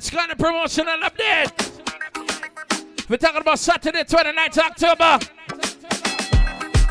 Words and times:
And 0.00 0.06
it's 0.06 0.14
got 0.14 0.30
a 0.30 0.36
promotional 0.36 0.96
update. 1.00 1.52
We're 3.06 3.18
talking 3.18 3.42
about 3.42 3.58
Saturday, 3.58 4.02
29th 4.02 4.56
October. 4.56 5.18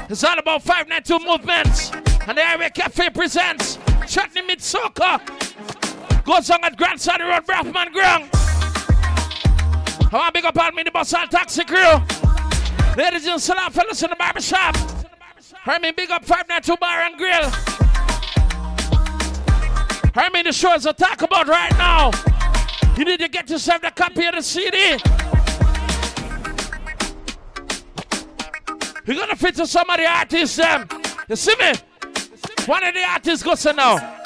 It's 0.07 0.24
all 0.24 0.38
about 0.38 0.62
592 0.62 1.25
movements. 1.25 1.89
And 2.28 2.38
the 2.38 2.46
Highway 2.46 2.70
Cafe 2.70 3.10
presents 3.10 3.80
Chutney 4.07 4.43
Meet 4.43 4.60
Soca. 4.60 5.20
Goes 6.24 6.52
on 6.52 6.64
at 6.64 6.78
Grand 6.78 7.02
Sunny 7.02 7.24
Road, 7.24 7.48
Braffman 7.48 7.92
Ground. 7.92 8.30
I 8.32 10.10
want 10.11 10.28
to 10.28 10.32
big 10.32 10.46
up 10.46 10.60
all 10.60 10.71
me, 10.74 10.83
the 10.83 10.91
bus 10.91 11.11
all 11.11 11.25
taxi 11.25 11.64
crew. 11.64 11.97
Ladies 12.96 13.25
and 13.25 13.41
gentlemen, 13.41 13.71
fellas 13.71 14.04
in 14.04 14.11
the 14.11 14.18
barbershop. 14.18 14.75
I 15.66 15.80
mean, 15.80 15.96
big 15.97 16.11
up 16.11 16.24
592 16.25 16.78
Bar 16.78 17.00
and 17.00 17.18
Grill. 17.18 17.50
I 20.16 20.30
mean, 20.32 20.44
the 20.44 20.50
is 20.50 20.86
a 20.86 20.94
talk 20.94 21.24
about 21.24 21.47
right 21.47 21.71
now. 21.71 22.11
You 23.00 23.06
need 23.06 23.21
to 23.21 23.30
get 23.30 23.50
yourself 23.50 23.82
the 23.82 23.92
copy 23.92 24.26
of 24.26 24.36
the 24.36 24.42
CD. 24.42 24.98
You're 29.06 29.16
gonna 29.16 29.38
fit 29.38 29.56
to 29.56 29.66
some 29.66 29.89
of 29.89 29.96
the 29.96 30.06
artists, 30.06 30.58
them. 30.58 30.86
You 31.30 31.38
see 31.38 31.56
me? 31.62 31.72
One 32.66 32.84
of 32.84 32.94
the 32.94 33.06
artists 33.09 33.42
goes 33.42 33.64
now. 33.73 34.20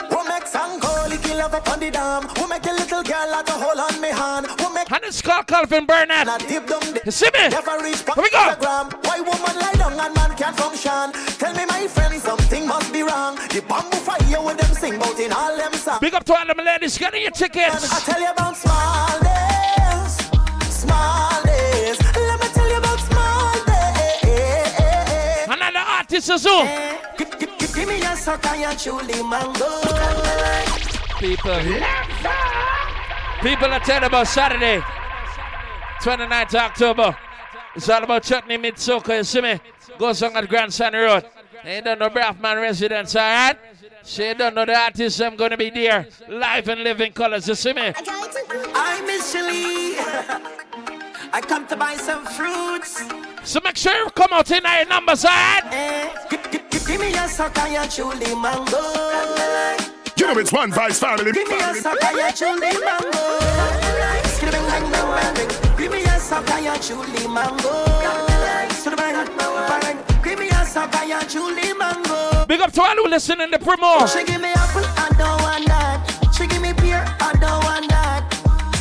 Who 1.14 1.20
song 1.20 1.30
kill 1.30 1.42
up 1.42 1.70
on 1.70 1.80
the 1.80 1.92
dam? 1.92 2.24
Who 2.40 2.48
make 2.48 2.66
a 2.66 2.72
little 2.72 3.04
girl 3.04 3.30
like 3.30 3.48
a 3.48 3.52
hole 3.52 3.80
on 3.80 4.02
me 4.02 4.10
hand? 4.10 4.48
Who 4.60 4.74
make 4.74 4.88
it's 5.04 5.22
called 5.22 5.46
Calvin 5.46 5.86
Burnett. 5.86 6.26
not 6.26 6.40
dip 6.48 6.66
down 6.66 6.80
the 6.80 7.02
You 7.06 7.12
see 7.12 7.30
me? 7.34 7.50
Never 7.50 7.78
reach 7.84 8.02
Here 8.02 8.16
we 8.18 8.30
go. 8.32 8.40
Instagram. 8.50 8.94
Why 9.06 9.20
woman 9.20 9.56
lie 9.62 9.74
down 9.78 9.94
and 9.94 10.16
man 10.16 10.36
can't 10.36 10.58
function? 10.58 11.14
Tell 11.38 11.54
me 11.54 11.66
my 11.68 11.88
friend, 11.88 12.20
something 12.20 12.68
must 12.68 12.92
be 12.92 13.04
wrong. 13.04 13.36
The 13.36 13.62
bamboo 13.70 13.98
fire 13.98 14.42
with 14.42 14.58
them 14.58 14.74
sing 14.74 14.98
bout 14.98 15.20
in 15.20 15.32
all 15.32 15.56
them 15.56 15.74
songs. 15.74 16.00
Big 16.00 16.16
up 16.16 16.24
to 16.24 16.34
all 16.34 16.48
them 16.48 16.58
ladies 16.66 16.98
getting 16.98 17.22
your 17.22 17.32
I 17.36 17.38
tickets. 17.38 18.06
tell 18.06 18.20
you 18.20 18.32
about 18.32 18.58
small 18.58 19.20
days, 19.22 20.18
small 20.74 21.44
days. 21.44 22.02
Let 22.02 22.42
me 22.42 22.48
tell 22.58 22.70
you 22.70 22.78
about 22.78 23.00
small 23.06 23.54
days. 23.70 25.48
And 25.48 25.62
all 25.62 25.72
the 25.72 25.80
artists 25.80 26.30
as 26.32 26.44
well. 26.44 26.66
Eh, 26.66 26.98
give, 27.20 27.88
me 27.88 28.02
a 28.02 28.16
suck 28.16 28.44
and 28.48 28.62
your 28.62 28.72
chuli 28.72 29.22
mango. 29.30 30.83
People. 31.24 31.56
People 33.42 33.72
are 33.72 33.80
telling 33.80 34.04
about 34.04 34.28
Saturday, 34.28 34.80
29th 36.02 36.56
October. 36.56 37.18
It's 37.78 37.88
all 37.88 38.04
about 38.04 38.24
Chutney 38.24 38.58
Meet 38.58 38.76
Soca, 38.76 39.16
you 39.20 39.24
see 39.24 39.40
me? 39.40 39.58
Goes 39.98 40.22
on 40.22 40.36
at 40.36 40.50
Grand 40.50 40.74
Sunny 40.74 40.98
Road. 40.98 41.24
They 41.64 41.80
don't 41.80 42.00
know 42.00 42.10
Braffman 42.10 42.62
residents, 42.62 43.16
alright? 43.16 43.58
So 44.02 44.22
you 44.22 44.34
don't 44.34 44.54
know 44.54 44.66
the 44.66 44.78
artists 44.78 45.22
I'm 45.22 45.38
gonna 45.38 45.56
be 45.56 45.70
there. 45.70 46.10
Live 46.28 46.68
and 46.68 46.84
living 46.84 47.14
colors, 47.14 47.48
you 47.48 47.56
see 47.56 47.72
me? 47.72 47.94
I'm 48.76 49.06
Miss 49.08 49.32
Shirley. 49.32 49.96
I 51.32 51.40
come 51.40 51.66
to 51.68 51.78
buy 51.78 51.96
some 51.96 52.26
fruits. 52.26 53.02
So 53.46 53.62
make 53.64 53.78
sure 53.78 53.94
you 53.94 54.10
come 54.10 54.34
out 54.34 54.52
in 54.52 54.66
our 54.66 54.84
numbers, 54.84 55.24
alright? 55.24 55.64
Eh, 55.72 56.28
give, 56.30 56.52
give, 56.52 56.70
give, 56.70 56.86
give 56.86 57.00
me 57.00 57.14
your 57.14 57.30
suck 57.30 57.58
and 57.60 57.72
your 57.72 57.84
chuli 57.84 58.42
mango. 58.42 59.93
You 60.16 60.28
know 60.28 60.40
it's 60.40 60.54
one 60.54 60.72
vice 60.72 61.00
family. 61.00 61.32
Give 61.32 61.48
me 61.48 61.56
a 61.56 61.74
suck 61.74 62.04
and 62.04 62.18
your 62.18 62.28
chuli 62.30 62.72
mango. 62.86 63.40
Skidda 64.36 64.52
bang 64.52 64.68
bang 64.68 64.92
bang 64.92 65.10
bang 65.18 65.34
bang. 65.34 65.78
Give 65.78 65.92
me 65.92 66.04
a 66.04 66.20
suck 66.20 66.50
and 66.52 66.66
your 66.66 66.76
chuli 66.76 67.34
mango. 67.34 67.74
Give 70.24 70.40
me 70.40 70.50
a 70.50 70.66
suck 70.66 70.96
and 70.96 71.10
your 71.10 71.20
chuli 71.22 71.78
mango. 71.78 72.46
Big 72.46 72.62
up 72.62 72.72
to 72.74 72.82
all 72.82 72.96
who 72.96 73.08
listen 73.08 73.42
in 73.42 73.52
the 73.52 73.58
promo. 73.58 74.08
She 74.12 74.24
give 74.24 74.42
me 74.42 74.50
apple, 74.56 74.86
I 74.86 75.10
don't 75.18 75.42
want 75.42 75.66
that. 75.68 76.34
She 76.38 76.48
give 76.48 76.62
me 76.62 76.74
pear, 76.74 77.04
I 77.20 77.34
don't 77.34 77.64
want 77.64 77.90
that. 77.90 78.24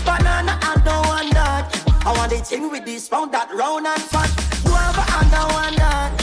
Banana, 0.05 0.59
I 0.63 0.81
don't 0.85 1.07
want 1.07 1.33
that. 1.35 2.07
I 2.07 2.13
want 2.17 2.31
the 2.31 2.39
thing 2.39 2.71
with 2.71 2.85
this 2.85 3.11
round, 3.11 3.33
that 3.33 3.53
round 3.55 3.87
and 3.87 4.03
fat. 4.03 4.31
Guava, 4.65 5.03
I 5.09 5.23
don't 5.31 5.53
want 5.53 5.77
that. 5.77 6.22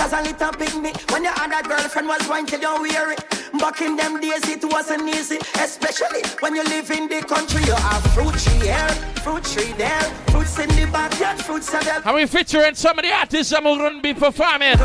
As 0.00 0.12
a 0.12 0.22
little 0.22 0.52
picnic 0.52 0.96
when 1.10 1.24
your 1.24 1.32
other 1.36 1.66
girlfriend 1.68 2.08
was 2.08 2.26
going 2.26 2.46
till 2.46 2.60
you 2.60 2.82
wear 2.82 3.12
it. 3.12 3.24
Back 3.58 3.80
in 3.80 3.96
them 3.96 4.20
days, 4.20 4.46
it 4.48 4.64
wasn't 4.64 5.08
easy, 5.08 5.38
especially 5.58 6.22
when 6.40 6.54
you 6.54 6.64
live 6.64 6.90
in 6.90 7.08
the 7.08 7.20
country. 7.22 7.62
You 7.64 7.74
have 7.74 8.02
fruit 8.12 8.34
tree 8.34 8.66
here, 8.66 8.88
fruit 9.22 9.44
tree 9.44 9.72
there, 9.72 10.02
fruits 10.30 10.58
in 10.58 10.68
the 10.70 10.88
backyard, 10.92 11.38
fruits 11.38 11.72
are 11.74 11.82
there. 11.82 12.02
And 12.04 12.14
we 12.14 12.26
featuring 12.26 12.74
some 12.74 12.98
of 12.98 13.04
the 13.04 13.12
artists 13.12 13.52
that 13.52 13.62
will 13.64 13.76
gonna 13.76 14.00
be 14.00 14.14
performing. 14.14 14.78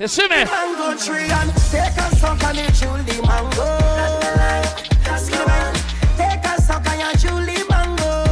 You 0.00 0.08
see 0.08 0.28
me? 0.28 0.44
mango 0.44 0.96
tree 0.96 1.28
and 1.30 1.50
take 1.70 1.96
a 1.96 2.16
suck 2.16 2.38
the 2.38 3.22
mango. 3.26 4.17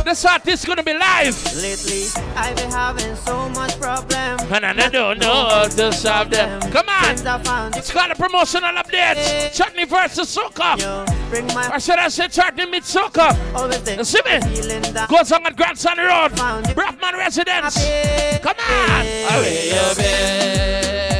Mango. 0.07 0.11
This 0.17 0.25
artist 0.25 0.67
gonna 0.67 0.83
be 0.83 0.95
live. 0.95 1.37
Lately, 1.57 2.07
I've 2.37 2.57
been 2.57 2.71
having 2.71 3.17
so 3.17 3.49
much 3.51 3.79
problem. 3.81 4.39
And 4.51 4.65
I 4.81 4.89
don't 4.89 5.19
know 5.19 5.35
how 5.49 5.65
to 5.65 5.93
solve 5.93 6.31
them. 6.31 6.61
Come 6.73 6.89
on. 6.89 7.05
I 7.05 7.71
It's 7.75 7.93
got 7.93 8.11
a 8.11 8.15
promotional 8.15 8.73
update. 8.75 9.53
Chutney 9.55 9.85
versus 9.85 10.35
Soca. 10.35 10.79
you. 10.79 11.05
Bring 11.31 11.47
my 11.55 11.69
Or 11.75 11.81
should 11.81 11.99
I 11.99 12.09
say 12.09 12.29
Chutney 12.29 12.67
meets 12.67 12.95
there. 13.85 13.97
You 13.99 14.05
see 14.05 14.21
me? 14.25 14.39
Goes 15.09 15.33
on 15.33 15.45
at 15.47 15.57
Grand 15.57 15.79
Sunny 15.79 16.03
Road. 16.03 16.33
Braffman 16.75 17.15
Residence. 17.19 17.77
Come 18.43 18.57
on. 18.59 19.07
Away 19.35 21.16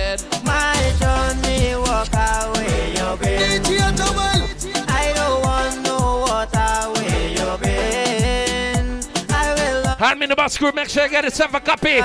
I 9.99 10.03
will 10.03 10.05
love 10.05 10.09
Hand 10.09 10.21
me 10.21 10.27
the 10.27 10.37
bus 10.37 10.59
crew. 10.59 10.73
Make 10.73 10.89
sure 10.89 11.05
you 11.05 11.11
get 11.11 11.25
yourself 11.25 11.55
a 11.55 11.61
copy. 11.61 12.01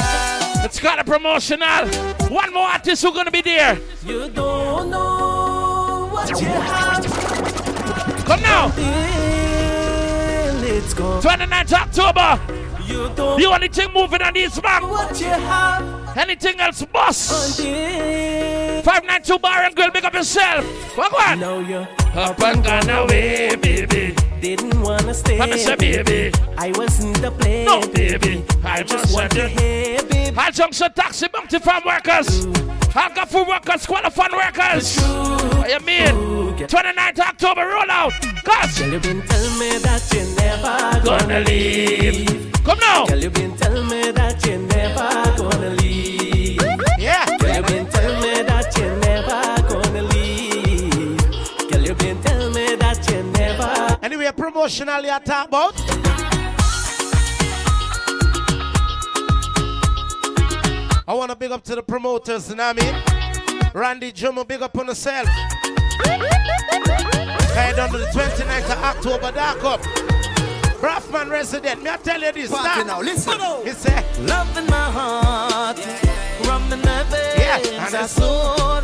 It's 0.63 0.79
got 0.79 0.99
a 0.99 1.03
promotional. 1.03 1.87
One 2.29 2.53
more 2.53 2.67
artist 2.67 3.03
who's 3.03 3.13
gonna 3.13 3.31
be 3.31 3.41
there. 3.41 3.77
you. 4.05 4.29
Don't 4.29 4.89
know 4.89 6.07
what 6.11 6.29
you 6.29 6.47
have 6.47 7.05
Come 8.25 8.41
now. 8.41 8.71
it's 10.63 10.93
gone. 10.93 11.21
29th 11.21 11.73
October. 11.73 12.39
You 12.87 13.09
don't 13.15 13.39
The 13.39 13.45
only 13.45 13.67
thing 13.69 13.91
moving 13.93 14.21
on 14.21 14.33
this 14.33 14.61
map. 14.61 14.83
what 14.83 15.19
you 15.19 15.27
have 15.27 16.17
Anything 16.17 16.59
else, 16.59 16.83
boss? 16.85 17.59
until 17.59 18.81
592 18.83 19.39
Bar 19.39 19.63
and 19.63 19.75
Grill, 19.75 19.91
big 19.91 20.03
up 20.05 20.13
yourself. 20.13 20.65
What 20.97 21.11
one? 21.13 21.39
now 21.39 21.59
you 21.59 21.87
Up 22.19 22.39
and 22.41 22.63
gone 22.63 22.89
away, 22.89 23.55
baby. 23.55 24.15
Didn't 24.41 24.81
wanna 24.81 25.13
stay. 25.13 25.37
Let 25.37 25.49
me 25.51 25.57
say, 25.57 25.75
baby. 25.75 26.31
I 26.57 26.71
wasn't 26.75 27.21
the 27.21 27.31
play. 27.31 27.63
No, 27.63 27.79
baby. 27.93 28.43
I 28.63 28.81
just 28.81 29.03
just 29.05 29.13
want 29.13 29.31
to 29.33 29.41
to. 29.41 29.47
hear, 29.47 30.01
baby. 30.03 30.35
I'll 30.35 30.51
jump 30.51 30.73
some 30.73 30.91
taxi 30.93 31.27
bounty 31.27 31.59
farm 31.59 31.83
workers. 31.85 32.47
I'll 32.95 33.13
go 33.13 33.25
for 33.25 33.45
workers, 33.45 33.85
qualified 33.85 34.31
workers. 34.33 34.97
What 34.99 35.69
you 35.69 35.79
mean? 35.85 36.57
29th 36.57 37.19
October 37.19 37.61
rollout. 37.61 38.11
Cause 38.43 38.79
Girl, 38.79 38.89
you 38.93 38.99
been 38.99 39.21
telling 39.21 39.59
me 39.59 39.77
that 39.77 40.03
you 40.13 40.23
never 40.35 41.05
gonna 41.05 41.39
leave. 41.41 42.51
Come 42.65 42.79
now. 42.79 43.05
Girl, 43.05 43.19
you 43.19 43.29
been 43.29 43.55
telling 43.57 43.87
me 43.87 44.11
that 44.11 44.45
you 44.45 44.57
never 44.57 45.30
Anyway, 54.61 54.69
promotionally 54.69 55.09
I 55.11 55.19
talk 55.19 55.47
about. 55.47 55.73
I 61.07 61.13
want 61.13 61.31
to 61.31 61.35
big 61.35 61.51
up 61.51 61.63
to 61.63 61.75
the 61.75 61.81
promoters, 61.83 62.49
you 62.49 62.55
know 62.55 62.71
what 62.73 62.83
I 62.83 62.91
mean? 62.91 63.71
Randy 63.73 64.11
Jumbo, 64.11 64.43
big 64.43 64.61
up 64.61 64.77
on 64.77 64.87
yourself. 64.87 65.27
Head 67.55 67.79
on 67.79 67.89
to 67.91 67.97
the 67.97 68.05
29th 68.13 68.71
of 68.71 68.83
October, 68.83 69.31
dark 69.31 69.63
up. 69.63 69.81
Braffman 70.79 71.29
resident, 71.29 71.83
me 71.83 71.89
I 71.89 71.97
tell 71.97 72.21
you 72.21 72.31
this, 72.31 72.51
Party 72.51 72.83
now, 72.85 73.01
listen. 73.01 73.39
He 73.63 73.71
say, 73.71 74.03
Love 74.21 74.57
in 74.57 74.65
my 74.67 74.91
heart, 74.91 75.77
rum 76.47 76.63
in 76.73 76.81
my 76.81 77.03
veins. 77.03 77.39
Yeah, 77.39 77.85
and 77.85 77.95
I 77.95 78.05
so 78.05 78.25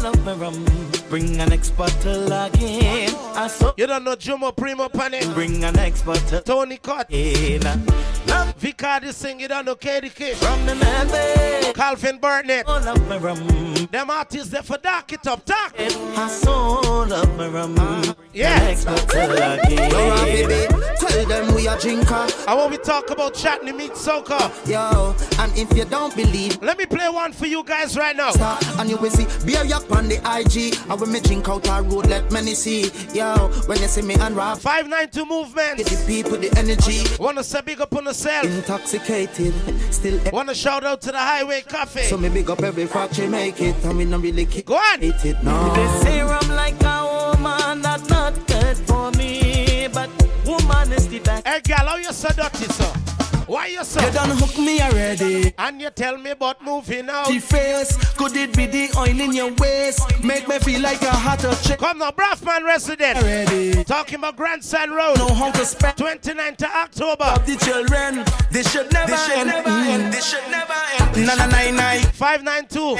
love 0.04 0.26
my 0.26 0.34
rum. 0.34 0.66
Bring 1.10 1.40
an 1.40 1.50
next 1.50 1.72
bottle 1.72 2.32
again. 2.32 3.14
I 3.34 3.48
so 3.48 3.74
you 3.78 3.88
don't 3.88 4.04
know 4.04 4.16
Jomo 4.16 4.56
Primo 4.56 4.90
Panic. 4.90 5.24
bring 5.34 5.64
an 5.64 5.74
next 5.76 6.04
bottle 6.04 6.42
Tony. 6.42 6.80
Love 6.86 8.56
Vicardi 8.60 9.14
sing, 9.14 9.40
you 9.40 9.48
don't 9.48 9.66
know 9.66 9.76
KDK. 9.76 10.42
rum 10.42 10.68
in 10.68 10.78
my 10.80 11.06
veins. 11.06 11.74
Calvin 11.76 12.18
Burnett. 12.18 12.66
Oh, 12.68 12.82
love 12.84 13.08
my 13.08 13.18
rum. 13.18 13.67
Them 13.92 14.10
artists 14.10 14.50
there 14.50 14.64
for 14.64 14.78
dark 14.78 15.14
it 15.14 15.26
up, 15.28 15.46
dark. 15.46 15.74
I 15.78 16.28
so 16.28 16.82
pull 16.82 17.14
up 17.14 17.30
my 17.36 17.48
rum. 17.48 18.16
Yeah. 18.34 18.60
Next 18.60 18.86
bottle 18.86 19.32
again. 19.32 19.92
Yo, 19.92 20.26
baby, 20.26 20.68
tell 20.98 21.26
them 21.26 21.56
we 21.56 21.68
are 21.68 21.78
drinker. 21.80 22.28
I 22.48 22.54
want 22.54 22.72
we 22.72 22.78
talk 22.78 23.10
about 23.10 23.34
Chutney 23.34 23.72
Meet 23.72 23.94
Soca. 23.94 24.52
Yo, 24.68 25.16
and 25.42 25.58
if 25.58 25.76
you 25.76 25.86
don't 25.86 26.16
believe, 26.16 26.62
let 26.62 26.78
me 26.78 26.86
play 26.86 27.10
one 27.10 27.32
for 27.32 27.48
you 27.48 27.64
guys 27.64 27.98
right 27.98 28.16
now. 28.16 28.32
Start, 28.32 28.64
and 28.78 28.90
you 28.90 28.98
will 28.98 29.10
see 29.10 29.26
beer 29.46 29.64
yak 29.64 29.90
on 29.90 30.10
the 30.10 30.18
IG. 30.18 30.78
I 30.90 30.96
will 30.96 31.08
me 31.08 31.20
drink 31.20 31.48
out 31.48 31.68
our 31.70 31.82
road, 31.82 32.08
let 32.08 32.32
many 32.32 32.54
see. 32.54 32.92
Yo, 33.14 33.48
when 33.68 33.80
you 33.80 33.88
see 33.88 34.02
me 34.02 34.16
and 34.16 34.36
rap. 34.36 34.58
592 34.58 35.26
movement. 35.26 35.78
Get 35.78 35.88
the 35.88 36.04
people 36.06 36.38
the 36.38 36.52
energy. 36.58 37.04
Wanna 37.20 37.44
say 37.44 37.62
big 37.62 37.82
up 37.82 37.96
on 37.96 38.06
yourself. 38.06 38.46
Intoxicated, 38.46 39.54
still. 39.94 40.20
Wanna 40.32 40.54
shout 40.54 40.84
out 40.84 41.02
to 41.02 41.12
the 41.12 41.18
Highway 41.18 41.62
Cafe. 41.62 42.04
So 42.04 42.18
me 42.18 42.30
big 42.30 42.50
up 42.50 42.62
every 42.62 42.86
factory 42.86 43.28
make 43.28 43.62
it, 43.62 43.76
and 43.84 43.98
we 43.98 44.06
not 44.06 44.22
really 44.22 44.46
keep. 44.46 44.66
Go 44.66 44.76
on. 44.76 45.02
Hate 45.02 45.26
it 45.26 45.44
no. 45.44 45.74
They 45.74 45.88
say 46.04 46.22
I'm 46.22 46.50
like 46.50 46.82
a 46.84 47.34
woman 47.36 47.82
that's 47.82 48.10
not 48.10 48.34
good 48.48 48.78
for 48.78 49.12
me, 49.12 49.88
but 49.94 50.10
woman 50.46 50.92
is 50.94 51.08
the 51.08 51.20
best. 51.20 51.48
Hey, 51.48 51.62
gal, 51.64 51.88
how 51.88 51.98
you 51.98 52.12
so 52.14 52.30
dirty, 52.30 52.66
sir? 52.66 53.07
Why 53.48 53.68
you 53.68 53.84
so? 53.86 54.02
You 54.06 54.12
done 54.12 54.32
hook 54.38 54.58
me 54.58 54.82
already. 54.82 55.54
And 55.58 55.80
you 55.82 55.90
tell 55.90 56.18
me 56.18 56.32
about 56.32 56.62
moving 56.62 57.10
out. 57.10 57.28
The 57.28 57.40
face, 57.40 57.96
could 58.16 58.36
it 58.36 58.56
be 58.56 58.66
the 58.66 58.90
oil 58.98 59.08
in 59.22 59.34
your 59.34 59.54
waist? 59.54 60.02
Make 60.22 60.50
me 60.50 60.60
feel 60.60 60.82
like 60.82 61.02
a 61.02 61.12
hotter 61.12 61.56
chick. 61.64 61.80
Come 61.80 62.00
now, 62.00 62.12
Braffman 62.12 62.66
resident. 62.66 63.18
Already. 63.20 63.84
Talking 63.86 64.16
about 64.20 64.36
Grandstand 64.36 64.94
Road. 64.94 65.18
No 65.18 65.34
how 65.34 65.52
to 65.52 65.66
spend 65.66 65.96
29th 65.98 66.64
of 66.64 66.72
October. 66.72 67.24
of 67.24 67.46
the 67.46 67.56
children. 67.56 68.26
This 68.52 68.70
should 68.72 68.92
never 68.92 69.12
This 69.12 69.26
should 69.26 69.38
end. 69.38 69.48
never 69.50 69.70
Mm. 69.70 69.88
end. 69.88 70.14
This 70.14 70.26
should 70.30 70.52
never 70.52 70.74
end. 71.00 71.26
Na 71.26 71.36
na 71.36 71.46
nine 71.48 71.76
nine. 71.76 72.02
592. 72.04 72.98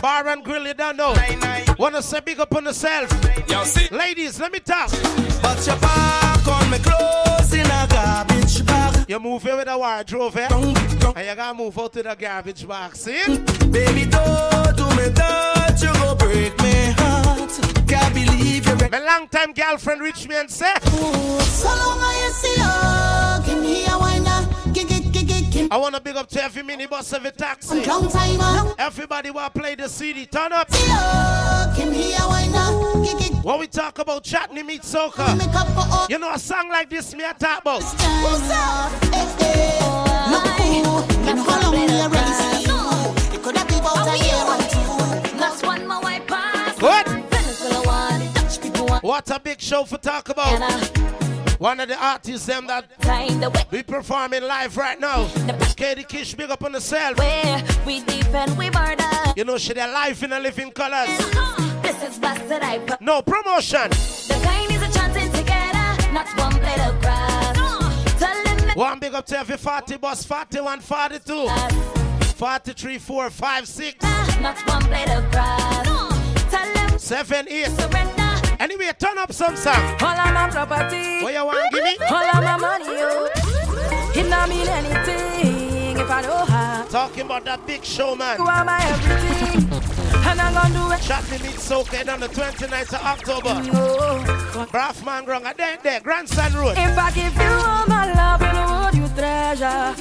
Bar 0.00 0.28
and 0.28 0.42
Grill, 0.42 0.66
you 0.66 0.72
don't 0.74 0.96
know. 0.96 1.14
Wanna 1.78 2.02
say 2.02 2.20
big 2.20 2.40
up 2.40 2.54
on 2.56 2.64
yourself. 2.64 3.10
Yo, 3.48 3.64
see. 3.64 3.88
Ladies, 3.90 4.40
let 4.40 4.50
me 4.50 4.60
talk. 4.60 4.90
But 5.42 5.66
your 5.66 5.76
back 5.76 6.46
on 6.48 6.70
me 6.70 6.78
clothes 6.78 7.52
in 7.52 7.66
a 7.66 7.86
garbage 7.88 8.38
bag. 8.40 8.49
You 9.10 9.18
move 9.18 9.44
in 9.44 9.56
with 9.56 9.66
a 9.66 9.76
wardrobe, 9.76 10.36
eh? 10.36 10.46
And 10.52 11.26
you 11.26 11.34
gotta 11.34 11.52
move 11.52 11.76
out 11.76 11.92
to 11.94 12.00
the 12.04 12.14
garbage 12.14 12.64
box, 12.64 13.00
see? 13.00 13.38
Baby, 13.68 14.06
don't 14.06 14.76
do 14.76 14.86
me 14.90 15.08
that. 15.08 15.76
You 15.82 15.92
go 15.94 16.14
break 16.14 16.56
me 16.62 16.92
heart. 16.96 17.50
Can't 17.88 18.14
believe 18.14 18.64
you're 18.64 18.88
My 18.88 19.00
long 19.00 19.26
time 19.26 19.52
girlfriend 19.52 20.00
reached 20.00 20.28
me 20.28 20.36
and 20.36 20.48
said, 20.48 20.78
So 20.84 21.66
long 21.66 21.98
I 21.98 22.30
see 22.32 22.54
you, 22.62 23.52
give 23.52 23.60
me 23.60 23.84
a 23.88 23.98
wine, 23.98 24.24
uh, 24.28 24.46
gig. 24.72 25.68
I 25.72 25.76
wanna 25.76 26.00
big 26.00 26.14
up 26.14 26.28
to 26.28 26.44
every 26.44 26.62
minibus, 26.62 27.12
every 27.12 27.32
taxi. 27.32 27.84
Long 27.86 28.08
time, 28.08 28.38
long 28.38 28.76
Everybody 28.78 29.32
wanna 29.32 29.50
play 29.50 29.74
the 29.74 29.88
CD. 29.88 30.26
Turn 30.26 30.52
up. 30.52 30.72
see 30.72 30.86
you, 30.86 31.76
give 31.76 31.90
me 31.90 32.14
a 32.14 32.28
wine, 32.28 32.54
uh, 32.54 33.18
gig. 33.18 33.29
When 33.42 33.58
we 33.58 33.66
talk 33.66 33.98
about 33.98 34.22
Chutney 34.22 34.62
Meet 34.62 34.82
Soca, 34.82 35.36
Make 35.38 35.54
up 35.54 35.66
for 35.68 35.84
all. 35.96 36.06
you 36.10 36.18
know 36.18 36.32
a 36.32 36.38
song 36.38 36.68
like 36.68 36.90
this 36.90 37.14
me 37.14 37.24
I 37.24 37.32
talk 37.32 37.62
about. 37.62 37.82
What's 37.82 38.50
up? 38.50 38.92
Look 40.30 40.44
cool, 40.58 40.98
and 41.28 41.38
how 41.38 41.62
long 41.62 41.72
we 41.72 41.88
already 41.88 42.32
see 42.32 42.68
you? 42.68 43.34
It 43.34 43.42
could 43.42 43.56
have 43.56 43.66
been 43.66 43.78
about 43.80 44.06
a 44.06 44.18
year 44.18 44.44
or 44.44 44.58
two. 44.68 45.38
That's 45.38 45.62
one 45.62 45.86
more 45.88 46.00
white 46.02 46.26
pass. 46.26 46.80
What? 46.80 47.08
Venezuela 47.08 47.82
one, 47.86 48.32
Dutch 48.34 48.60
people 48.60 48.86
want. 48.86 49.02
What 49.02 49.30
a 49.30 49.40
big 49.40 49.60
show 49.60 49.84
for 49.84 49.96
talk 49.96 50.28
about. 50.28 50.60
One 51.58 51.80
of 51.80 51.88
the 51.88 51.96
artists 52.02 52.46
them 52.46 52.66
that 52.68 53.00
time 53.00 53.40
the 53.40 53.50
way 53.50 53.64
we 53.70 53.82
performing 53.82 54.42
live 54.42 54.76
right 54.76 55.00
now. 55.00 55.28
Katie 55.76 56.04
Kish, 56.04 56.34
big 56.34 56.50
up 56.50 56.62
on 56.62 56.74
herself. 56.74 57.18
where 57.18 57.62
we 57.86 58.00
deep 58.00 58.26
and 58.34 58.56
we 58.58 58.68
murder. 58.70 59.04
You 59.36 59.44
know 59.44 59.56
she 59.58 59.72
there 59.72 59.88
live 59.88 60.22
in 60.22 60.32
a 60.32 60.40
living 60.40 60.70
colors. 60.72 61.08
Uh-huh. 61.08 61.59
This 61.90 62.12
is 62.12 62.18
blasted 62.20 62.62
I 62.62 62.78
put. 62.78 63.00
No 63.00 63.20
promotion. 63.20 63.90
The 63.90 64.40
kind 64.44 64.70
is 64.70 64.80
a 64.80 64.92
chanting 64.96 65.30
together, 65.32 66.12
not 66.12 66.28
one 66.38 66.52
blade 66.60 66.80
of 66.80 67.00
grass. 67.00 67.56
Tell 68.18 68.44
them 68.44 68.58
that 68.68 68.76
One 68.76 69.00
big 69.00 69.12
up 69.14 69.26
to 69.26 69.38
every 69.38 69.56
40 69.56 69.96
bus, 69.96 70.22
41, 70.24 70.80
42, 70.80 71.48
43, 72.36 72.98
4, 72.98 73.30
5, 73.30 73.68
6, 73.68 74.04
not 74.40 74.56
one 74.68 74.84
blade 74.86 75.10
of 75.10 75.28
grass. 75.32 75.86
Tell 76.50 76.74
them 76.74 76.96
7, 76.98 77.48
8. 77.48 77.66
surrender. 77.66 78.56
Anyway, 78.60 78.90
turn 78.96 79.18
up 79.18 79.32
some 79.32 79.56
song. 79.56 79.74
All 80.00 80.16
of 80.16 80.32
my 80.34 80.48
property, 80.48 81.22
What 81.24 81.34
you 81.34 81.44
want 81.44 81.72
give 81.72 81.82
me? 81.82 81.96
all 82.08 82.24
of 82.24 82.44
my 82.44 82.56
money, 82.56 82.84
yo. 82.84 83.26
It 84.14 84.28
not 84.28 84.48
mean 84.48 84.68
anything 84.68 85.96
if 85.98 86.08
I 86.08 86.22
don't. 86.22 86.88
Talking 86.90 87.22
about 87.22 87.44
that 87.46 87.66
big 87.66 87.84
show, 87.84 88.14
man. 88.14 88.38
You 88.38 88.46
are 88.46 88.64
my 88.64 88.78
everything, 88.84 89.99
and 90.12 90.40
I'm 90.40 90.54
gonna 90.54 90.74
do 90.74 90.92
it. 90.92 91.00
Chat 91.02 91.24
me 91.30 91.38
meet 91.38 91.58
Soca 91.58 92.12
on 92.12 92.20
the 92.20 92.28
29th 92.28 92.94
of 92.94 93.02
October. 93.02 93.54
No. 93.72 94.66
Braffman 94.72 95.24
Grung, 95.26 95.50
a 95.50 95.54
there, 95.56 95.78
there, 95.82 96.00
Grandstand 96.00 96.54
Road. 96.54 96.76
If 96.76 96.98
I 96.98 97.10
give 97.12 97.34
you 97.34 97.42
all 97.42 97.86
my 97.86 98.12
love, 98.12 98.42
and 98.42 98.84
would 98.84 98.94
you 98.94 99.08
treasure? 99.16 99.94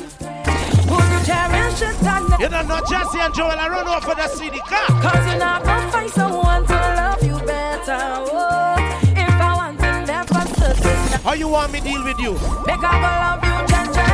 Would 0.89 1.09
you 1.13 1.21
cherish 1.25 1.81
it 1.81 2.03
and 2.03 2.39
You 2.39 2.49
don't 2.49 2.67
know 2.67 2.81
Jesse 2.89 3.19
and 3.19 3.33
Joel, 3.33 3.51
I 3.51 3.67
run 3.69 3.87
off 3.87 4.03
for 4.03 4.15
the 4.15 4.27
CD 4.27 4.59
car. 4.59 4.87
Cause 5.01 5.27
you're 5.27 5.37
not 5.37 5.63
gonna 5.63 5.91
find 5.91 6.09
someone 6.09 6.65
to 6.65 6.73
love 6.73 7.23
you 7.23 7.37
better. 7.45 7.97
Oh, 7.99 8.75
if 9.15 9.29
I 9.29 9.53
want 9.55 9.79
them, 9.79 10.05
that's 10.05 10.31
the 10.31 10.73
thing. 10.73 11.21
How 11.23 11.33
you 11.33 11.47
want 11.47 11.71
me 11.71 11.79
deal 11.81 12.03
with 12.03 12.19
you? 12.19 12.33
Make 12.65 12.83
I 12.83 12.93
go 12.97 13.09
love 13.21 13.43
you, 13.43 13.55
Jaja, 13.71 14.07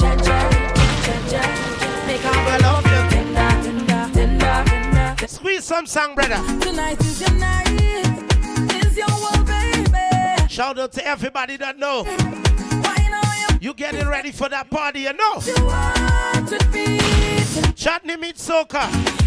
Jaja, 0.00 0.38
Jaja. 1.04 1.42
Make 2.06 2.24
I 2.24 2.58
go 2.58 2.64
love 2.64 2.85
you, 2.85 2.85
Squeeze 5.28 5.64
some 5.64 5.86
song, 5.86 6.14
brother. 6.14 6.36
Tonight 6.60 7.00
is 7.00 7.20
your 7.20 7.32
night, 7.32 7.68
is 8.84 8.96
your 8.96 9.08
world, 9.08 9.46
baby. 9.46 10.48
Shout 10.48 10.78
out 10.78 10.92
to 10.92 11.06
everybody 11.06 11.56
that 11.56 11.78
know. 11.78 12.04
You, 13.60 13.74
getting 13.74 14.06
ready 14.06 14.30
for 14.30 14.48
that 14.48 14.70
party, 14.70 15.00
you 15.00 15.12
know. 15.12 15.40
you 15.44 15.54
want 15.64 16.48
to 16.48 16.58
be? 16.72 16.98
Chatney 17.74 18.16
meet 18.20 18.36
Soca. 18.36 18.82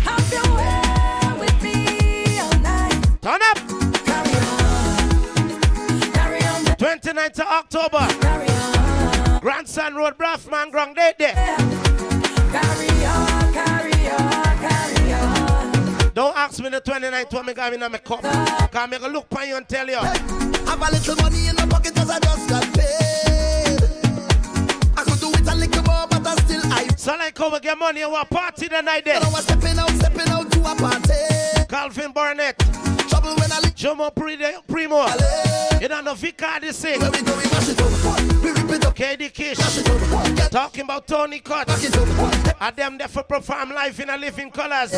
Have 0.05 0.31
your 0.31 0.43
way 0.55 1.39
with 1.39 1.61
me 1.61 2.39
all 2.39 2.59
night. 2.59 2.93
Turn 3.21 3.41
up. 3.43 3.57
Carry 4.05 4.35
on, 4.47 6.11
carry 6.13 6.41
on, 6.43 6.65
29th 6.77 7.39
of 7.39 7.47
October. 7.47 9.39
Grandson 9.41 9.95
Road, 9.95 10.17
Braffman 10.17 10.71
Grung, 10.71 10.95
there, 10.95 11.13
there. 11.17 11.35
Carry 12.51 13.05
on, 13.05 13.53
carry 13.53 14.09
on, 14.11 14.48
me 16.69 16.77
the 16.77 16.91
29th 16.91 17.33
what 17.33 17.45
me 17.45 17.53
got 17.53 17.73
in 17.73 17.79
my 17.79 17.89
cup. 17.89 18.21
Cause 18.71 18.89
me 18.89 18.99
go 18.99 19.07
look 19.07 19.27
on 19.35 19.47
you 19.47 19.55
and 19.57 19.67
tell 19.67 19.87
you. 19.87 19.95
Have 19.95 20.81
a 20.81 20.91
little 20.91 21.15
money 21.17 21.47
in 21.47 21.55
my 21.55 21.65
pocket 21.65 21.95
cause 21.95 22.09
I 22.09 22.19
just 22.19 22.49
got 22.49 22.63
paid. 22.73 23.79
I 24.97 25.03
could 25.03 25.19
do 25.19 25.29
it 25.31 25.47
a 25.47 25.55
little 25.55 25.83
more, 25.83 26.07
but 26.09 26.27
I 26.27 26.35
still 26.35 26.61
I. 26.65 26.87
So 26.95 27.15
like 27.15 27.37
how 27.37 27.51
we 27.51 27.59
get 27.59 27.77
money 27.77 28.01
and 28.01 28.11
what 28.11 28.29
party 28.29 28.67
the 28.67 28.81
night 28.81 29.05
there. 29.05 29.21
I 29.21 29.29
was 29.29 29.43
stepping 29.43 29.79
out, 29.79 29.89
stepping 29.91 30.29
out 30.29 30.51
to 30.51 30.59
a 30.59 30.75
party. 30.75 31.65
Calvin 31.67 32.11
Burnett, 32.11 32.57
Trouble 33.09 33.35
when 33.35 33.51
I 33.51 33.59
live. 33.61 33.75
Jomo 33.75 34.13
Primo. 34.13 35.07
You 35.81 35.87
don't 35.87 36.03
know 36.03 36.13
Vicardi 36.13 36.73
sing. 36.73 36.99
Where 36.99 37.09
we 37.09 37.21
go, 37.21 37.35
we 37.37 37.43
mash 37.43 37.69
it 37.69 37.81
up. 37.81 38.43
We 38.43 38.51
rip 38.51 38.69
it 38.69 38.85
up, 38.85 38.95
KD 38.95 39.33
Kish. 39.33 39.57
mash 39.57 39.77
it 39.77 39.89
up. 39.89 40.35
Get 40.35 40.51
Talking 40.51 40.83
about 40.83 41.07
Tony 41.07 41.39
Cut. 41.39 41.67
back 41.67 41.81
it 41.81 41.95
up. 41.95 42.61
And 42.61 42.75
them 42.75 42.97
there 42.97 43.07
for 43.07 43.23
perform 43.23 43.69
life 43.69 43.99
in 43.99 44.09
a 44.09 44.17
living 44.17 44.51
colors. 44.51 44.91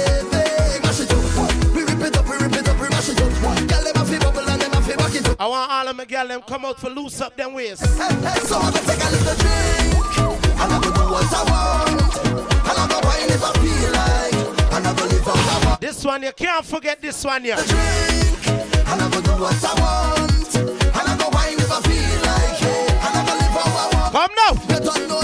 Rip 2.02 2.14
it 2.14 2.18
up, 2.18 2.28
we 2.28 2.38
rip 2.38 2.54
it 2.54 2.68
up, 2.68 2.80
we 2.82 2.90
mash 2.90 3.10
it 3.10 3.22
up. 3.22 3.32
Girl, 3.42 3.84
them 3.84 3.96
a 3.96 4.06
fi 4.06 4.18
bubble 4.20 4.50
and 4.50 4.62
them 4.62 4.72
a 4.74 4.82
fi 4.82 4.96
back 4.96 5.16
it 5.16 5.28
up. 5.28 5.38
I 5.40 5.48
want 5.48 5.72
all 5.72 5.88
of 5.88 5.96
my 5.96 6.06
girl 6.06 6.28
them 6.28 6.42
come 6.42 6.66
out 6.66 6.80
for 6.80 6.90
loose 6.90 7.22
up 7.22 7.36
them 7.38 7.54
waist. 7.54 7.86
Hey, 7.98 8.14
hey, 8.16 8.40
so 8.42 8.58
I 8.58 8.72
go 8.72 8.80
take 8.80 9.02
a 9.02 9.10
little 9.12 9.36
drink. 9.42 10.18
And 10.62 10.74
I 10.74 10.80
go 10.82 10.92
do 10.92 11.02
what 11.02 11.34
I 11.34 11.44
want. 11.52 12.26
And 12.26 12.78
I 12.78 12.88
go 12.90 13.00
wine 13.08 13.30
if 13.30 13.44
I 13.44 13.54
feel 13.62 13.92
like. 13.92 14.74
And 14.74 14.88
I 14.88 14.94
go 14.96 15.06
live 15.06 15.28
I 15.28 15.66
want. 15.66 15.82
This 15.82 16.04
one 16.04 16.24
you 16.24 16.32
can't 16.34 16.66
forget 16.66 17.02
this 17.02 17.24
one 17.24 17.44
here. 17.44 17.56
drink. 17.56 18.48
And 18.48 19.02
I 19.02 19.10
go 19.12 19.22
do 19.22 19.32
what 19.42 19.64
I 19.64 19.74
want. 19.82 20.56
And 20.56 21.08
I 21.08 21.18
go 21.18 21.30
wine 21.30 21.60
if 21.60 21.72
I 21.72 21.82
feel 21.82 22.20
like. 22.26 22.62
And 23.06 23.18
I 23.18 23.26
go 23.26 23.34
live 23.34 23.52
how 23.52 23.78
I 23.78 23.96
want. 23.96 24.14
Come 24.14 24.32
now. 24.36 25.21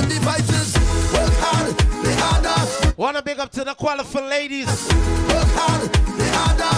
Wanna 2.97 3.21
big 3.21 3.37
up 3.37 3.51
to 3.51 3.63
the 3.63 3.75
qualified 3.75 4.23
ladies. 4.23 4.65
Work 4.65 5.45
hard, 5.53 5.93
play 5.93 6.29
harder. 6.33 6.73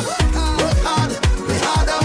Work 0.61 0.83
hard, 0.83 1.11
play 1.47 1.59
harder. 1.63 1.99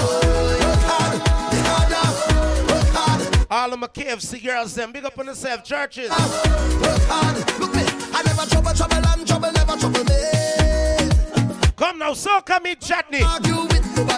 Work 0.63 0.83
hard, 0.87 1.19
harder. 1.67 2.73
Work 2.73 2.89
hard, 2.95 3.47
All 3.51 3.73
of 3.73 3.79
my 3.81 3.89
KFC 3.89 4.41
girls 4.41 4.73
them. 4.77 4.93
Big 4.93 5.05
up 5.05 5.19
on 5.19 5.27
yourself, 5.27 5.65
churches. 5.65 6.11
work 6.11 7.03
hard. 7.11 7.59
Look 7.59 7.75
me, 7.75 7.83
I 8.15 8.23
never 8.23 8.49
trouble, 8.49 8.73
trouble, 8.73 9.05
and 9.05 9.27
trouble 9.27 9.51
never 9.51 9.77
trouble 9.77 10.05
me. 10.05 11.73
Come 11.75 11.99
now, 11.99 12.13
soca 12.13 12.63
meet 12.63 12.81
chutney. 12.81 13.19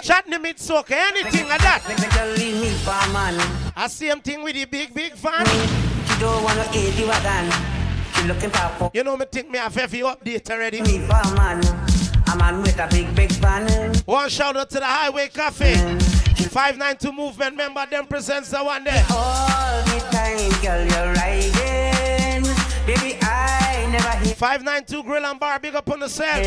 Chutney 0.03 0.37
meet 0.37 0.57
soca, 0.57 0.91
anything 0.91 1.47
like 1.49 1.61
that. 1.63 1.81
Make 1.87 1.97
the 1.97 2.15
girl 2.15 2.29
leave 2.35 2.61
me 2.61 2.69
for 2.85 3.11
man. 3.11 3.33
I 3.75 3.87
same 3.87 4.21
thing 4.21 4.43
with 4.43 4.53
the 4.53 4.65
big, 4.65 4.93
big 4.93 5.13
fan. 5.13 5.43
She 5.47 6.19
don't 6.19 6.43
wanna 6.43 6.69
eat 6.71 6.93
you 6.99 7.09
again. 7.09 7.76
Looking 8.27 8.49
for 8.49 8.91
You 8.93 9.05
know 9.05 9.15
me 9.15 9.25
think 9.31 9.49
me 9.49 9.57
have 9.57 9.77
every 9.77 9.99
update 9.99 10.51
already. 10.51 10.81
me 10.81 10.99
for 10.99 11.35
man. 11.35 11.63
A 12.29 12.35
man 12.35 12.61
with 12.61 12.77
a 12.77 12.85
big, 12.89 13.15
big 13.15 13.31
van. 13.31 13.95
One 14.05 14.27
shout 14.27 14.57
out 14.57 14.69
to 14.71 14.79
the 14.79 14.85
Highway 14.85 15.29
Cafe. 15.29 15.75
592 15.75 17.13
movement 17.13 17.55
member 17.55 17.85
them 17.85 18.05
presents 18.05 18.49
the 18.49 18.61
one 18.61 18.83
there. 18.83 19.05
All 19.11 19.81
the 19.83 19.99
time, 20.11 20.51
girl, 20.61 20.83
you're 20.83 21.13
riding. 21.13 22.43
Baby, 22.85 23.17
I 23.21 23.87
never 23.93 24.09
hit 24.25 24.35
592 24.35 25.03
Grill 25.03 25.25
and 25.25 25.39
Bar, 25.39 25.59
big 25.59 25.75
up 25.75 25.89
on 25.89 26.01
the 26.01 26.09
set. 26.09 26.43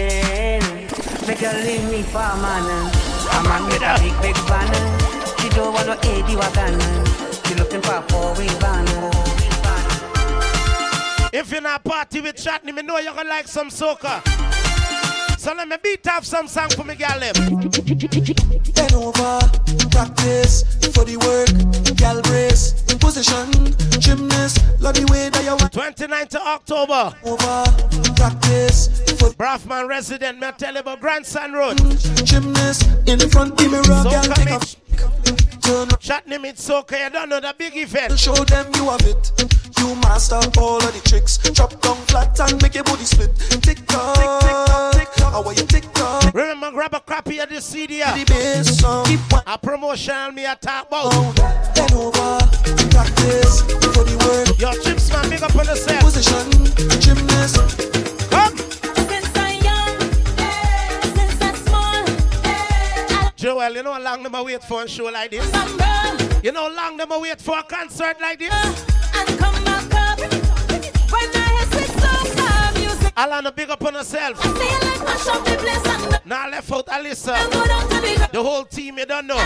Make 1.26 1.38
her 1.38 1.64
leave 1.64 1.90
me 1.90 2.02
for 2.02 2.18
a 2.18 2.36
man. 2.42 2.92
A 3.32 3.42
man 3.48 3.64
with 3.64 3.80
a 3.80 3.96
big, 4.02 4.20
big 4.20 4.36
van. 4.44 4.68
She 5.40 5.48
don't 5.48 5.72
want 5.72 5.86
no 5.86 5.96
80 6.02 6.36
wagon. 6.36 6.78
She 7.46 7.54
looking 7.54 7.80
for 7.80 7.94
a 7.94 8.02
four-wheel 8.02 8.58
van. 8.58 9.29
If 11.32 11.52
you're 11.52 11.60
not 11.60 11.84
party 11.84 12.20
with 12.20 12.36
Chatney, 12.36 12.74
me 12.74 12.82
know 12.82 12.98
you're 12.98 13.14
gonna 13.14 13.28
like 13.28 13.46
some 13.46 13.68
soca. 13.68 14.20
So 15.38 15.54
let 15.54 15.68
me 15.68 15.76
beat 15.82 16.06
off 16.08 16.24
some 16.24 16.48
song 16.48 16.70
for 16.70 16.82
me, 16.82 16.96
gal. 16.96 17.20
them. 17.20 17.34
Eh? 17.36 18.58
Bend 18.74 18.94
over, 18.94 19.38
practice 19.90 20.64
for 20.92 21.04
the 21.04 21.16
work, 21.22 21.96
gal 21.96 22.20
brace, 22.22 22.84
in 22.90 22.98
position, 22.98 23.46
gymnast, 24.00 24.58
love 24.80 24.94
the 24.94 25.06
way 25.10 25.28
that 25.30 25.44
you 25.44 25.50
want 25.50 25.72
29th 25.72 26.34
of 26.34 26.42
October, 26.42 27.16
over, 27.24 27.64
practice 28.16 28.88
for 29.18 29.30
Braffman 29.30 29.88
resident, 29.88 30.40
me 30.40 30.48
tell 30.58 30.74
you 30.74 30.80
about 30.80 31.00
Grandson 31.00 31.52
Road. 31.52 31.78
gymnast 32.24 32.84
in 33.08 33.18
the 33.18 33.28
front 33.30 33.56
the 33.56 33.68
mirror, 33.68 33.82
gal 33.82 34.24
Soca 34.24 34.34
take 34.34 34.50
a 34.50 35.96
Chatney 36.00 36.40
meet 36.40 36.56
soca, 36.56 37.04
you 37.04 37.10
don't 37.10 37.28
know 37.28 37.38
the 37.38 37.54
big 37.56 37.76
event. 37.76 38.18
Show 38.18 38.34
them 38.34 38.66
you 38.74 38.90
have 38.90 39.00
it. 39.02 39.59
You 39.80 39.94
master 39.96 40.36
all 40.58 40.76
of 40.78 40.92
the 40.92 41.00
tricks. 41.08 41.38
Drop 41.38 41.80
down 41.80 41.96
flat 42.06 42.38
and 42.40 42.60
make 42.62 42.74
your 42.74 42.84
body 42.84 43.04
split. 43.04 43.34
Tick 43.62 43.84
tock, 43.86 44.14
tick 44.16 44.30
tick 44.40 44.66
tock, 44.66 44.92
tick 44.94 45.08
tock. 45.16 45.32
How 45.32 45.42
are 45.42 45.52
you 45.54 45.64
tick 45.66 45.92
tock? 45.94 46.32
Remember, 46.34 46.70
grab 46.70 46.94
a 46.94 47.00
copy 47.00 47.38
of 47.38 47.48
this 47.48 47.64
CD. 47.64 47.98
The 48.00 48.06
here. 48.14 48.24
bass 48.26 48.78
song. 48.78 49.04
Keep 49.06 49.20
one 49.32 49.42
A 49.46 49.58
promotion 49.58 50.34
me 50.34 50.44
a 50.44 50.54
talk 50.56 50.86
about. 50.88 51.10
down. 51.10 51.34
Bend 51.74 51.92
over, 51.92 52.38
practice 52.90 53.62
for 53.94 54.04
the 54.04 54.16
work. 54.24 54.58
Yo, 54.60 54.72
Chips 54.82 55.10
man, 55.12 55.28
big 55.30 55.42
up 55.42 55.54
on 55.56 55.66
the 55.66 55.74
set. 55.76 56.00
Position, 56.02 56.50
gymnast. 57.00 57.56
Come, 58.30 58.56
Since 59.08 59.32
I'm 59.36 59.62
young, 59.64 59.96
eh, 60.38 61.00
since 61.16 61.42
I'm 61.42 61.56
small, 61.56 62.04
eh, 62.44 63.30
Joel, 63.36 63.74
you 63.74 63.82
know 63.82 63.94
how 63.94 64.00
long 64.02 64.22
them 64.22 64.34
a 64.34 64.42
wait 64.44 64.62
for 64.62 64.82
a 64.84 64.88
show 64.88 65.04
like 65.06 65.30
this? 65.30 65.46
You 66.44 66.52
know 66.52 66.68
how 66.68 66.74
long 66.88 66.96
them 66.96 67.10
a 67.12 67.18
wait 67.18 67.40
for 67.40 67.58
a 67.58 67.62
concert 67.62 68.16
like 68.20 68.38
this? 68.38 68.84
Alana, 73.20 73.54
big 73.54 73.68
up 73.68 73.84
on 73.84 73.94
herself. 73.94 74.42
Now 76.24 76.44
nah, 76.44 76.50
left 76.50 76.72
out 76.72 76.86
Alyssa. 76.86 77.36
The 78.32 78.42
whole 78.42 78.64
team, 78.64 78.98
you 78.98 79.04
don't 79.04 79.26
know. 79.26 79.36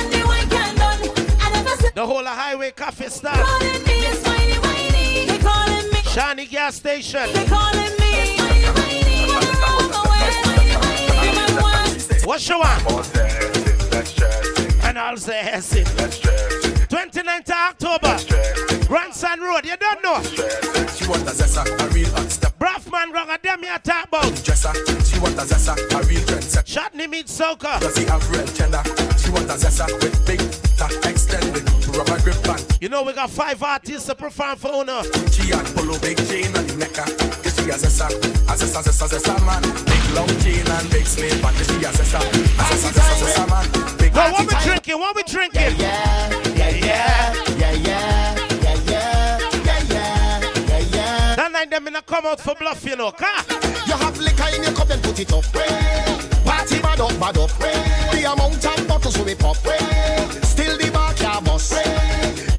The, 1.95 2.07
whole 2.07 2.21
of 2.21 2.27
Highway 2.27 2.73
Cafe 2.77 3.09
staff. 3.09 3.45
Shiny 6.07 6.47
gas 6.47 6.77
station. 6.77 7.29
What's 12.25 12.49
your 12.49 12.61
one? 12.61 13.05
And 14.85 14.99
I'll 14.99 15.17
say, 15.17 15.41
Hessie 15.43 16.54
it. 17.07 17.13
29th 17.13 17.51
of 17.51 18.01
October. 18.01 18.87
Grandson 18.87 19.41
Road, 19.41 19.65
you 19.65 19.77
don't 19.77 20.03
know. 20.03 20.23
She 20.95 21.07
want 21.09 21.23
a 21.23 21.33
zessa, 21.33 21.65
a 21.65 21.89
real 21.95 22.09
hot 22.11 22.31
step 22.31 22.55
Braffman 22.59 23.13
wrong 23.13 23.29
a 23.29 23.39
them 23.43 23.63
you 23.63 23.79
talk 23.83 24.09
about. 24.09 24.33
dresser. 24.45 24.73
She 25.05 25.19
want 25.21 25.35
a 25.37 25.43
zessa, 25.45 25.75
a 25.77 26.07
real 26.07 26.21
trendsetter. 26.23 26.65
Chutney 26.65 27.07
meet 27.07 27.27
soca. 27.27 27.81
Does 27.81 27.97
he 27.97 28.05
have 28.07 28.25
real 28.31 28.47
gender? 28.47 28.83
She 29.19 29.31
want 29.31 29.51
a 29.51 29.55
zessa 29.55 29.87
with 30.03 30.17
big 30.27 30.41
tack 30.79 30.93
extended 31.05 31.65
rubber 31.97 32.19
grip 32.23 32.43
band. 32.45 32.65
You 32.81 32.89
know 32.89 33.03
we 33.03 33.13
got 33.13 33.31
five 33.31 33.63
artists 33.63 34.07
to 34.07 34.15
perform 34.15 34.57
for 34.57 34.69
Uno. 34.69 35.03
She 35.31 35.51
had 35.51 35.67
polo 35.77 35.99
big 35.99 36.17
chain 36.29 36.57
on 36.57 36.67
the 36.67 36.77
necker. 36.77 37.03
Uh, 37.05 37.37
yes, 37.45 37.55
she 37.61 37.71
a 37.71 37.75
zessa, 37.75 38.07
a 38.09 38.55
zessa, 38.57 38.81
zessa, 38.83 39.07
zessa 39.13 39.35
man. 39.45 39.63
Big 39.85 40.05
long 40.15 40.29
chain 40.41 40.67
and 40.67 40.91
big 40.91 41.07
slave 41.07 41.41
band. 41.43 41.57
Yes, 41.57 41.69
she 41.69 41.85
a 41.85 41.91
zessa, 41.93 42.19
a 42.21 42.65
zessa, 42.65 42.91
zessa, 42.97 43.15
zessa 43.25 43.45
man. 43.51 43.99
Big 43.99 44.13
Well, 44.15 44.33
what 44.33 44.47
we 44.49 44.55
drinking? 44.65 44.99
What 44.99 45.17
we 45.17 45.23
drinking? 45.25 45.61
Yeah, 45.61 46.31
yeah, 46.31 46.44
yeah, 46.85 47.35
yeah, 47.59 47.73
yeah, 47.73 48.35
yeah, 48.63 48.77
yeah, 48.87 49.39
yeah, 49.65 49.81
yeah, 49.91 50.41
yeah, 50.69 50.79
yeah. 50.79 51.37
That 51.37 51.51
night 51.53 51.71
them 51.71 51.89
in 51.89 51.97
a 51.97 52.03
come 52.03 52.27
out 52.27 52.41
for 52.41 52.55
bluff, 52.55 52.85
you 52.85 52.97
know. 52.97 53.11
Car. 53.13 53.45
You 53.87 53.95
have 53.95 54.19
liquor 54.19 54.49
in 54.57 54.63
your 54.63 54.73
cup, 54.73 54.89
then 54.89 55.01
put 55.01 55.19
it 55.19 55.33
up. 55.33 55.45
Eh? 55.55 56.29
Party 56.45 56.81
bad 56.81 57.01
up, 57.01 57.19
bad 57.21 57.39
up. 57.39 57.51
Eh? 57.61 58.11
The 58.13 58.33
amount 58.33 58.65
of 58.65 58.89
bottles 58.89 59.19
we 59.19 59.35
pop. 59.35 59.57
Eh? 59.67 60.29
Still 60.43 60.79
the 60.79 60.91
bar 60.91 61.13
can't 61.15 61.45
bust. 61.45 61.75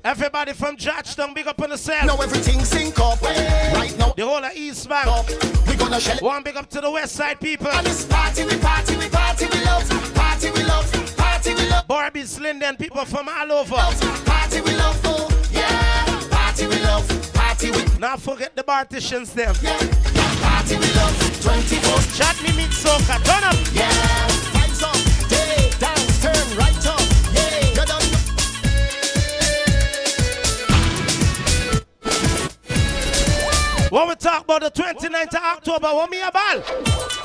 Everybody 0.03 0.53
from 0.53 0.77
Georgetown, 0.77 1.33
big 1.33 1.47
up 1.47 1.59
on 1.61 1.71
the 1.71 1.77
set. 1.77 2.05
Now 2.05 2.17
everything 2.17 2.63
sync 2.63 2.99
up. 2.99 3.21
Right 3.23 3.95
now, 3.97 4.13
The 4.15 4.25
whole 4.25 4.43
of 4.43 4.55
East 4.55 4.87
Bank. 4.87 5.07
up. 5.07 5.27
we 5.67 5.75
gonna 5.75 5.99
shell 5.99 6.17
it. 6.17 6.21
One 6.21 6.43
big 6.43 6.55
up 6.55 6.69
to 6.69 6.81
the 6.81 6.91
West 6.91 7.15
Side 7.15 7.39
people. 7.39 7.67
And 7.69 7.85
this 7.87 8.05
party, 8.05 8.45
we 8.45 8.55
party, 8.59 8.95
we 8.97 9.09
party, 9.09 9.47
we 9.51 9.65
love. 9.65 10.13
Party, 10.13 10.51
we 10.51 10.63
love. 10.63 11.04
Love. 11.87 12.13
Barbies, 12.13 12.39
Linden, 12.39 12.75
people 12.77 13.05
from 13.05 13.29
all 13.29 13.51
over. 13.51 13.75
Party, 14.25 14.61
we 14.61 14.75
love. 14.75 14.99
Oh, 15.03 15.29
yeah. 15.51 16.05
Party, 16.29 16.67
we 16.67 16.79
love. 16.79 17.33
Party, 17.33 17.71
we 17.71 17.83
Not 17.99 18.19
forget 18.21 18.55
the 18.55 18.63
partitions 18.63 19.33
them. 19.33 19.55
yeah. 19.61 19.77
Party, 20.41 20.75
we 20.75 20.91
love. 20.93 21.41
24 21.41 21.99
Chutney 22.15 22.51
meet 22.57 22.71
soca. 22.71 23.17
Turn 23.23 23.43
up. 23.43 23.55
Yeah, 23.73 23.89
vibes 24.53 24.81
up, 24.83 25.29
day 25.29 25.69
down, 25.79 25.95
turn 26.21 26.57
right 26.57 26.87
up. 26.87 27.01
Yeah, 27.33 27.69
you 27.69 27.85
done. 27.85 28.05
When 33.91 34.09
we 34.09 34.15
talk 34.15 34.43
about 34.43 34.61
the 34.61 34.71
29th 34.71 35.35
of 35.35 35.43
October, 35.43 35.87
what 35.93 36.09
me 36.09 36.21
about? 36.21 37.24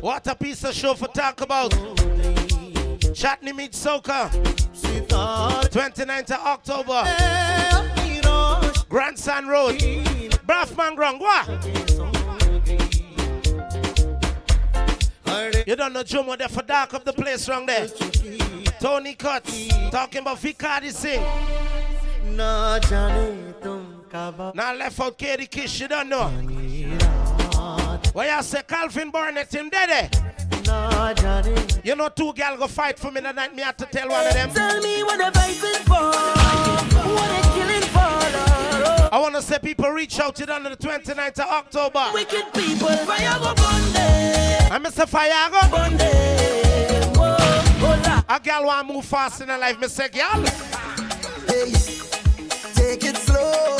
What 0.00 0.26
a 0.26 0.34
piece 0.34 0.64
of 0.64 0.74
show 0.74 0.94
for 0.94 1.08
talk 1.08 1.40
about. 1.40 1.70
Chatney 3.14 3.54
meets 3.54 3.84
Soca. 3.84 4.30
29th 5.70 6.30
of 6.32 6.40
October. 6.46 7.04
Grandson 8.88 9.46
Road. 9.46 9.78
Braffman 10.46 10.96
Grangwa. 10.96 11.83
You 15.65 15.75
don't 15.75 15.93
know 15.93 16.03
Jomo 16.03 16.37
there 16.37 16.49
for 16.49 16.63
dark 16.63 16.93
of 16.93 17.03
the 17.05 17.13
place 17.13 17.47
wrong 17.49 17.65
there. 17.65 17.87
Tony 18.79 19.13
Cuts. 19.15 19.67
Talking 19.91 20.21
about 20.21 20.37
Vicardi 20.39 20.91
sing. 20.91 21.21
ना 22.39 22.77
जाने 22.85 23.61
तुम 23.63 23.79
कब 24.13 24.55
Now 24.55 24.73
left 24.73 24.99
out 24.99 25.17
Katie 25.17 25.47
Kish. 25.47 25.81
You 25.81 25.87
don't 25.87 26.09
know. 26.09 26.27
Why 28.13 28.35
you 28.35 28.43
say 28.43 28.61
Calvin 28.67 29.11
Burnett 29.11 29.53
him 29.53 29.69
dead 29.69 29.89
eh? 29.89 30.07
ना 30.67 31.13
जाने 31.15 31.85
You 31.85 31.95
know 31.95 32.09
two 32.09 32.33
gal 32.33 32.57
go 32.57 32.67
fight 32.67 32.97
for 32.99 33.11
me 33.11 33.21
tonight. 33.21 33.55
Me 33.55 33.61
have 33.63 33.77
to 33.77 33.85
tell 33.85 34.09
one 34.09 34.27
of 34.27 34.33
them. 34.33 34.51
Tell 34.53 34.79
me 34.81 35.03
what 35.03 35.17
the 35.17 35.39
fighting 35.39 35.83
for 35.85 36.11
What 37.15 37.29
they 37.33 37.43
killing 37.55 37.87
for 37.93 37.99
Lord? 37.99 38.02
I 39.14 39.18
want 39.18 39.36
to 39.36 39.42
say 39.42 39.60
people 39.60 39.88
reach 39.90 40.18
out 40.18 40.34
to 40.34 40.44
them 40.44 40.66
on 40.66 40.72
the 40.72 40.76
29th 40.76 41.38
of 41.38 41.46
October. 41.46 42.04
Wicked 42.12 42.52
people 42.52 42.88
Fire 42.88 43.38
go 43.38 43.54
burn 43.54 44.72
I'm 44.72 44.82
Mr. 44.82 45.06
Fayago. 45.06 45.70
Burn 45.70 45.96
them 45.96 47.12
Whoa, 47.14 47.36
hola. 47.78 48.24
A 48.28 48.40
gal 48.40 48.66
want 48.66 48.88
to 48.88 48.92
move 48.92 49.04
fast 49.04 49.40
in 49.40 49.50
her 49.50 49.58
life. 49.58 49.80
Say, 49.84 50.08
gal. 50.08 50.42
Hey, 51.46 51.70
take 52.74 53.04
it 53.04 53.16
slow. 53.18 53.76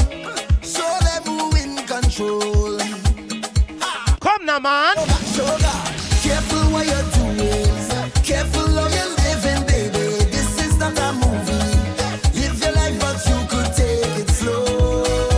Show 0.63 0.99
them 1.03 1.25
who 1.25 1.57
in 1.57 1.85
control. 1.85 2.79
Come 4.21 4.47
now, 4.47 4.61
man. 4.61 4.95
sugar. 5.35 5.59
Careful 5.65 5.84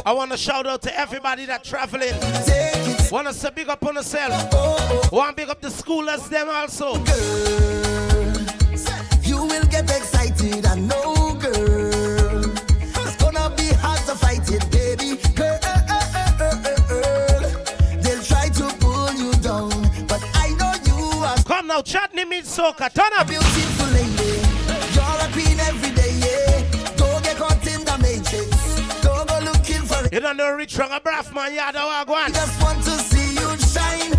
I 0.07 0.13
want 0.13 0.31
to 0.31 0.37
shout 0.37 0.69
out 0.69 0.83
to 0.83 0.97
everybody 0.97 1.47
that 1.47 1.65
traveling. 1.65 2.15
Want 3.11 3.27
us 3.27 3.41
to 3.41 3.51
big 3.51 3.69
up 3.69 3.85
on 3.85 3.97
yourself. 3.97 4.31
Want 5.11 5.31
to 5.31 5.43
big 5.43 5.51
up 5.51 5.61
the 5.61 5.67
schoolers 5.67 6.29
them 6.29 6.49
also. 6.49 6.93
You 9.25 9.39
will 9.39 9.65
get 9.65 9.91
excited, 9.91 10.65
I 10.65 10.77
know, 10.77 11.35
girl. 11.35 12.45
It's 13.05 13.17
gonna 13.17 13.53
be 13.57 13.67
hard 13.75 13.99
to 14.07 14.15
fight 14.15 14.49
it, 14.49 14.71
baby. 14.71 15.21
Girl, 15.35 15.59
they'll 18.01 18.23
try 18.23 18.49
to 18.49 18.77
pull 18.79 19.13
you 19.13 19.33
down, 19.43 19.71
but 20.07 20.23
I 20.35 20.55
know 20.57 20.73
you 20.87 21.19
are 21.25 21.37
Come 21.43 21.67
now, 21.67 21.83
Chutney 21.83 22.25
meets 22.25 22.57
soca. 22.57 22.95
Turn 22.95 23.11
up. 23.19 23.27
beautiful 23.27 23.87
lady. 23.87 24.16
Don't 30.27 30.39
know 30.39 30.51
Rich 30.57 30.77
Wrong, 30.77 30.91
a 30.91 30.99
braff 30.99 31.33
man, 31.33 31.55
yeah, 31.55 31.71
the 31.71 32.11
one. 32.11 32.33
Just 32.33 32.61
want 32.61 32.83
to 32.83 32.91
see 32.91 33.35
you 33.35 33.57
shine. 33.59 34.13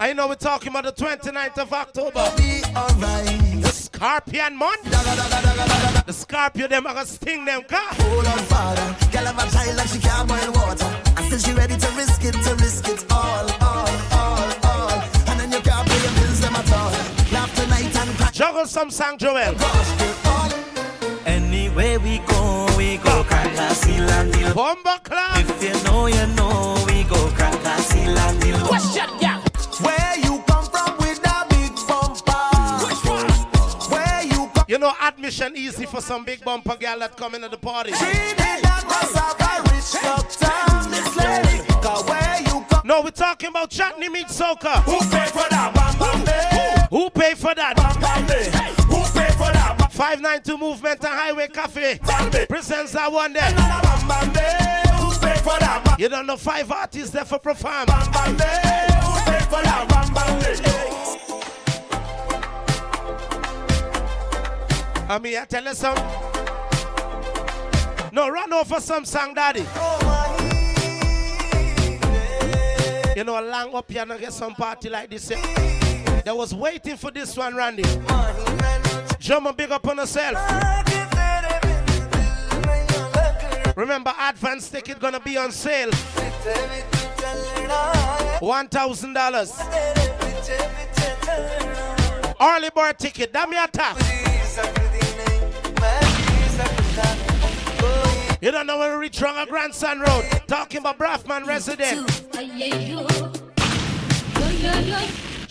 I 0.00 0.14
know 0.14 0.26
we're 0.26 0.36
talking 0.36 0.68
about 0.68 0.84
the 0.84 0.92
29th 0.92 1.58
of 1.58 1.70
October. 1.70 2.32
me 2.38 2.62
alright. 2.74 3.60
The 3.60 3.68
Scorpion 3.68 4.56
month. 4.56 4.84
The 6.06 6.12
Scorpion, 6.12 6.70
them 6.70 6.86
are 6.86 6.94
gonna 6.94 7.06
sting 7.06 7.44
them 7.44 7.62
car. 7.64 7.92
Hold 7.92 8.26
on, 8.26 8.38
father. 8.38 8.96
Girl 9.12 9.26
have 9.26 9.36
a 9.36 9.50
child 9.52 9.76
like 9.76 9.88
she 9.88 9.98
can't 9.98 10.26
boil 10.26 10.52
water. 10.52 10.88
And 11.14 11.26
still 11.26 11.38
she 11.38 11.52
ready 11.52 11.76
to 11.76 11.90
risk 11.92 12.24
it, 12.24 12.32
to 12.32 12.54
risk 12.54 12.88
it 12.88 13.04
all, 13.12 13.46
all, 13.60 13.88
all, 14.12 14.48
all. 14.64 15.02
And 15.28 15.40
then 15.40 15.52
you 15.52 15.60
can't 15.60 15.86
pay 15.86 16.02
your 16.04 16.14
bills 16.24 16.40
them 16.40 16.54
at 16.56 16.72
all. 16.72 16.90
Laugh 17.32 17.54
tonight 17.54 17.94
and 17.94 18.16
crack 18.16 18.32
Juggle 18.32 18.64
some 18.66 18.90
song, 18.90 19.18
Joel. 19.18 19.52
gosh, 19.52 19.90
they 19.98 20.14
all. 20.24 20.52
Anywhere 21.26 22.00
we 22.00 22.18
go, 22.20 22.73
we 22.94 22.98
go 23.02 23.24
crack 23.24 23.52
a 23.58 23.74
seal 23.74 24.08
and 24.08 24.32
deal. 24.32 24.54
Bomba 24.54 25.00
Club. 25.02 25.38
If 25.38 25.62
you 25.62 25.84
know, 25.84 26.06
you 26.06 26.26
know, 26.36 26.84
we 26.86 27.02
go 27.04 27.26
crack 27.30 27.52
a 27.64 27.82
seal 27.82 28.16
and 28.16 28.40
deal. 28.40 28.56
Question, 28.58 29.08
yeah. 29.20 29.40
Where 29.80 30.18
you 30.18 30.40
come 30.46 30.64
from 30.66 30.96
with 30.98 31.18
a 31.26 31.46
big 31.50 31.74
bumper? 31.88 32.32
Where 33.90 34.22
you 34.22 34.48
come 34.54 34.64
You 34.68 34.78
know, 34.78 34.92
admission 35.02 35.56
easy 35.56 35.86
for 35.86 36.00
some 36.00 36.24
big 36.24 36.44
bumper 36.44 36.76
girl 36.76 37.00
that 37.00 37.16
come 37.16 37.34
into 37.34 37.48
the 37.48 37.56
party. 37.58 37.90
Trinidad 37.90 38.62
must 38.86 39.16
a 39.16 39.62
rich 39.72 39.92
doctor, 40.00 40.88
Miss 40.90 41.16
Lady. 41.16 41.64
'Cause 41.82 42.04
where 42.04 42.42
you 42.46 42.64
come 42.70 42.82
No, 42.84 43.00
we're 43.00 43.10
talking 43.10 43.48
about 43.48 43.70
Chutney 43.70 44.08
meet 44.08 44.28
soca. 44.28 44.82
Who 44.84 44.98
pay 45.10 45.26
for 45.26 45.48
that? 45.50 45.74
Bam, 45.74 45.98
bam, 45.98 46.24
bam. 46.24 46.86
Who 46.90 47.10
pay 47.10 47.34
for 47.34 47.54
that? 47.56 47.76
Bam, 47.76 48.00
bam, 48.00 48.83
592 49.94 50.58
Movement 50.58 51.04
and 51.04 51.08
Highway 51.14 51.46
Cafe 51.48 51.98
presents 52.48 52.92
that 52.92 53.12
one 53.12 53.32
there. 53.32 53.50
You 55.98 56.08
don't 56.08 56.26
know 56.26 56.36
five 56.36 56.70
artists 56.72 57.10
there 57.10 57.24
for 57.24 57.38
perform. 57.38 57.86
I 65.06 65.18
mean, 65.22 65.36
I 65.36 65.44
tell 65.44 65.62
you 65.64 65.74
some. 65.74 65.96
No, 68.12 68.28
run 68.28 68.52
over 68.52 68.80
some 68.80 69.04
song, 69.04 69.34
daddy. 69.34 69.64
You 73.16 73.22
know, 73.24 73.40
long 73.40 73.74
up 73.74 73.90
here 73.90 74.02
and 74.02 74.20
get 74.20 74.32
some 74.32 74.54
party 74.54 74.88
like 74.88 75.10
this. 75.10 75.30
eh? 75.30 75.83
They 76.24 76.32
was 76.32 76.54
waiting 76.54 76.96
for 76.96 77.10
this 77.10 77.36
one, 77.36 77.54
Randy. 77.54 77.84
Drummer, 79.20 79.52
big 79.52 79.70
up 79.70 79.86
on 79.86 79.98
yourself. 79.98 80.38
Remember, 83.76 84.12
advance 84.18 84.70
ticket 84.70 84.98
gonna 85.00 85.20
be 85.20 85.36
on 85.36 85.52
sale. 85.52 85.90
One 88.40 88.68
thousand 88.68 89.12
dollars. 89.12 89.52
Early 92.40 92.70
bird 92.74 92.98
ticket. 92.98 93.32
That 93.34 93.48
me 93.50 93.58
attack. 93.58 93.96
You 98.40 98.50
don't 98.50 98.66
know 98.66 98.78
when 98.78 98.92
we 98.92 98.96
reach 98.96 99.20
Wrong 99.20 99.46
Grandson 99.46 100.00
Road. 100.00 100.24
Talking 100.46 100.80
about 100.80 100.98
Braffman 100.98 101.46
resident. 101.46 102.10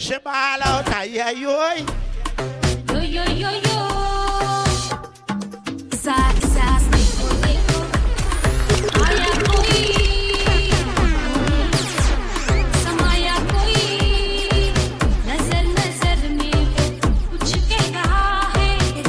Sheba 0.03 0.27
all 0.27 0.59
out. 0.63 0.89
Ay, 0.89 1.17
ay, 1.17 1.45
ay. 1.47 1.85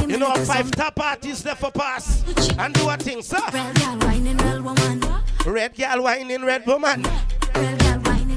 You 0.07 0.17
know, 0.17 0.33
five 0.45 0.71
top 0.71 0.97
artists 1.01 1.43
there 1.43 1.55
for 1.55 1.71
pass. 1.71 2.23
And 2.57 2.73
do 2.73 2.87
a 2.87 2.95
thing, 2.95 3.21
sir. 3.21 3.37
Red 3.51 3.75
girl 3.75 3.91
whining, 3.99 4.37
red 4.37 4.55
woman. 4.63 5.43
Red 5.45 5.75
girl 5.75 5.99
whining, 5.99 6.41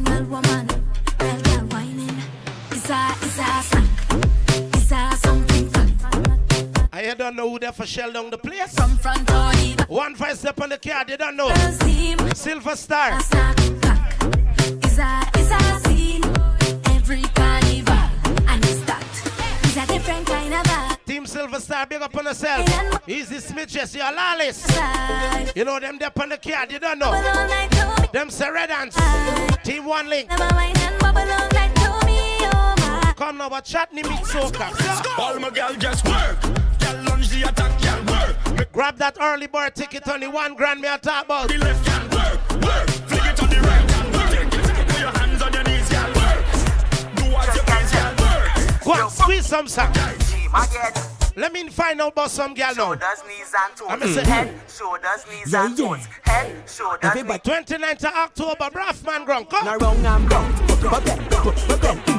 red 0.05 0.29
woman. 0.29 0.58
I 2.91 3.15
don't 7.19 7.37
know 7.37 7.51
who 7.51 7.59
there 7.59 7.73
for 7.73 7.85
shell 7.85 8.11
down 8.13 8.31
the 8.31 8.39
place. 8.39 8.75
One 9.89 10.15
five 10.15 10.39
step 10.39 10.59
on 10.61 10.71
the 10.71 10.79
card, 10.79 11.11
you 11.11 11.19
don't 11.19 11.37
know. 11.37 11.53
Silver 12.35 12.77
Star. 12.77 13.19
Different 19.87 20.27
kind 20.27 20.55
of. 20.55 21.05
Team 21.05 21.27
Silver 21.27 21.61
Star, 21.61 21.85
big 21.87 22.01
up 22.01 22.17
on 22.17 22.25
yourself. 22.25 22.67
Easy 23.07 23.39
Smiths, 23.39 23.95
you're 23.95 24.11
lawless. 24.13 24.67
You 25.55 25.65
know 25.65 25.79
them 25.79 25.99
there 25.99 26.11
on 26.19 26.31
the 26.31 26.39
card, 26.39 26.73
you 26.73 26.79
don't 26.79 26.99
know. 26.99 27.11
Bubble 27.11 27.29
all 27.29 27.49
night 27.49 27.71
to 27.73 27.87
me. 28.01 28.09
Them 28.13 28.29
Seredans. 28.29 28.95
Team 29.63 29.85
One 29.85 30.09
Link. 30.09 30.31
Come 33.19 33.39
now, 33.39 33.49
but 33.49 33.65
Chutney 33.65 34.05
meet 34.05 34.21
soca. 34.23 35.19
All 35.19 35.39
my 35.41 35.51
girl 35.51 35.75
just 35.75 36.07
work. 36.07 36.41
Girl 36.79 37.03
lunge 37.09 37.29
the 37.31 37.43
attack, 37.49 37.83
girl 37.83 38.05
work. 38.15 38.57
Make 38.57 38.71
Grab 38.73 38.97
that 38.99 39.17
early 39.21 39.49
bird 39.49 39.75
ticket, 39.75 40.07
only 40.09 40.29
one 40.29 40.55
grand 40.55 40.81
me 40.81 40.87
a 40.87 40.99
talk 40.99 41.25
about. 41.25 41.49
the 41.49 41.59
left 41.59 41.85
girl 41.85 42.09
work, 42.17 42.63
work. 42.63 42.89
Flick 43.09 43.25
it 43.27 43.43
on 43.43 43.51
the 43.51 43.61
right 43.61 43.89
girl 43.89 44.13
work. 44.13 44.31
Take 44.31 44.55
it, 44.79 44.87
put 44.89 45.01
your 45.01 45.11
hands 45.19 45.43
on 45.43 45.53
your 45.53 45.65
knees, 45.65 45.89
girl 45.91 46.07
work. 46.15 46.45
Do 47.17 47.25
what 47.35 47.55
you 47.57 47.63
please, 47.67 47.91
girl 47.91 48.15
work. 48.23 48.85
Go 48.85 48.93
on, 49.05 49.11
squeeze 49.11 49.47
some 49.47 49.67
song. 49.67 49.91
Again, 49.91 50.93
Let 51.35 51.53
me 51.53 51.69
find 51.71 52.01
out 52.01 52.13
about 52.13 52.31
some 52.31 52.55
girl 52.55 52.69
now. 52.77 52.95
shoulders, 52.95 53.23
knees, 53.27 53.53
and 53.67 53.77
toes. 53.77 53.89
I'ma 53.91 54.07
say- 54.07 54.25
Head, 54.31 54.55
shoulders, 54.69 55.27
knees, 55.29 55.53
Yeah, 55.53 55.65
and 55.67 55.77
yeah. 55.79 55.87
toes. 55.89 56.07
Head, 56.23 56.71
shoulders, 56.71 57.15
knees. 57.15 57.25
29th 57.43 58.05
of 58.05 58.15
October, 58.15 58.71
Braffman 58.71 59.25
Ground. 59.25 59.51
Come. 59.51 59.65
Now 59.65 59.77
wrong 59.77 60.07
and 60.07 60.33
wrong. 60.33 60.55
But 60.69 61.05
then, 61.05 61.19
but 61.29 61.29
then, 61.29 61.35
wrong. 61.45 61.55
But 61.69 61.83
then, 61.83 62.18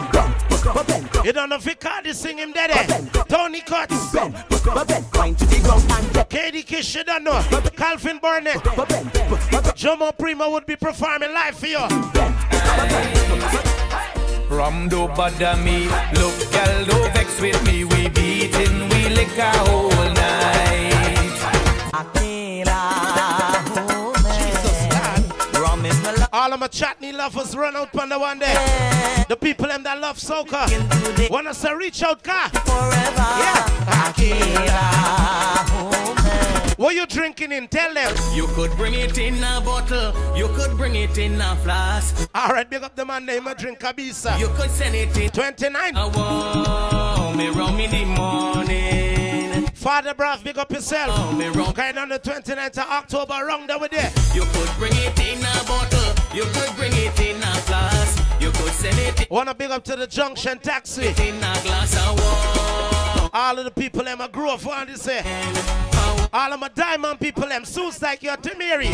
You 1.25 1.34
don't 1.34 1.49
know 1.49 1.55
if 1.58 1.63
Vicardi 1.65 2.13
sing 2.13 2.38
him 2.38 2.53
dead. 2.53 2.88
Tony 3.27 3.62
Cuts. 3.62 4.12
Ben, 4.12 4.32
but 4.49 4.88
then, 4.88 5.03
wine 5.13 5.36
to 5.36 5.45
the 5.45 5.60
ground 5.60 5.84
and 5.91 6.05
then, 6.08 6.25
KD 6.25 6.65
Kish, 6.65 6.95
you 6.95 7.03
don't 7.03 7.23
know. 7.23 7.41
Calvin 7.75 8.19
Burnett. 8.19 8.63
but 8.75 8.88
then, 8.88 9.10
but 9.13 9.39
then, 9.49 9.63
Jomo 9.73 10.17
Primo 10.17 10.49
would 10.51 10.65
be 10.65 10.75
performing 10.75 11.34
live 11.34 11.55
for 11.55 11.67
you. 11.67 11.79
Rum 14.49 14.89
do 14.89 15.08
bother 15.10 15.55
me. 15.58 15.86
Look, 16.13 16.51
girl, 16.51 16.86
don't 16.86 17.13
vex 17.13 17.39
with 17.41 17.63
me. 17.65 17.84
We 17.86 18.10
beating, 18.10 18.89
we 18.89 19.10
lick 19.10 19.38
a 19.38 19.51
whole 19.58 19.89
night. 20.13 20.99
Rum 21.93 23.18
All 26.50 26.56
of 26.56 26.62
my 26.62 26.68
Chatney 26.68 27.14
lovers 27.14 27.56
run 27.56 27.76
out 27.76 27.96
on 27.96 28.10
the 28.10 28.18
one 28.18 28.40
day. 28.40 28.56
The 29.30 29.36
people 29.36 29.68
them 29.68 29.84
that 29.84 30.02
love 30.02 30.18
soca. 30.18 31.30
Wanna 31.30 31.54
say 31.54 31.72
reach 31.76 32.02
out, 32.02 32.24
car. 32.24 32.50
Forever. 32.50 33.28
Yeah. 33.46 33.70
What 36.78 36.96
you 36.96 37.06
drinking 37.06 37.52
in? 37.52 37.68
Tell 37.68 37.94
them. 37.94 38.16
You 38.34 38.48
could 38.56 38.72
bring 38.78 38.96
it 38.96 39.20
in 39.20 39.36
a 39.44 39.62
bottle. 39.62 40.12
You 40.36 40.48
could 40.56 40.76
bring 40.76 40.96
it 40.96 41.20
in 41.20 41.40
a 41.40 41.56
flask. 41.58 42.28
All 42.34 42.50
right, 42.50 42.68
big 42.68 42.82
up 42.82 42.96
the 42.96 43.06
man 43.06 43.28
name. 43.28 43.48
I 43.48 43.54
drink 43.54 43.80
Kabisa. 43.80 44.40
You 44.40 44.48
could 44.56 44.72
send 44.72 44.96
it 44.96 45.16
in 45.18 45.30
29. 45.30 45.96
a 45.96 46.08
warm 46.10 47.38
me 47.38 47.50
rum 47.50 47.80
in 47.80 47.92
the 47.92 48.06
morning. 48.06 49.09
Father 49.80 50.13
Brav, 50.13 50.44
big 50.44 50.58
up 50.58 50.70
yourself. 50.74 51.10
Oh, 51.10 51.32
me 51.32 51.46
on 51.46 52.10
the 52.10 52.20
29th 52.20 52.80
of 52.80 52.89
October, 52.89 53.46
wrong 53.48 53.65
there 53.65 53.80
with 53.80 53.92
there. 53.92 54.12
You 54.34 54.42
could 54.52 54.70
bring 54.78 54.92
it 54.94 55.18
in 55.22 55.39
a 55.39 55.63
bottle. 55.63 56.36
You 56.36 56.44
could 56.52 56.76
bring 56.76 56.92
it 56.92 57.18
in 57.22 57.42
a 57.42 57.56
flask. 57.62 58.42
You 58.42 58.52
could 58.52 58.74
send 58.74 59.00
it 59.00 59.22
in 59.22 59.28
Wanna 59.30 59.56
big 59.56 59.72
up 59.72 59.86
to 59.86 59.96
the 59.96 60.06
junction 60.06 60.60
taxi. 60.60 61.08
In 61.08 61.38
a 61.38 61.54
glass 61.63 61.96
of 61.96 63.32
All 63.34 63.58
of 63.58 63.63
the 63.63 63.72
people 63.72 64.04
them 64.04 64.20
a 64.20 64.28
grow 64.28 64.56
up 64.56 64.65
want 64.65 64.89
to 64.89 64.98
say. 64.98 65.24
All 66.34 66.52
of 66.52 66.60
my 66.60 66.68
diamond 66.68 67.22
people 67.22 67.48
them 67.48 67.63
suits 67.63 68.02
like 68.02 68.22
your 68.22 68.36
Timiri. 68.36 68.92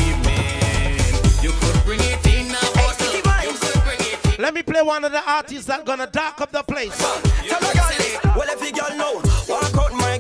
You 1.42 1.52
could 1.62 1.84
bring 1.84 2.00
it 2.00 2.28
in 2.28 2.50
now, 2.50 2.60
but 2.76 3.00
you 3.02 3.54
could 3.54 3.84
bring 3.84 3.98
it 4.02 4.38
in. 4.38 4.44
Let 4.44 4.54
me 4.54 4.62
play 4.62 4.84
one 4.84 5.04
of 5.04 5.12
the 5.12 5.24
artists 5.28 5.66
that 5.66 5.84
gonna 5.84 6.06
dark 6.06 6.42
up 6.42 6.52
the 6.52 6.62
place. 6.62 6.96
Tell 6.96 7.58
a 7.58 7.74
girl 7.74 8.36
well 8.36 8.50
if 8.50 8.62
you 8.62 8.72
girl 8.72 8.96
know 8.96 9.22
Walk 9.48 9.78
out 9.78 9.94
my 9.94 10.18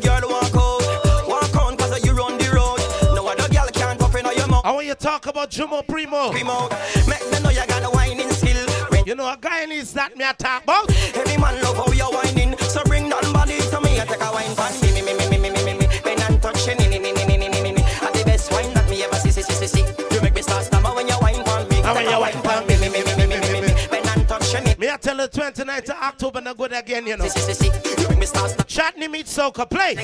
you 4.95 5.09
talk 5.09 5.25
about 5.27 5.49
Jomo 5.49 5.85
Primo. 5.87 6.31
Primo 6.31 6.69
Make 7.07 7.23
them 7.29 7.43
know 7.43 7.49
you 7.49 7.65
got 7.67 7.83
a 7.83 7.89
whining 7.89 8.29
skill 8.29 8.65
You 9.05 9.15
know 9.15 9.27
a 9.27 9.37
guy 9.39 9.65
needs 9.65 9.93
that 9.93 10.15
me 10.17 10.23
a 10.23 10.33
talk 10.33 10.63
about. 10.63 10.89
Every 11.15 11.37
man 11.37 11.61
love 11.61 11.77
how 11.77 11.91
you're 11.91 12.11
whining 12.11 12.57
So 12.57 12.81
bring 12.85 13.09
that 13.09 13.23
body 13.33 13.57
to 13.57 13.81
me 13.81 13.99
I 13.99 14.05
take 14.05 14.21
a 14.21 14.31
wine 14.31 14.55
pan 14.55 14.73
me, 14.81 14.91
me, 14.93 15.01
me, 15.01 15.13
me, 15.17 15.27
me, 15.29 15.37
me, 15.37 15.49
me, 15.51 15.63
me, 15.63 15.73
me 15.79 15.87
When 16.03 16.21
I'm 16.21 16.39
touching, 16.39 16.77
ni, 16.77 16.87
ni, 16.87 16.99
ni, 16.99 17.11
ni, 17.11 17.25
ni, 17.25 17.37
ni, 17.37 17.49
ni, 17.49 17.71
ni 17.71 17.83
And 18.01 18.13
the 18.15 18.23
best 18.25 18.51
wine 18.51 18.73
that 18.73 18.89
me 18.89 19.03
ever 19.03 19.15
see, 19.15 19.31
see, 19.31 19.41
see, 19.41 19.67
see, 19.67 19.67
see 19.67 19.85
You 20.15 20.21
make 20.21 20.35
me 20.35 20.41
start 20.41 20.63
stammer 20.65 20.93
when 20.95 21.07
you 21.07 21.17
wine 21.21 21.43
pan 21.43 21.67
me 21.69 21.81
And 21.83 21.95
when 21.95 22.09
you 22.09 22.19
wine 22.19 22.41
pan 22.41 22.65
me, 22.67 22.75
me, 22.79 22.89
me, 22.89 23.03
me, 23.03 23.13
me, 23.15 23.25
me, 23.27 23.37
me, 23.51 23.61
me 23.67 23.73
When 23.91 24.07
I'm 24.09 24.25
touching 24.25 24.65
it 24.67 24.79
Me 24.79 24.89
I 24.89 24.97
tell 24.97 25.17
you 25.17 25.27
29th 25.27 25.89
of 25.89 25.97
October 26.01 26.41
not 26.41 26.57
good 26.57 26.73
again, 26.73 27.05
you 27.07 27.17
know. 27.17 27.27
See, 27.27 27.39
see, 27.39 27.53
see, 27.53 27.71
see 27.71 28.01
You 28.01 28.07
make 28.09 28.19
me 28.19 28.25
start 28.25 28.51
stammer 28.51 28.69
Chatney 28.69 29.09
meet 29.09 29.27
soca 29.27 29.67
play. 29.69 29.95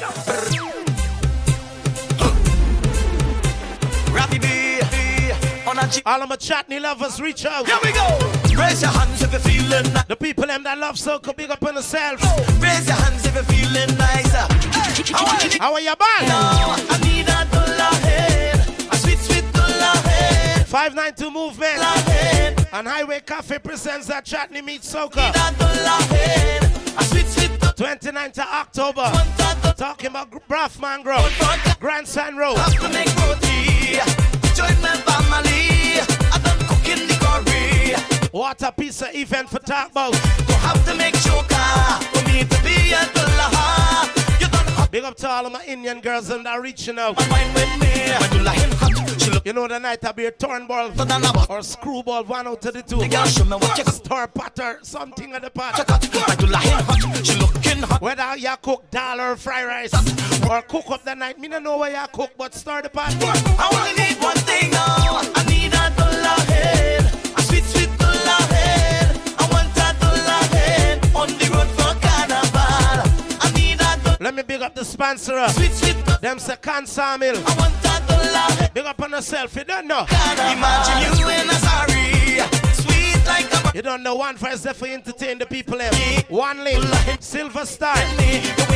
On 5.71 5.79
a 5.79 5.87
G. 5.87 6.01
All 6.05 6.21
of 6.21 6.27
my 6.27 6.35
Chatney 6.35 6.81
lovers 6.81 7.21
reach 7.21 7.45
out. 7.45 7.65
Here 7.65 7.77
we 7.81 7.93
go. 7.93 8.05
Raise 8.61 8.81
your 8.81 8.91
hands 8.91 9.21
if 9.21 9.31
you're 9.31 9.39
feeling 9.39 9.93
nice 9.93 10.03
The 10.03 10.17
people 10.17 10.45
them 10.45 10.63
that 10.63 10.77
love 10.77 10.95
soca 10.95 11.33
big 11.33 11.49
up 11.49 11.63
on 11.63 11.75
themselves. 11.75 12.21
Raise 12.59 12.87
your 12.87 12.97
hands 12.97 13.25
if 13.25 13.33
you're 13.33 13.43
feeling 13.45 13.97
nicer 13.97 14.45
I 15.15 15.15
uh. 15.15 15.23
wanna 15.23 15.49
be 15.49 15.57
How 15.59 15.71
are 15.71 15.79
you 15.79 15.95
band? 15.95 16.27
now 16.27 16.75
I 16.75 16.99
need 17.07 17.23
a 17.23 17.47
dollar 17.55 17.95
head 18.03 18.59
A 18.91 18.95
sweet, 18.97 19.17
sweet 19.19 19.45
dollar 19.53 19.95
head 20.09 20.67
592 20.67 21.31
movement. 21.31 21.81
Head 21.81 22.67
and 22.73 22.85
Highway 22.85 23.21
Cafe 23.25 23.59
presents 23.59 24.07
that 24.07 24.25
Chatney 24.25 24.61
meet 24.61 24.81
soca. 24.81 25.29
A 25.29 25.57
dollar 25.57 26.03
head 26.11 26.63
A 26.97 27.03
sweet, 27.05 27.27
sweet 27.27 27.57
dollar 27.61 27.71
29th 27.75 28.39
of 28.39 28.47
October. 28.59 29.09
Talking 29.77 30.07
about 30.07 30.31
Braff 30.49 30.81
Mangrove, 30.81 31.31
Grandstand 31.79 32.37
Road. 32.37 32.57
Have 34.71 34.79
to 34.79 34.79
make 34.79 34.79
roti 34.79 34.79
Join 34.79 34.81
my 34.81 34.95
family 35.05 35.99
I 36.31 36.39
done 36.43 36.59
cooking 36.67 37.07
the 37.07 37.15
curry 37.19 37.95
What 38.31 38.61
a 38.61 38.71
piece 38.71 39.01
of 39.01 39.13
event 39.13 39.49
for 39.49 39.59
talk 39.59 39.91
about. 39.91 40.13
Don't 40.13 40.59
have 40.59 40.85
to 40.85 40.95
make 40.95 41.15
choker 41.15 41.55
For 42.13 42.23
me 42.27 42.43
to 42.43 42.63
be 42.63 42.93
a 42.93 43.05
dollar 43.13 44.09
You 44.39 44.47
done 44.47 44.67
hot 44.75 44.80
Big 44.91 45.05
up 45.05 45.15
to 45.15 45.29
all 45.29 45.45
of 45.45 45.53
my 45.53 45.63
Indian 45.65 46.01
girls 46.01 46.29
and 46.29 46.45
that 46.45 46.61
reaching 46.61 46.99
out. 46.99 47.15
my 47.15 47.27
mind 47.29 47.53
with 47.53 47.79
me 47.79 48.11
My 48.19 48.27
dollar 48.27 48.49
hen 48.51 48.71
hot 48.73 49.21
She 49.21 49.31
look 49.31 49.45
You 49.45 49.53
know 49.53 49.65
the 49.65 49.79
night 49.79 50.03
I 50.03 50.11
be 50.11 50.25
a 50.25 50.31
turnball 50.33 50.89
better 50.89 51.05
than 51.05 51.23
a 51.23 51.31
buck 51.31 51.49
or 51.49 51.61
screwball, 51.61 52.25
one 52.25 52.45
out 52.45 52.65
of 52.65 52.73
the 52.73 52.81
two. 52.81 52.97
The 52.97 53.07
girl 53.07 53.25
show 53.25 53.45
me 53.45 53.51
what 53.51 53.77
you 53.77 53.85
got 53.85 53.93
Star 53.93 54.27
potter, 54.27 54.79
something 54.81 55.31
at 55.31 55.43
the 55.43 55.49
pot. 55.49 55.75
Check 55.75 55.89
out 55.89 56.27
My 56.27 56.35
dollar 56.35 56.57
hen 56.57 56.83
hot 56.83 57.25
She 57.25 57.39
looking 57.39 57.83
hot 57.83 58.01
Whether 58.01 58.35
you 58.35 58.53
cook 58.61 58.91
dal 58.91 59.21
or 59.21 59.37
fry 59.37 59.63
rice 59.63 59.93
or 60.49 60.61
cook 60.63 60.89
up 60.89 61.03
the 61.05 61.13
night, 61.15 61.39
me 61.39 61.47
don't 61.47 61.63
know 61.63 61.77
where 61.77 61.91
you 61.91 62.07
cook, 62.11 62.31
but 62.37 62.53
stir 62.53 62.81
the 62.81 62.89
pot. 62.89 63.13
I 63.21 63.69
only 63.71 63.93
need 64.03 64.21
one 64.21 64.35
thing 64.37 64.71
now. 64.71 65.21
I 65.33 65.45
need 65.47 65.71
a 65.73 65.89
dollar 65.95 66.41
head, 66.51 67.10
sponsor. 75.01 75.47
sweet, 75.49 75.71
sweet. 75.71 76.21
Them 76.21 76.37
say 76.37 76.55
can 76.61 76.85
sawmill. 76.85 77.35
I 77.35 77.55
want 77.55 77.73
a 77.79 78.07
dollar. 78.07 78.69
Big 78.73 78.85
up 78.85 79.01
on 79.01 79.11
yourself, 79.11 79.55
you 79.55 79.63
don't 79.63 79.87
know. 79.87 80.05
Imagine 80.07 81.19
you 81.19 81.27
in 81.27 81.49
a 81.49 81.53
sorry, 81.53 82.37
sweet 82.73 83.25
like 83.25 83.51
a 83.51 83.71
You 83.75 83.81
don't 83.81 84.03
know 84.03 84.15
one 84.15 84.37
first 84.37 84.63
there 84.63 84.75
for 84.75 84.87
entertain 84.87 85.39
the 85.39 85.45
people 85.47 85.77
them. 85.79 85.93
One 86.29 86.63
link, 86.63 86.83
Silver 87.19 87.65
Star, 87.65 87.97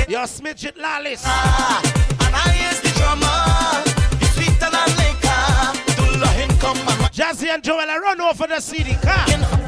your 0.07 0.25
smidget 0.25 0.77
lollies. 0.77 1.21
Ah, 1.25 1.81
and 2.25 2.35
I 2.35 2.71
is 2.71 2.81
the 2.81 2.89
drummer. 2.97 3.37
You 4.19 4.27
sweet 4.33 4.63
and 4.63 4.73
liquor. 4.97 6.17
Dollar 6.17 6.33
hen 6.33 6.49
come 6.57 6.77
and 6.77 7.13
Jazzy 7.13 7.49
and 7.49 7.63
Joel, 7.63 7.89
I 7.89 7.97
run 7.97 8.19
over 8.19 8.47
the 8.47 8.59
CD 8.59 8.95
car. 8.95 9.64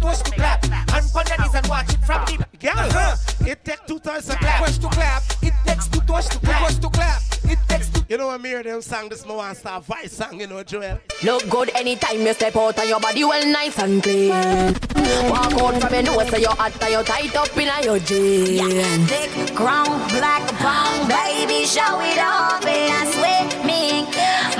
toes 0.00 0.22
to 0.22 0.30
clap. 0.32 0.64
And 0.64 1.04
on 1.14 1.24
your 1.26 1.56
and 1.56 1.66
watch 1.66 1.92
it 1.92 2.04
from 2.04 2.24
the 2.26 2.44
Girl, 2.58 2.72
uh-huh. 2.74 2.98
Uh-huh. 2.98 3.46
it 3.46 3.64
take 3.64 3.86
two 3.86 4.00
times 4.00 4.26
to 4.26 4.36
clap. 4.36 4.64
toes 4.64 4.78
to 4.78 4.88
clap. 4.88 5.22
It 5.42 5.54
takes 5.64 5.86
two 5.86 6.00
toes 6.00 6.28
to 6.28 6.38
clap. 6.40 6.68
Toes 6.68 6.78
to 6.80 6.88
clap. 6.88 7.22
It 7.44 7.58
takes 7.68 7.88
two. 7.88 8.02
You 8.08 8.18
know 8.18 8.28
when 8.28 8.42
me 8.42 8.48
hear 8.48 8.62
them 8.64 8.82
song 8.82 9.08
this 9.08 9.24
more 9.24 9.44
and 9.44 9.56
start 9.56 9.84
voice 9.84 10.12
song, 10.12 10.40
you 10.40 10.46
know, 10.48 10.62
Joel. 10.64 10.98
Look 11.22 11.48
good 11.48 11.70
anytime 11.76 12.20
you 12.20 12.32
step 12.34 12.56
out 12.56 12.78
and 12.78 12.88
your 12.88 12.98
body 12.98 13.24
well 13.24 13.46
nice 13.46 13.78
and 13.78 14.02
clean. 14.02 14.30
Walk 14.30 15.52
out 15.54 15.80
from 15.80 15.94
your 15.94 16.02
nose 16.02 16.28
so 16.30 16.36
your 16.36 16.50
hot 16.50 16.82
and 16.82 16.90
you 16.90 17.02
tight 17.04 17.36
up 17.36 17.56
in 17.56 17.84
your 17.84 17.98
jeans. 18.00 19.08
Thick, 19.10 19.54
grown, 19.54 19.98
black, 20.08 20.42
brown, 20.58 21.08
baby, 21.08 21.64
show 21.64 22.00
it 22.00 22.18
off 22.18 22.64
and 22.66 22.92
I 22.92 23.04
swear 23.12 23.64
me. 23.64 24.02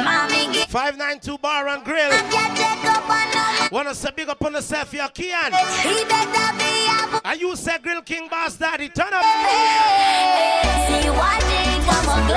Mommy, 0.04 0.52
get 0.54 0.70
592 0.70 1.38
Bar 1.38 1.68
and 1.68 1.84
Grill. 1.84 2.10
your 2.10 2.54
dick 2.54 2.84
up 2.84 3.10
on 3.10 3.28
Wanna 3.70 3.94
say 3.94 4.10
big 4.16 4.28
up 4.28 4.42
on 4.44 4.54
yourself, 4.54 4.94
you 4.94 5.06
champion. 5.28 5.52
He 5.82 6.04
better 6.04 6.58
be 6.58 6.86
a. 6.86 7.20
And 7.24 7.40
you 7.40 7.56
say 7.56 7.78
Grill 7.78 8.02
King 8.02 8.28
Boss 8.28 8.56
Daddy, 8.56 8.88
turn 8.88 9.12
up. 9.12 9.22
Hey, 9.22 11.02
see 11.02 11.10
watching, 11.10 11.82
glove 11.84 12.28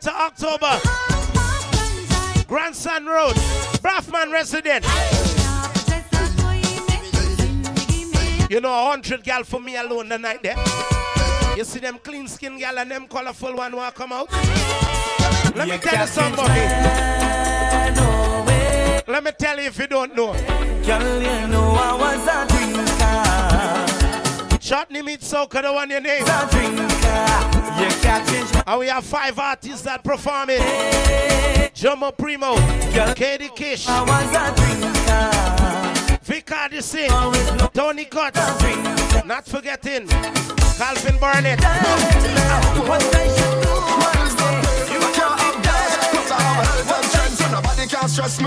to 0.00 0.10
October. 0.10 0.80
Grandson 2.48 3.06
Road, 3.06 3.34
Braffman 3.82 4.32
Resident. 4.32 4.84
You 8.52 8.60
know, 8.60 8.68
a 8.68 8.90
hundred 8.90 9.24
gal 9.24 9.44
for 9.44 9.58
me 9.58 9.76
alone 9.76 10.10
the 10.10 10.18
night 10.18 10.42
there. 10.42 10.58
You 11.56 11.64
see 11.64 11.78
them 11.78 11.98
clean 11.98 12.28
skin 12.28 12.58
gal 12.58 12.78
and 12.78 12.90
them 12.90 13.06
colorful 13.06 13.56
one 13.56 13.74
want 13.74 13.94
come 13.94 14.12
out. 14.12 14.30
Let 15.56 15.68
me 15.68 15.78
tell 15.78 15.98
you 15.98 16.06
somebody. 16.06 16.60
Let 19.10 19.24
me 19.24 19.30
tell 19.38 19.58
you 19.58 19.68
if 19.68 19.78
you 19.78 19.86
don't 19.86 20.14
know. 20.14 20.34
Girl, 20.84 21.22
you 21.22 21.48
know 21.48 21.72
I 21.80 21.96
was 21.96 22.28
a 22.28 22.44
drinker. 24.50 24.58
Chutney 24.58 25.00
meet 25.00 25.22
soca, 25.22 25.62
the 25.62 25.72
one 25.72 25.88
you 25.88 26.00
name. 26.00 26.22
A 26.22 26.46
drinker. 26.50 26.82
You 27.80 27.88
can't 28.02 28.28
change 28.28 28.50
And 28.66 28.80
we 28.80 28.88
have 28.88 29.04
five 29.04 29.38
artists 29.38 29.80
that 29.84 30.04
perform 30.04 30.50
it. 30.50 30.60
Jomo 31.72 32.14
Primo, 32.14 32.56
Katie 33.14 33.48
Kish, 33.56 33.88
I 33.88 34.02
was 34.02 34.30
a 34.36 34.52
drinker. 34.54 35.61
Vicar 36.22 36.80
Singh, 36.80 37.10
Tony 37.74 38.04
Cuts, 38.04 38.38
not 39.24 39.44
forgetting 39.44 40.06
Calvin 40.06 41.18
Burnett. 41.18 41.58
What 41.58 43.02
I 43.14 43.26
should 43.26 43.62
do 43.62 43.74
was 43.98 44.30
say, 44.30 44.92
you 44.92 45.00
can't 45.14 45.40
have 45.40 45.62
that. 45.64 45.88
Nobody 47.50 47.86
can 47.88 48.08
stress 48.08 48.40
me. 48.40 48.46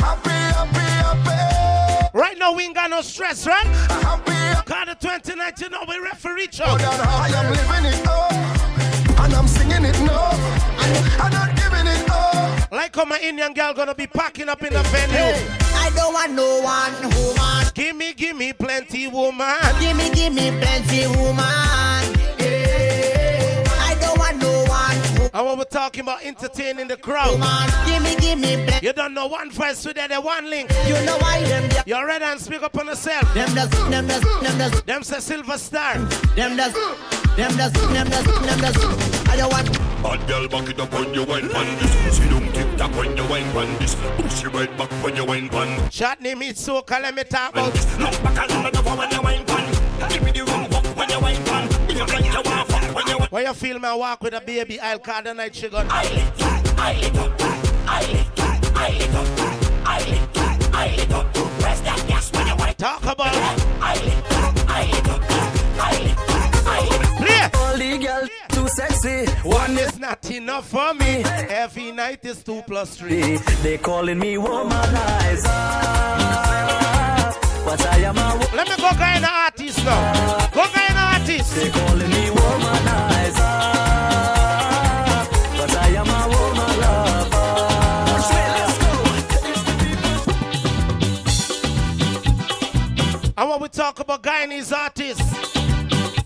Happy, 0.00 0.30
happy, 0.30 0.78
happy. 1.04 2.18
Right 2.18 2.36
now 2.38 2.52
we 2.52 2.64
ain't 2.64 2.74
got 2.74 2.90
no 2.90 3.02
stress, 3.02 3.46
right? 3.46 3.66
Cause 4.66 4.86
the 4.88 4.96
29th, 5.00 5.60
you 5.60 5.68
know 5.68 5.84
we 5.88 5.98
referee 5.98 6.44
each 6.44 6.60
other. 6.60 6.84
I 6.84 7.28
am 7.28 7.52
living 7.52 7.84
it 7.92 8.06
up, 8.06 8.32
and 9.20 9.32
I'm 9.32 9.46
singing 9.46 9.84
it 9.84 10.00
no, 10.00 10.30
I'm 11.22 11.32
not 11.32 11.54
giving 11.54 11.86
it 11.86 12.10
up. 12.10 12.72
Like 12.72 12.96
how 12.96 13.04
my 13.04 13.20
Indian 13.20 13.54
girl 13.54 13.74
gonna 13.74 13.94
be 13.94 14.08
packing 14.08 14.48
up 14.48 14.62
in 14.64 14.72
the 14.72 14.82
venue. 14.82 15.65
I 15.96 15.98
don't 15.98 16.12
want 16.12 16.32
no 16.32 16.60
one 16.60 16.92
woman. 17.14 17.66
Give 17.74 17.96
me, 17.96 18.12
give 18.12 18.36
me 18.36 18.52
plenty 18.52 19.08
woman. 19.08 19.56
Give 19.80 19.96
me, 19.96 20.10
give 20.10 20.32
me 20.34 20.50
plenty 20.60 21.06
woman. 21.06 21.40
I 23.78 23.96
don't 24.00 24.18
want 24.18 24.36
no 24.38 24.64
one. 24.64 25.30
I 25.32 25.40
want 25.42 25.58
to 25.60 25.66
talking 25.66 26.02
about 26.02 26.22
entertaining 26.22 26.88
the 26.88 26.96
crowd. 26.98 27.38
Give 27.86 28.02
me, 28.02 28.14
give 28.16 28.38
me 28.38 28.66
black. 28.66 28.82
You 28.82 28.92
don't 28.92 29.14
know 29.14 29.26
one 29.26 29.50
voice 29.50 29.84
with 29.86 29.96
that, 29.96 30.10
the 30.10 30.20
one 30.20 30.50
link. 30.50 30.70
You 30.86 30.94
know 31.06 31.16
why 31.18 31.42
them 31.44 31.68
da- 31.70 31.82
You're 31.86 32.06
ready 32.06 32.24
and 32.24 32.40
speak 32.40 32.62
up 32.62 32.76
on 32.78 32.86
yourself. 32.88 33.32
them 33.34 33.54
does 33.54 33.70
them 33.70 34.06
does 34.06 34.20
them 34.22 34.58
does 34.58 34.82
Them 34.82 35.02
say 35.02 35.20
silver 35.20 35.56
star. 35.58 35.94
them 36.34 36.56
does 36.56 36.72
them 37.36 37.56
does 37.56 37.72
them 37.72 38.08
does 38.08 38.24
them 38.24 38.60
does. 38.60 39.28
I 39.28 39.36
don't 39.36 39.50
want 39.52 39.72
Bad 40.02 40.28
girl, 40.28 40.46
back 40.48 40.68
it 40.68 40.78
up 40.78 40.92
when 40.92 41.14
you 41.14 41.24
wine 41.24 41.48
pan 41.48 41.78
this. 41.78 42.16
See 42.18 42.28
don't 42.28 42.45
tick 42.86 42.96
when 42.96 43.16
you 43.16 43.26
wine 43.26 43.50
pan 43.52 43.78
this. 43.78 43.94
Push 43.94 44.42
your 44.42 44.50
right 44.52 44.78
back 44.78 44.90
when 45.02 45.16
you 45.16 45.24
wine 45.24 45.48
pan. 45.48 45.90
Shot 45.90 46.20
name 46.20 46.42
it 46.42 46.58
so 46.58 46.84
let 46.88 47.14
me 47.14 47.24
talk 47.24 47.52
about. 47.52 47.74
Look 47.74 48.22
back 48.22 48.50
and 48.50 48.64
look 48.64 48.78
over 48.78 48.96
when 48.96 49.10
you 49.10 49.22
wine 49.22 49.44
pan. 49.44 50.10
Give 50.10 50.22
me 50.22 50.30
the 50.32 50.44
rum 50.44 50.72
up 50.72 50.86
when 50.96 51.10
you 51.10 51.20
wine 51.20 51.44
pan. 51.44 51.86
Be 51.86 51.94
a 51.94 52.04
like 52.04 52.24
you 52.24 52.42
want 52.50 52.68
fuck 52.68 52.94
when 52.94 53.06
you. 53.06 53.26
When 53.30 53.44
you 53.44 53.54
feel 53.54 53.78
me 53.78 53.88
walk 53.88 54.22
with 54.22 54.34
a 54.34 54.40
baby, 54.40 54.80
I'll 54.80 54.98
call 54.98 55.22
the 55.22 55.34
night 55.34 55.54
she 55.54 55.68
gun. 55.68 55.86
I 55.90 56.02
lick 56.02 56.34
that, 56.36 56.78
I 56.78 56.92
lick 57.00 57.14
up 57.14 57.38
that, 57.38 57.84
I 57.86 58.12
lick 58.12 58.34
that, 58.36 58.76
I 58.76 58.90
lick 58.90 59.14
up 59.14 59.36
that, 59.36 59.72
I 59.84 60.10
lick 60.10 60.32
that, 60.32 60.74
I 60.74 60.96
lick 60.96 61.10
up. 61.10 61.34
Press 61.60 61.80
that 61.80 62.04
gas 62.08 62.32
when 62.32 62.46
you 62.46 62.56
wine. 62.56 62.74
Talk 62.74 63.02
about 63.02 63.34
I 63.80 63.94
lick 64.04 64.28
that, 64.28 64.64
I 64.68 64.86
lick 64.90 65.08
up 65.08 65.20
that, 65.20 65.80
I 65.80 66.02
lick 66.02 66.15
lick 67.46 67.56
All 67.56 67.76
the 67.76 67.98
girl 67.98 68.28
too 68.50 68.68
sexy. 68.68 69.26
One 69.42 69.78
is 69.78 69.98
not 69.98 70.28
enough 70.30 70.68
for 70.68 70.94
me. 70.94 71.22
Every 71.48 71.92
night 71.92 72.24
is 72.24 72.42
two 72.42 72.62
plus 72.66 72.96
three. 72.96 73.36
They 73.62 73.78
calling 73.78 74.18
me 74.18 74.34
womanizer. 74.36 75.44
But 77.64 77.84
I 77.86 77.98
am 77.98 78.16
a 78.16 78.36
wo- 78.38 78.56
Let 78.56 78.68
me 78.68 78.76
go 78.76 78.90
guy 78.92 79.16
an 79.16 79.24
artist 79.24 79.84
now. 79.84 80.48
Go 80.54 80.64
guy 80.74 80.86
an 80.88 80.96
artist. 81.20 81.54
They 81.56 81.70
calling 81.70 82.10
me 82.10 82.26
womanizer. 82.36 83.56
But 85.58 85.76
I 85.76 85.88
am 86.00 86.08
a 86.08 86.28
woman 86.28 86.80
lover. 86.80 87.42
And 93.38 93.50
when 93.50 93.60
we 93.60 93.68
talk 93.68 94.00
about 94.00 94.22
Guyanese 94.22 94.72
artists, 94.74 95.22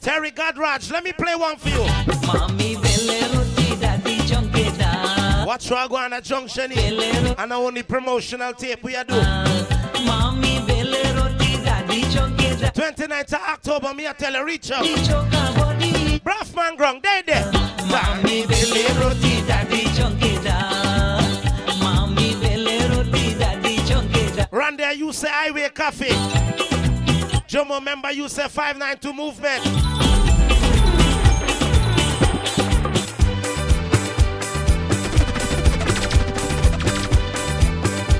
Terry 0.00 0.30
Gajraj, 0.30 0.90
let 0.90 1.04
me 1.04 1.12
play 1.12 1.34
one 1.34 1.56
for 1.56 1.68
you. 1.68 1.84
Mami 2.24 2.76
vele 2.76 3.20
roti 3.34 3.76
daddy 3.78 4.16
junkie 4.26 4.70
da. 4.78 5.44
Watch 5.44 5.70
what 5.70 5.78
I 5.78 5.88
go 5.88 5.96
on 5.96 6.12
a 6.14 6.20
junction 6.22 6.70
here. 6.70 7.34
And 7.36 7.52
only 7.52 7.82
promotional 7.82 8.54
tape 8.54 8.82
we 8.82 8.96
are 8.96 9.04
do. 9.04 9.14
Mami 9.14 10.64
vele 10.66 11.02
roti 11.14 11.62
daddy 11.62 12.02
junkie 12.04 12.56
da. 12.56 12.70
29th 12.70 13.34
of 13.34 13.40
October, 13.40 13.92
me 13.92 14.08
I 14.08 14.12
tell 14.14 14.32
you, 14.32 14.44
reach 14.44 14.70
out. 14.70 14.84
Body. 15.56 16.18
Braffman 16.20 16.78
Grung, 16.78 17.02
they 17.02 17.22
there. 17.26 17.50
Mami 17.92 18.46
vele 18.46 19.00
roti 19.02 19.46
daddy 19.46 19.84
junkie 19.94 20.42
da. 20.42 21.20
Mami 21.82 22.34
vele 22.36 22.88
roti 22.96 23.34
daddy 23.38 23.76
junkie 23.84 24.34
da. 24.34 24.46
Run 24.50 24.78
there, 24.78 24.94
you 24.94 25.12
say 25.12 25.28
Highway 25.30 25.68
Cafe. 25.74 26.08
Jomo 27.50 27.82
member, 27.82 28.12
you 28.12 28.28
say 28.28 28.46
592 28.46 29.12
Movement. 29.12 29.64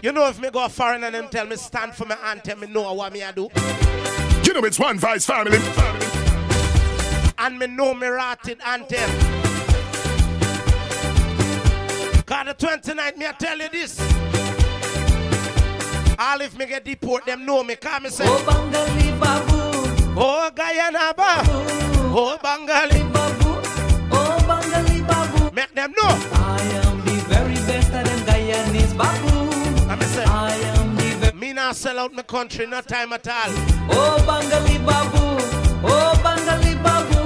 You 0.03 0.11
know 0.11 0.27
if 0.27 0.41
me 0.41 0.51
go 0.51 0.67
foreign 0.69 1.05
and 1.05 1.15
them 1.15 1.29
tell 1.29 1.47
me 1.47 1.55
stand 1.55 1.95
for 1.95 2.07
my 2.07 2.17
anthem, 2.25 2.59
me 2.59 2.67
know 2.67 2.93
what 2.93 3.13
me 3.13 3.23
I 3.23 3.31
do. 3.31 3.49
You 4.43 4.53
know 4.53 4.67
it's 4.67 4.81
one 4.81 4.99
vice 4.99 5.27
family. 5.27 5.59
And 7.39 7.57
me 7.57 7.69
know 7.69 7.95
me 7.95 8.09
rotted 8.09 8.59
anthem. 8.67 8.99
Eh? 8.99 9.41
Cause 12.27 12.47
the 12.47 12.55
29th, 12.67 13.17
me 13.17 13.27
I 13.29 13.33
tell 13.39 13.59
you 13.59 13.69
this. 13.69 14.40
All 16.23 16.41
if 16.43 16.55
me 16.59 16.67
get 16.67 16.85
deport, 16.85 17.25
them 17.25 17.47
know 17.47 17.65
me. 17.65 17.77
Cause 17.77 18.03
me 18.03 18.11
say, 18.11 18.25
Oh 18.27 18.37
bangali 18.47 19.19
babu. 19.19 20.21
Oh 20.21 20.51
Guyana 20.55 21.15
ba, 21.17 21.43
oh 22.13 22.39
Bengali, 22.43 23.03
Babu. 23.11 23.49
Oh 24.13 24.39
bangali 24.47 25.01
babu. 25.07 25.51
make 25.55 25.75
them 25.75 25.93
know. 25.93 26.09
I 26.35 26.61
am 26.85 26.99
the 27.07 27.13
very 27.27 27.55
best 27.55 27.89
of 27.95 28.05
them 28.05 28.19
Guyanese 28.27 28.95
babu. 28.99 29.31
Come 29.79 29.91
And 29.93 30.01
me 30.01 30.07
say, 30.09 30.25
I 30.25 30.55
am 30.77 30.95
the 30.97 31.03
very 31.21 31.39
me 31.39 31.53
not 31.55 31.75
sell 31.75 31.99
out 31.99 32.13
my 32.13 32.23
country, 32.23 32.67
no 32.67 32.83
time 32.83 33.15
at 33.15 33.27
all. 33.27 33.51
Oh 33.89 34.19
bangali 34.27 34.77
babu. 34.85 35.43
Oh 35.87 36.13
bangali 36.23 36.75
babu. 36.83 37.17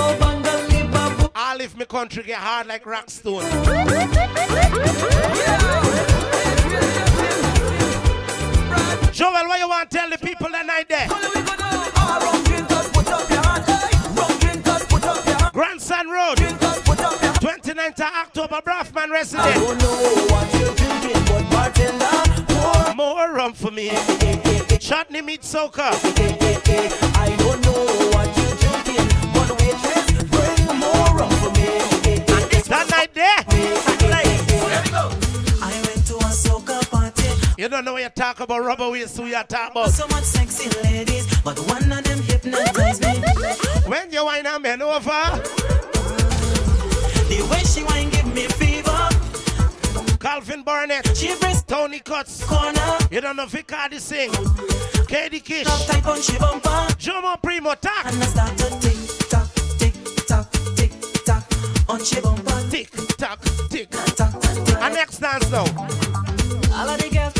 Oh 0.00 0.16
bangali 0.18 0.90
babu. 0.90 1.30
All 1.36 1.60
if 1.60 1.76
my 1.76 1.84
country 1.84 2.22
get 2.22 2.38
hard 2.38 2.66
like 2.66 2.86
rock 2.86 3.10
stone. 3.10 3.44
Joel, 9.12 9.46
what 9.46 9.60
you 9.60 9.68
want 9.68 9.90
to 9.90 9.98
tell 9.98 10.08
the 10.08 10.16
people 10.16 10.48
that 10.48 10.64
night 10.64 10.88
there? 10.88 11.06
Grandson 15.52 16.08
Road, 16.08 16.38
29th 16.38 18.00
of 18.00 18.00
October, 18.00 18.62
Braffman 18.64 19.10
resident. 19.10 19.58
More 22.96 23.32
rum 23.32 23.52
for 23.52 23.70
me. 23.70 23.90
Chutney 24.80 25.20
meet 25.20 25.42
soca. 25.42 25.92
I 27.14 27.36
don't 27.36 27.60
know 27.66 27.84
what 28.12 28.34
you're 28.38 28.56
drinking, 28.56 29.08
but 29.34 29.50
waitress, 29.60 30.12
bring 30.30 30.78
more 30.78 31.16
rum 31.18 31.30
for 31.42 31.50
me. 31.50 31.68
That 32.68 32.86
night 32.90 33.12
there. 33.12 33.41
You 37.58 37.68
don't 37.68 37.84
know 37.84 37.92
what 37.92 38.02
you 38.02 38.08
talk 38.08 38.40
about 38.40 38.60
rubber 38.64 38.90
waist, 38.90 39.16
who 39.16 39.26
you 39.26 39.34
talk 39.48 39.70
about. 39.72 39.90
So 39.90 40.06
much 40.08 40.24
sexy 40.24 40.68
ladies, 40.82 41.26
but 41.42 41.58
one 41.68 41.90
of 41.92 42.02
them 42.02 42.18
hypnotized 42.22 43.02
me. 43.02 43.12
When 43.88 44.10
you 44.12 44.24
wine 44.24 44.46
a 44.46 44.58
man 44.58 44.82
over, 44.82 45.10
The 47.28 47.46
way 47.50 47.60
she 47.64 47.84
wine 47.84 48.10
give 48.10 48.26
me 48.34 48.46
fever. 48.58 49.08
Calvin 50.18 50.62
Barnett, 50.62 51.16
She 51.16 51.34
Tony 51.66 51.98
Cuts, 52.00 52.44
corner. 52.44 52.98
you 53.10 53.20
don't 53.20 53.36
know 53.36 53.46
Vicardi 53.46 53.98
sing, 54.00 54.30
Katie 55.06 55.40
Kish, 55.40 55.66
type 55.86 56.06
on 56.06 56.20
she 56.20 56.38
bumper. 56.38 56.68
Jomo 56.98 57.40
Primo 57.42 57.74
Tack, 57.74 58.06
And 58.06 58.22
I 58.22 58.26
start 58.26 58.58
to 58.58 58.80
tick 58.80 59.28
tock, 59.28 59.48
tick 59.78 59.94
tock, 60.26 60.50
tick 60.76 60.92
tock 61.24 61.44
on 61.88 62.02
she 62.04 62.20
bumper. 62.20 62.70
tick 62.70 62.90
tock, 63.16 63.40
tick. 63.68 63.90
tock. 63.90 64.34
And 64.80 64.94
next 64.94 65.18
dance 65.18 65.50
now. 65.50 65.64
All 66.74 66.88
of 66.88 66.98
the 66.98 67.08
girls 67.12 67.32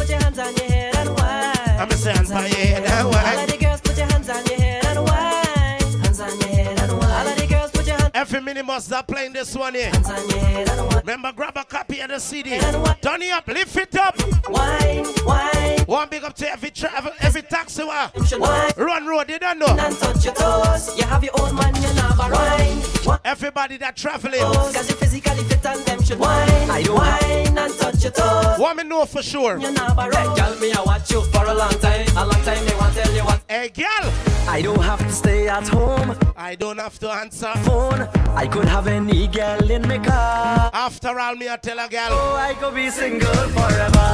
I'm 1.83 1.90
a 1.90 1.95
saying 1.95 2.29
by 2.29 2.47
your 2.47 2.57
head 2.59 2.85
and 2.85 3.07
All 3.09 3.12
of 3.12 3.51
the 3.51 3.57
girls 3.57 3.81
put 3.81 3.99
your 3.99 4.07
hands 4.07 4.31
on 4.31 4.47
your 4.47 4.57
head 4.57 4.85
and 4.87 5.05
wine. 5.05 6.03
Hands 6.05 6.21
on 6.21 6.38
your 6.38 6.49
head 6.49 6.79
and 6.79 6.92
All 6.92 7.03
of 7.03 7.37
the 7.37 7.47
girls 7.49 7.71
put 7.73 7.87
your 7.88 7.97
hands 7.97 8.11
Every 8.14 8.40
minute 8.40 8.64
must 8.64 8.87
stop 8.87 9.09
playing 9.09 9.33
this 9.33 9.57
one 9.57 9.75
here. 9.75 9.90
Hands 9.90 10.09
on 10.09 10.29
your 10.29 10.38
head 10.38 10.68
and 10.68 10.87
wine. 10.87 11.01
Remember, 11.01 11.33
grab 11.33 11.57
a 11.57 11.64
copy 11.64 11.99
of 11.99 12.11
the 12.11 12.21
CD. 12.21 12.61
Turn 12.61 13.21
it 13.23 13.33
up, 13.33 13.49
lift 13.49 13.77
it 13.77 13.97
up. 13.97 14.16
wine, 14.49 15.07
wine, 15.25 15.81
One 15.87 16.09
big 16.09 16.23
up 16.23 16.37
to 16.37 16.49
every 16.53 16.71
tra- 16.71 17.12
every 17.18 17.42
taxi 17.42 17.83
wa. 17.83 18.11
wine. 18.14 18.73
Run 18.77 19.05
road, 19.05 19.29
you 19.29 19.40
don't 19.40 19.59
know. 19.59 19.66
And 19.66 19.99
touch 19.99 20.25
your 20.25 20.35
toes. 20.35 20.97
You 20.97 21.03
have 21.07 21.25
your 21.25 21.33
own 21.40 21.57
man, 21.57 21.75
you 21.75 21.92
never 21.95 22.31
wine. 22.31 22.81
Wine. 23.05 23.18
Everybody 23.25 23.77
that 23.79 23.97
traveling. 23.97 24.38
Cause 24.40 24.88
you 24.88 24.95
physically 24.95 25.42
fit 25.42 25.66
and 25.66 25.81
them 25.81 26.01
should 26.05 26.21
wine. 26.21 26.71
I 26.71 26.85
wine 26.88 27.32
and 27.62 27.75
touch 27.79 28.03
your 28.03 28.12
toes. 28.12 28.59
Want 28.59 28.79
me 28.79 28.85
know 28.85 29.05
for 29.07 29.22
sure. 29.22 29.59
You 29.59 29.70
never 29.72 30.09
run. 30.09 30.37
Tell 30.37 30.59
me 30.59 30.72
I 30.72 30.83
watch 30.83 31.11
you 31.11 31.22
for 31.33 31.44
a 31.44 31.55
long 31.55 31.77
time. 31.81 32.07
A 32.16 32.27
long 32.27 32.42
time 32.42 32.64
they 32.66 32.75
want 32.75 32.94
tell 32.94 33.12
you 33.14 33.25
what. 33.25 33.40
Hey, 33.48 33.68
girl. 33.68 34.12
I 34.48 34.61
don't 34.62 34.83
have 34.83 34.98
to 34.98 35.12
stay 35.12 35.48
at 35.48 35.68
home. 35.68 36.16
I 36.37 36.55
don't 36.55 36.79
have 36.79 36.98
to 37.01 37.11
answer. 37.11 37.53
Phone. 37.64 38.09
I 38.35 38.46
could 38.46 38.66
have 38.66 38.87
any 38.87 39.29
girl 39.29 39.70
in 39.70 39.83
my 39.87 39.98
car. 39.98 40.70
After 40.72 41.18
all, 41.18 41.37
me 41.37 41.48
I 41.48 41.57
tell 41.57 41.79
a 41.79 41.88
girl. 41.88 42.11
Oh, 42.11 42.37
I 42.37 42.55
could 42.55 42.75
be 42.75 42.90
single 42.90 43.48
forever. 43.57 44.09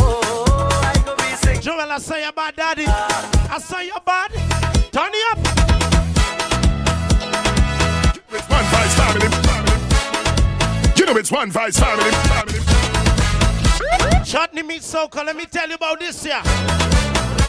Oh, 0.00 0.68
I 0.84 0.98
could 1.04 1.16
be 1.18 1.30
single. 1.44 1.62
Joel, 1.62 1.90
I 1.92 1.98
say 1.98 2.24
you 2.24 2.32
bad, 2.32 2.56
daddy. 2.56 2.86
I 2.86 3.58
say 3.58 3.86
you 3.86 3.98
bad. 4.06 4.30
Turn 4.92 5.10
it 5.12 5.24
up. 5.32 5.38
It's 8.34 8.48
one 8.48 8.64
vice 8.64 8.94
family 8.94 9.71
know 11.12 11.18
it's 11.18 11.32
one 11.32 11.50
vice 11.50 11.78
family. 11.78 12.10
family. 12.10 12.58
Chutney 14.24 14.62
Meet 14.62 14.82
Soca, 14.82 15.24
let 15.24 15.36
me 15.36 15.44
tell 15.46 15.68
you 15.68 15.74
about 15.74 15.98
this 15.98 16.24
year. 16.24 16.40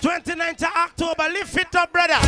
29th 0.01 0.63
of 0.63 0.75
October, 0.75 1.29
lift 1.31 1.57
it 1.57 1.75
up, 1.75 1.91
brother. 1.91 2.19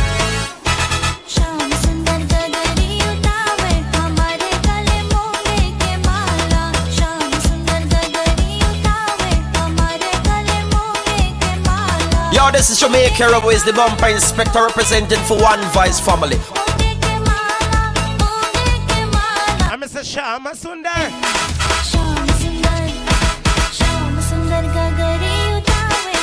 Yo, 12.32 12.50
this 12.52 12.70
is 12.70 12.80
Jamaica 12.80 13.26
is 13.48 13.64
the 13.64 13.72
bumper 13.72 14.08
inspector 14.08 14.62
representing 14.62 15.18
for 15.20 15.38
One 15.40 15.60
Vice 15.72 16.00
Family. 16.00 16.36
Shama 20.06 20.50
Sundar. 20.50 21.10
Shama 21.90 22.32
Sundar, 22.38 22.86
Shama 23.74 24.20
Sundar 24.22 24.62
Gagari 24.72 25.32
Utave 25.58 26.14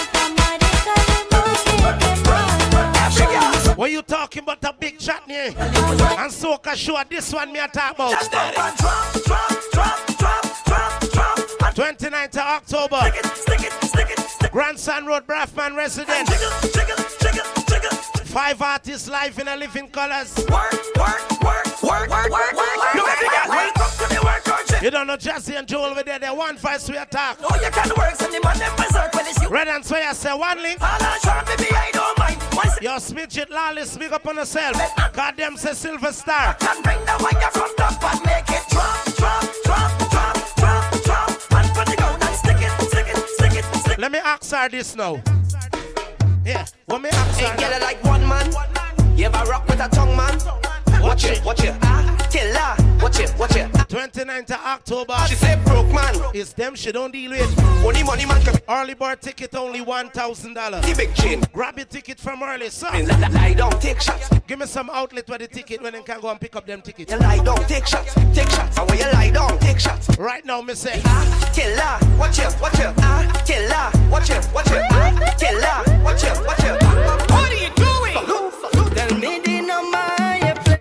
What 3.76 3.92
you 3.92 4.02
talking 4.02 4.44
about 4.44 4.64
a 4.64 4.72
big 4.80 5.00
chutney? 5.00 5.54
And 5.58 6.32
so 6.32 6.58
sure 6.76 7.04
this 7.10 7.34
one 7.34 7.52
me 7.52 7.60
a 7.60 7.68
talk 7.68 7.96
about. 7.96 8.14
29th 11.76 12.38
of 12.38 12.38
October. 12.38 13.12
Grandson 14.50 15.06
Road 15.06 15.28
Braffman 15.28 15.76
resident. 15.76 16.30
Five 18.34 18.60
artists 18.64 19.08
live 19.08 19.38
in 19.38 19.48
a 19.48 19.56
living 19.56 19.88
colors. 19.90 20.36
Work, 20.50 20.74
work, 20.98 21.44
work, 21.44 21.84
work, 21.84 22.10
work, 22.10 22.32
work, 22.32 22.54
work. 22.58 22.96
No, 22.96 23.04
Welcome 23.06 23.92
to 24.00 24.10
the 24.10 24.22
work 24.24 24.44
culture. 24.44 24.84
You 24.84 24.90
don't 24.90 25.06
know 25.06 25.18
Jazzy 25.18 25.56
and 25.56 25.68
Joel 25.68 25.86
over 25.92 26.02
there, 26.02 26.18
they're 26.18 26.34
one 26.34 26.58
voice 26.58 26.90
we 26.90 26.98
attack. 26.98 27.38
Oh, 27.44 27.56
you 27.64 27.70
can 27.70 27.90
work, 27.96 28.16
so 28.16 28.26
the 28.26 28.42
man 28.44 28.58
them 28.58 28.76
berserk 28.76 29.14
when 29.14 29.28
it's 29.28 29.40
you. 29.40 29.50
Red 29.50 29.68
and 29.68 29.86
Sawyer 29.86 30.16
say 30.16 30.34
one 30.34 30.64
link. 30.64 30.82
All 30.82 30.88
I 30.90 31.20
sharp, 31.24 31.46
baby, 31.46 31.68
I 31.76 31.92
don't 31.94 32.18
mind. 32.18 32.38
Once 32.56 32.82
Yo, 32.82 32.96
Smidget 32.96 33.52
Lawless, 33.52 33.92
Speak 33.92 34.12
up 34.12 34.26
on 34.26 34.38
yourself. 34.38 34.78
God 35.14 35.38
them 35.38 35.56
say 35.56 35.74
Silver 35.74 36.12
Star. 36.12 36.56
can 36.56 36.82
bring 36.82 36.98
the 37.06 37.16
wire 37.22 37.52
from 37.52 37.70
top 37.78 38.04
and 38.04 38.26
make 38.26 38.50
it 38.50 38.68
drop, 38.72 39.06
drop, 39.14 39.44
drop, 39.64 40.10
drop, 40.10 40.56
drop, 40.56 41.04
drop. 41.04 41.30
And 41.52 41.70
put 41.76 41.86
the 41.86 41.96
ground 41.98 42.24
and 42.24 42.36
stick 42.36 42.58
it, 42.60 42.72
stick 42.90 43.08
it, 43.10 43.18
stick 43.30 43.54
it, 43.54 43.66
stick 43.76 43.94
it. 43.94 44.00
Let 44.00 44.12
me 44.12 44.18
ask 44.18 44.50
her 44.50 44.70
this 44.70 44.96
now. 44.96 45.22
Yeah, 46.46 46.66
what 46.88 47.02
me 47.02 47.10
her? 47.10 47.16
Hey, 47.36 47.56
get 47.58 47.72
it 47.72 47.82
like 47.82 48.04
one 48.04 48.28
man. 48.28 48.52
You 49.18 49.28
ever 49.28 49.50
rock 49.50 49.66
with 49.68 49.80
a 49.80 49.88
tongue 49.88 50.16
man? 50.18 50.38
Watch 51.02 51.24
it, 51.24 51.44
watch 51.46 51.64
it. 51.64 51.74
Ah, 51.82 52.18
killer. 52.34 52.76
Watch 53.00 53.20
it, 53.20 53.34
watch 53.38 53.56
it. 53.56 53.72
29th 53.94 54.52
of 54.52 54.66
October. 54.66 55.16
She 55.28 55.36
said 55.36 55.64
broke 55.66 55.88
man. 55.94 56.16
It's 56.34 56.54
them 56.54 56.74
she 56.74 56.92
don't 56.92 57.12
deal 57.12 57.32
with. 57.32 57.60
Only 57.86 58.04
money 58.04 58.26
man 58.26 58.42
can 58.42 58.56
Early 58.68 58.96
bird 58.96 59.22
ticket 59.22 59.54
only 59.56 59.82
$1,000. 59.82 60.82
the 60.82 60.96
big 60.96 61.14
chain. 61.14 61.44
Grab 61.54 61.78
your 61.78 61.86
ticket 61.86 62.20
from 62.20 62.42
early, 62.42 62.70
sir. 62.70 62.90
Lie, 62.92 63.02
lie, 63.02 63.28
lie 63.28 63.54
down, 63.54 63.72
take 63.80 64.02
shots. 64.02 64.30
Give 64.48 64.58
me 64.58 64.66
some 64.66 64.90
outlet 64.90 65.30
where 65.30 65.38
the 65.38 65.48
ticket 65.48 65.82
when 65.84 65.94
they 65.94 66.02
can 66.02 66.20
go 66.22 66.30
and 66.30 66.40
pick 66.40 66.56
up 66.56 66.66
them 66.66 66.82
tickets. 66.82 67.12
You 67.12 67.20
lie 67.20 67.44
down, 67.44 67.58
take 67.66 67.86
shots, 67.86 68.14
take 68.34 68.50
shots. 68.50 68.78
And 68.80 68.90
when 68.90 68.98
you 69.00 69.12
lie 69.12 69.30
down, 69.30 69.60
take 69.60 69.80
shots. 69.80 70.18
Right 70.18 70.44
now, 70.46 70.62
me 70.62 70.74
say. 70.74 71.02
Ah, 71.06 71.52
killer. 71.54 72.18
Watch 72.18 72.40
it, 72.40 72.56
watch 72.60 72.80
it. 72.80 72.94
Ah, 72.98 73.44
killer. 73.46 74.10
Watch 74.10 74.30
it, 74.32 74.48
watch 74.54 74.72
it. 74.72 74.84
Ah, 74.92 75.36
killer. 75.38 76.04
Watch 76.04 76.24
it, 76.24 76.46
watch 76.48 76.64
it. 76.64 76.82
What 77.32 77.52
are 77.52 77.54
you 77.54 77.70
doing? 77.76 78.96
Tell 78.96 79.18
me 79.20 79.53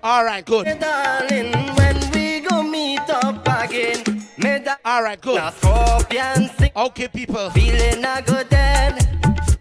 All 0.02 0.24
right, 0.24 0.44
good. 0.44 0.66
darling, 0.80 1.52
when 1.76 2.10
we 2.12 2.40
go 2.40 2.62
meet 2.62 3.00
up 3.08 3.46
again. 3.46 4.02
Me 4.38 4.58
da 4.58 4.74
All 4.84 5.02
right, 5.02 5.20
good. 5.20 5.36
na 5.36 5.50
scorpion 5.50 6.50
sick, 6.58 6.72
Okay, 6.74 7.08
people. 7.08 7.50
feeling 7.50 8.04
a 8.04 8.20
good 8.22 8.48
dead. 8.48 9.08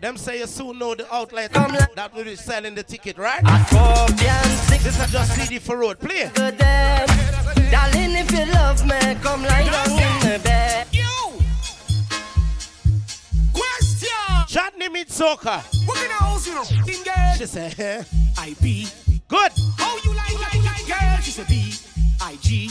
Them 0.01 0.17
say 0.17 0.39
you 0.39 0.47
soon 0.47 0.79
know 0.79 0.95
the 0.95 1.05
outlet 1.13 1.53
Come 1.53 1.73
like- 1.73 1.93
that 1.95 2.13
will 2.15 2.23
be 2.23 2.35
selling 2.35 2.73
the 2.73 2.81
ticket, 2.81 3.17
right? 3.19 3.41
A 3.43 4.07
This 4.69 4.97
is 4.97 5.11
just 5.11 5.35
CD 5.35 5.59
for 5.59 5.77
road. 5.77 5.99
Play. 5.99 6.31
good 6.33 6.57
dead. 6.57 7.07
Darling, 7.69 8.15
if 8.15 8.31
you 8.31 8.45
love 8.51 8.83
me, 8.85 8.99
come 9.21 9.43
lie 9.43 9.69
down 9.69 9.91
in 9.91 10.19
the 10.21 10.39
bed. 10.43 10.87
Question. 13.53 14.47
Chutney 14.47 14.89
meet 14.89 15.09
soca. 15.09 15.61
What 15.85 15.97
kind 15.97 16.11
of 16.11 16.17
house 16.19 16.47
you 16.47 16.55
know? 16.55 16.63
She 17.37 17.45
say, 17.45 17.71
eh? 17.77 18.03
I 18.39 18.55
B. 18.59 18.87
Good. 19.31 19.53
How 19.77 19.95
you 20.03 20.13
like, 20.13 20.33
like, 20.41 20.61
like, 20.61 20.87
girl? 20.87 21.17
She 21.21 21.31
said 21.31 21.47
B. 21.47 21.73
I 22.19 22.35
G. 22.41 22.69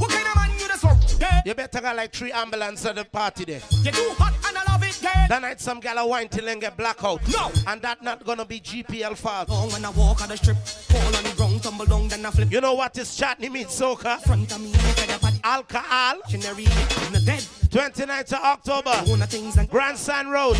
What 0.00 0.10
kind 0.10 0.26
of 0.26 0.34
man 0.34 0.50
you 0.58 0.66
the 0.66 0.76
so? 0.76 0.88
Girl. 1.18 1.42
You 1.46 1.54
better 1.54 1.80
go 1.80 1.94
like 1.94 2.12
three 2.12 2.32
ambulances 2.32 2.84
at 2.86 2.96
the 2.96 3.04
party 3.04 3.44
there. 3.44 3.60
You 3.84 3.92
too 3.92 4.10
hot 4.18 4.34
and 4.48 4.58
I 4.58 4.72
love 4.72 4.82
it, 4.82 4.98
girl. 5.00 5.26
That 5.28 5.40
night 5.40 5.60
some 5.60 5.78
gal 5.78 5.98
a 5.98 6.04
wine 6.04 6.26
till 6.30 6.46
then 6.46 6.58
get 6.58 6.76
blackout. 6.76 7.20
No. 7.28 7.52
And 7.68 7.80
that 7.82 8.02
not 8.02 8.24
gonna 8.24 8.44
be 8.44 8.58
GPL 8.58 9.16
fault. 9.16 9.50
Long 9.50 9.68
oh, 9.68 9.72
when 9.72 9.84
I 9.84 9.90
walk 9.90 10.20
on 10.20 10.30
the 10.30 10.36
strip, 10.36 10.56
fall 10.56 11.16
on 11.16 11.22
the 11.22 11.32
ground, 11.36 11.62
tumble 11.62 11.86
down, 11.86 12.08
then 12.08 12.26
I 12.26 12.30
flip. 12.32 12.50
You 12.50 12.60
know 12.60 12.74
what 12.74 12.98
is 12.98 13.16
chutney 13.16 13.48
meet 13.48 13.68
soca? 13.68 14.20
Front 14.22 14.50
of 14.50 14.60
me, 14.60 14.72
fed 14.72 15.10
up 15.10 15.24
at 15.26 15.38
Alcohol. 15.44 16.20
in 16.32 16.40
the 16.40 17.22
dead. 17.24 17.42
29th 17.70 18.32
of 18.32 18.42
October. 18.42 18.90
One 19.08 19.22
of 19.22 19.30
things 19.30 19.56
and 19.56 19.70
Grandson 19.70 20.28
Road. 20.28 20.56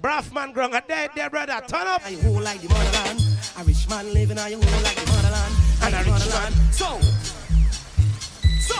Braffman 0.00 0.54
Grung. 0.54 0.74
A 0.74 0.82
dead 0.88 1.10
there, 1.14 1.28
brother. 1.28 1.60
Turn 1.68 1.86
up. 1.86 2.00
I 3.56 3.62
whole 3.62 3.64
like. 3.64 3.64
A 3.64 3.64
rich 3.64 3.88
man 3.88 4.12
living 4.12 4.38
on 4.38 4.50
your 4.50 4.60
whole 4.62 4.82
like 4.82 4.96
the 4.96 5.06
motherland. 5.12 5.54
And 5.82 5.94
a 5.94 5.96
Like 5.96 6.06
rich 6.06 6.12
motherland. 6.12 6.54
So, 6.72 7.00
so, 8.60 8.78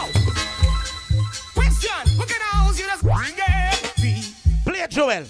question. 1.53 2.17
What 2.17 2.27
kind 2.29 2.41
of 2.41 2.49
house 2.51 2.79
you 2.79 2.85
just 2.85 3.03
yeah. 3.37 3.75
B. 4.01 4.21
Play 4.63 4.85
Joel. 4.89 5.25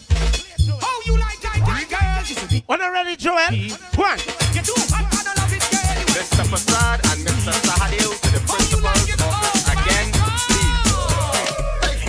How 0.80 1.02
you 1.06 1.18
like 1.18 1.40
that, 1.42 1.62
that 1.66 1.88
girl? 1.90 2.24
She 2.26 2.34
said, 2.34 2.50
B. 2.50 2.64
When 2.66 2.82
you 2.82 2.92
ready, 2.92 3.16
Joel? 3.16 3.38
One. 3.38 4.20
You 4.54 4.62
too 4.62 4.76
hot 4.92 5.08
and 5.08 5.28
I 5.28 5.34
love 5.40 5.54
it, 5.54 5.64
girl. 5.72 5.96
You 5.96 6.06
Mr. 6.12 6.46
Facade 6.48 7.00
and 7.06 7.20
Mr. 7.26 7.54
Sahadio 7.64 8.22
to 8.22 8.32
the 8.32 8.40
principals 8.48 9.17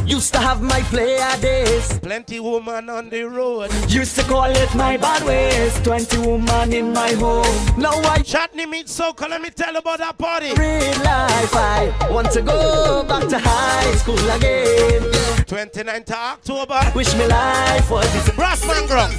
Used 0.08 0.32
to 0.32 0.40
have 0.40 0.62
my 0.62 0.80
player 0.84 1.36
days. 1.38 1.98
Plenty 1.98 2.40
woman 2.40 2.88
on 2.88 3.10
the 3.10 3.24
road. 3.24 3.70
Used 3.88 4.16
to 4.16 4.22
call 4.22 4.44
it 4.44 4.74
my 4.74 4.96
bad 4.96 5.22
ways. 5.22 5.78
20 5.80 6.18
woman 6.26 6.72
in 6.72 6.94
my 6.94 7.12
home. 7.12 7.44
Now 7.76 7.92
I 7.92 8.22
Chutney 8.22 8.64
meet 8.64 8.86
soca. 8.86 9.28
Let 9.28 9.42
me 9.42 9.50
tell 9.50 9.76
about 9.76 9.98
that 9.98 10.16
party. 10.16 10.54
real 10.54 11.04
life. 11.04 11.54
I 11.54 12.08
want 12.10 12.30
to 12.32 12.40
go 12.40 13.04
back 13.06 13.28
to 13.28 13.38
high 13.38 13.92
school 13.96 14.18
again. 14.30 15.02
29th 15.44 16.10
of 16.10 16.14
October. 16.14 16.92
Wish 16.94 17.14
me 17.14 17.26
life 17.26 17.90
was 17.90 18.10
this. 18.14 18.30
Brassman 18.30 18.88
Grung. 18.88 19.12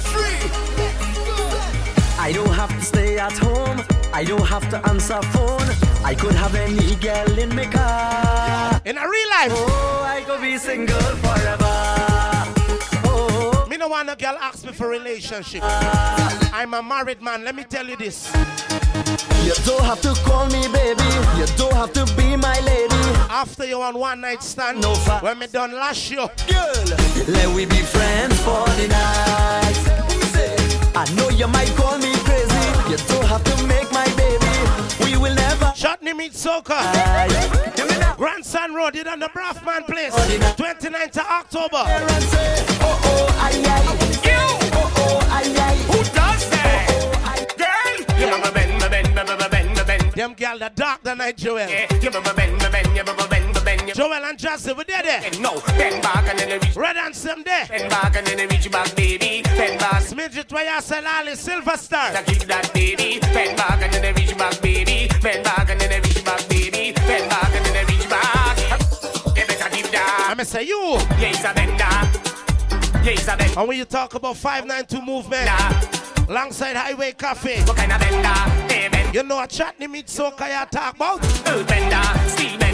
I 2.18 2.32
don't 2.32 2.52
have 2.52 2.68
to 2.70 2.82
stay 2.84 3.16
at 3.16 3.38
home. 3.38 3.99
I 4.12 4.24
don't 4.24 4.46
have 4.46 4.68
to 4.70 4.78
answer 4.88 5.20
phone. 5.32 5.60
I 6.04 6.14
could 6.14 6.34
have 6.34 6.54
any 6.54 6.94
girl 6.96 7.38
in 7.38 7.54
my 7.54 7.66
car. 7.66 8.80
In 8.84 8.98
a 8.98 9.02
real 9.08 9.28
life. 9.30 9.52
Oh, 9.52 10.04
I 10.06 10.22
could 10.22 10.40
be 10.40 10.56
single 10.58 10.96
forever. 11.22 11.76
Oh, 13.06 13.66
Me 13.68 13.76
no 13.76 13.88
want 13.88 14.10
a 14.10 14.16
girl 14.16 14.36
ask 14.40 14.64
me 14.64 14.72
for 14.72 14.88
relationship. 14.88 15.62
I'm 15.64 16.74
a 16.74 16.82
married 16.82 17.22
man. 17.22 17.44
Let 17.44 17.54
me 17.54 17.64
tell 17.64 17.86
you 17.86 17.96
this. 17.96 18.32
you 19.44 19.54
don't 19.64 19.84
have 19.84 20.00
to 20.02 20.12
call 20.24 20.46
me 20.46 20.66
baby. 20.72 21.04
You 21.38 21.46
don't 21.56 21.74
have 21.74 21.92
to 21.94 22.04
be 22.16 22.36
my 22.36 22.58
lady. 22.60 22.96
After 23.30 23.64
you 23.64 23.80
on 23.80 23.96
one 23.98 24.20
night 24.22 24.42
stand, 24.42 24.80
No 24.80 24.94
fa- 24.94 25.20
when 25.22 25.38
me 25.38 25.46
done 25.46 25.72
lash 25.72 26.10
you, 26.10 26.28
Girl, 26.48 26.84
let 27.28 27.48
we 27.54 27.64
be 27.64 27.76
friends 27.82 28.38
for 28.40 28.64
the 28.76 28.88
night. 28.88 29.76
I 30.92 31.04
know 31.14 31.30
you 31.30 31.46
might 31.46 31.68
call 31.76 31.96
me 31.98 32.12
crazy. 32.26 32.90
You 32.90 32.96
don't 33.08 33.24
have 33.26 33.42
to 33.44 33.66
make 33.66 33.90
my 33.92 33.99
Chutney 35.74 36.12
meet 36.12 36.32
soca. 36.32 36.80
Give 37.76 37.88
me 37.88 37.94
Grandson 38.16 38.74
Road, 38.74 38.96
it 38.96 39.06
on 39.06 39.18
the 39.20 39.28
Braffman 39.28 39.86
place. 39.86 40.14
29th 40.14 41.18
of 41.18 41.26
October. 41.26 41.84
oh 42.82 43.00
oh. 43.04 43.28
Oh 44.72 44.92
oh. 44.96 45.20
Who 45.92 45.98
does 46.14 46.50
that? 46.50 46.86
Girl. 47.56 47.96
Them 50.14 50.34
gal 50.34 50.58
the 50.58 50.70
dark 50.74 51.02
the 51.02 51.14
night 51.14 51.36
Joel. 51.38 51.68
You 53.90 53.96
Joel 53.96 54.24
and 54.24 54.38
Jazzy, 54.38 54.76
we 54.76 54.84
there 54.84 55.02
there. 55.02 55.20
No, 55.40 55.60
Ben 55.76 56.00
back 56.00 56.28
and 56.28 56.38
then 56.38 56.60
reach 56.60 56.76
Red 56.76 56.96
and 56.96 57.12
some 57.16 57.42
there. 57.42 57.66
Ben 57.66 57.88
back 57.90 58.14
and 58.16 58.24
then 58.24 58.48
reach 58.48 58.70
back, 58.70 58.94
baby. 58.94 59.42
Ben 59.42 59.76
back, 59.78 60.04
Smidget 60.04 60.52
where 60.52 60.72
you 60.72 60.80
sell 60.80 61.04
all 61.04 61.24
the 61.24 61.34
silver 61.34 61.76
star. 61.76 62.12
to 62.12 62.22
keep 62.22 62.44
that 62.44 62.72
baby. 62.72 63.18
Ben 63.34 63.56
back 63.56 63.82
and 63.82 63.92
then 63.92 64.14
reach 64.14 64.38
back, 64.38 64.60
baby. 64.62 65.08
Ben 65.20 65.42
back 65.42 65.68
and 65.70 65.80
then 65.80 66.00
reach 66.02 66.24
back, 66.24 66.48
baby. 66.48 66.92
Ben 66.92 67.28
back 67.28 67.52
and 67.52 67.66
then 67.66 67.86
reach 67.86 68.08
back. 68.08 68.58
You 69.36 69.44
better 69.48 69.70
keep 69.74 69.86
that. 69.90 70.28
I'ma 70.30 70.44
say 70.44 70.62
you. 70.68 70.92
Yeah, 71.18 71.34
he's 71.34 71.44
a 71.44 71.52
bender. 71.52 73.02
Yeah, 73.02 73.10
he's 73.10 73.26
a 73.26 73.36
bender. 73.36 73.58
And 73.58 73.66
when 73.68 73.76
you 73.76 73.86
talk 73.86 74.14
about 74.14 74.36
592 74.36 75.02
movement, 75.04 75.50
alongside 76.28 76.76
Highway 76.76 77.10
Cafe, 77.18 77.62
What 77.64 77.76
kind 77.76 77.90
of 77.90 77.98
bender? 77.98 78.72
Hey, 78.72 78.88
Ben. 78.88 79.12
you 79.12 79.24
know 79.24 79.42
a 79.42 79.48
chutney 79.48 79.88
meet 79.88 80.06
soca 80.06 80.46
you 80.46 80.66
talk 80.70 80.94
about. 80.94 81.20
Bender, 81.44 81.64
bender, 81.64 82.69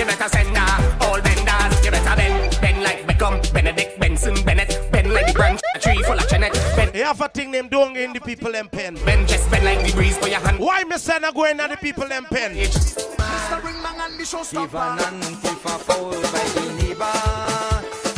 you 0.00 0.06
better 0.06 0.28
send 0.28 0.56
her. 0.56 0.98
All 1.06 1.20
benders, 1.20 1.84
you 1.84 1.90
better 1.90 2.16
bend. 2.16 2.58
Bend 2.60 2.82
like 2.82 3.06
Beckham, 3.06 3.52
Benedict, 3.52 4.00
Benson, 4.00 4.34
Bennett. 4.44 4.88
Bend 4.90 5.12
like 5.12 5.26
the 5.26 5.32
branch, 5.34 5.60
a 5.74 5.78
tree 5.78 6.02
full 6.02 6.18
of 6.18 6.26
Janet. 6.28 6.52
Bend, 6.74 6.94
You 6.94 7.04
have 7.04 7.20
a 7.20 7.28
thing 7.28 7.50
named 7.50 7.70
don't 7.70 7.96
in 7.96 8.12
the 8.14 8.20
people 8.20 8.50
them 8.52 8.68
pen. 8.68 8.94
bend, 9.04 9.28
just 9.28 9.50
bend 9.50 9.64
like 9.64 9.84
the 9.86 9.92
breeze 9.92 10.16
for 10.16 10.28
your 10.28 10.40
hand. 10.40 10.58
Why 10.58 10.84
me 10.84 10.96
say 10.96 11.18
not 11.18 11.34
going 11.34 11.60
at 11.60 11.70
the 11.70 11.76
people 11.76 12.08
them 12.08 12.24
pen? 12.24 12.54
Mr. 12.54 13.60
Ringman 13.60 14.00
and 14.06 14.18
the 14.18 14.24
showstopper. 14.24 14.80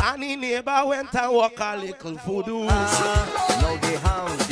And 0.05 0.23
the 0.23 0.37
neighbor 0.37 0.83
went 0.87 1.15
and 1.15 1.33
walk 1.33 1.59
a 1.61 1.77
little 1.77 2.15
voodoo. 2.27 2.67
Uh-huh. 2.67 3.61
Now 3.63 3.77
they 3.81 3.97
have 3.97 4.49
the 4.49 4.52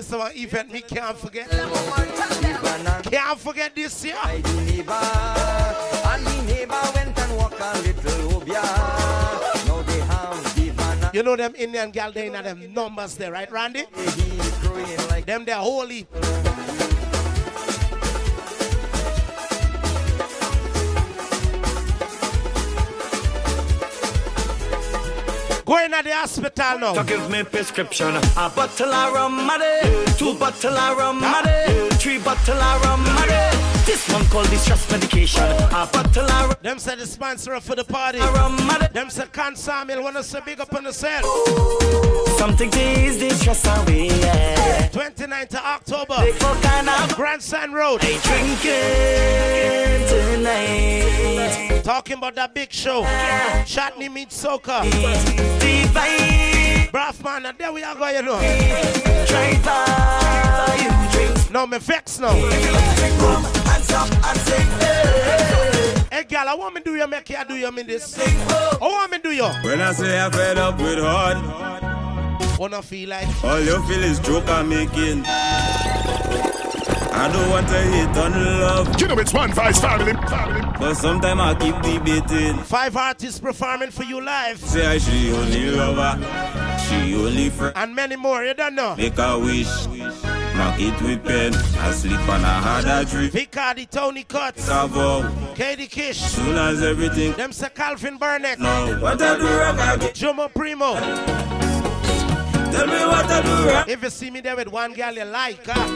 This 0.00 0.08
is 0.08 0.16
one 0.16 0.32
event 0.34 0.72
me 0.72 0.80
can't 0.80 1.14
forget. 1.14 1.50
Can't 3.04 3.38
forget 3.38 3.74
this 3.74 4.02
year. 4.02 4.16
And 4.24 4.42
the 4.42 4.82
neighbor 6.46 6.80
went 6.94 7.18
and 7.18 7.36
walked 7.36 7.60
a 7.60 7.78
little 7.82 8.40
obia. 8.40 8.62
Now 9.66 9.82
they 9.82 10.00
have 10.00 10.54
divan 10.56 11.10
You 11.12 11.22
know 11.22 11.36
them 11.36 11.54
Indian 11.54 11.90
gal, 11.90 12.12
they 12.12 12.28
in 12.28 12.32
them 12.32 12.72
numbers 12.72 13.14
there, 13.16 13.32
right, 13.32 13.52
Randy? 13.52 13.84
Them 15.26 15.44
they're 15.44 15.56
holy. 15.56 16.06
Going 25.70 25.94
at 25.94 26.02
the 26.02 26.10
hospital 26.10 26.80
now. 26.80 26.94
So 26.94 27.04
give 27.04 27.30
me 27.30 27.44
prescription. 27.44 28.16
A 28.16 28.50
bottle 28.50 28.92
of 28.92 29.14
rum, 29.14 29.46
maddy. 29.46 30.04
Two 30.18 30.34
bottle 30.34 30.76
of 30.76 30.98
rum, 30.98 31.20
maddy. 31.20 31.88
Three 31.94 32.18
bottle 32.18 32.60
of 32.60 32.82
rum, 32.82 33.04
maddy. 33.04 33.56
This 33.86 34.12
one 34.12 34.24
called 34.26 34.50
distress 34.50 34.90
medication. 34.90 35.44
A 35.44 35.88
bottle 35.92 36.24
of 36.24 36.48
rum. 36.48 36.56
Them 36.60 36.80
said 36.80 36.98
the 36.98 37.06
sponsor 37.06 37.60
for 37.60 37.76
the 37.76 37.84
party. 37.84 38.18
Them 38.18 39.10
said 39.10 39.32
Can 39.32 39.54
Samuel 39.54 40.02
wanna 40.02 40.24
say 40.24 40.40
big 40.44 40.58
up 40.58 40.74
on 40.74 40.82
the 40.82 40.92
set. 40.92 41.22
Something 42.40 42.70
to 42.70 42.80
ease 42.80 43.18
the 43.18 43.28
stress 43.34 43.66
away. 43.66 44.06
Yeah. 44.06 44.88
29th 44.88 45.56
of 45.56 45.56
October. 45.56 46.14
Big 46.24 46.34
for 46.36 46.54
kind 46.62 46.88
of 46.88 47.14
Grandson 47.14 47.74
Road. 47.74 48.00
They 48.00 48.16
drinking 48.16 50.08
tonight. 50.08 51.82
Talking 51.84 52.16
about 52.16 52.34
that 52.36 52.54
big 52.54 52.72
show. 52.72 53.02
Chutney 53.66 54.08
meets 54.08 54.42
soca. 54.42 54.80
Braff 56.90 57.22
man, 57.22 57.44
and 57.44 57.58
there 57.58 57.74
we 57.74 57.82
are 57.82 57.94
going, 57.94 58.14
you 58.14 58.22
know. 58.22 58.40
No, 61.50 61.66
me 61.66 61.76
vex 61.76 62.20
now. 62.20 62.32
Hey, 66.10 66.24
girl, 66.24 66.48
I 66.48 66.54
want 66.54 66.74
me 66.74 66.80
do 66.80 66.96
you 66.96 67.06
make 67.06 67.28
you 67.28 67.36
do 67.46 67.54
you 67.56 67.70
mean 67.70 67.86
this? 67.86 68.16
Oh. 68.18 68.78
I 68.80 68.84
want 68.86 69.12
me 69.12 69.18
do 69.18 69.30
you. 69.30 69.44
When 69.62 69.82
I 69.82 69.92
say 69.92 70.18
I'm 70.18 70.32
fed 70.32 70.56
up 70.56 70.78
with 70.78 71.00
hard, 71.00 71.89
Wanna 72.60 72.82
feel 72.82 73.08
like 73.08 73.26
all 73.42 73.58
you 73.58 73.82
feel 73.84 74.02
is 74.02 74.20
joke 74.20 74.46
I'm 74.48 74.68
making. 74.68 75.24
I 75.24 77.30
don't 77.32 77.48
want 77.48 77.66
to 77.68 77.80
hate 77.80 78.14
on 78.18 78.32
love. 78.60 79.00
You 79.00 79.08
know 79.08 79.18
it's 79.18 79.32
one 79.32 79.50
voice 79.54 79.80
family. 79.80 80.12
family. 80.12 80.60
But 80.78 80.92
sometimes 80.96 81.40
I 81.40 81.54
keep 81.54 81.74
debating. 81.80 82.58
Five 82.64 82.98
artists 82.98 83.40
performing 83.40 83.90
for 83.90 84.02
you 84.02 84.20
live. 84.20 84.58
Say 84.58 84.86
I 84.86 84.98
she 84.98 85.32
only 85.32 85.70
lover, 85.70 86.22
she 86.86 87.14
only 87.14 87.48
friend. 87.48 87.72
And 87.76 87.96
many 87.96 88.16
more, 88.16 88.44
you 88.44 88.52
don't 88.52 88.74
know. 88.74 88.94
Make 88.94 89.16
a 89.16 89.38
wish, 89.38 89.86
mark 90.54 90.78
it 90.78 91.00
with 91.00 91.24
pen. 91.24 91.54
I 91.54 91.92
sleep 91.92 92.20
on 92.28 92.42
a 92.42 92.46
harder 92.46 93.08
dream. 93.08 93.30
Vicardi, 93.30 93.88
Tony 93.88 94.24
Cuts, 94.24 94.64
Savo, 94.64 95.26
Katie 95.54 95.86
Kish, 95.86 96.18
soon 96.18 96.58
as 96.58 96.82
everything. 96.82 97.32
them 97.32 97.52
say 97.52 97.70
Calvin 97.74 98.18
Burnett, 98.18 98.60
No, 98.60 98.98
what 99.00 99.22
I 99.22 99.38
do 99.38 99.48
wrong 99.48 99.76
again? 99.76 100.12
Jomo 100.12 100.52
Primo. 100.52 101.69
Tell 102.72 102.86
me 102.86 103.04
what 103.06 103.26
I 103.26 103.42
do 103.42 103.68
wrong. 103.68 103.84
If 103.88 104.02
you 104.02 104.10
see 104.10 104.30
me 104.30 104.40
there 104.40 104.56
with 104.56 104.68
one 104.68 104.92
girl 104.94 105.12
you 105.12 105.24
like, 105.24 105.66
ah. 105.68 105.86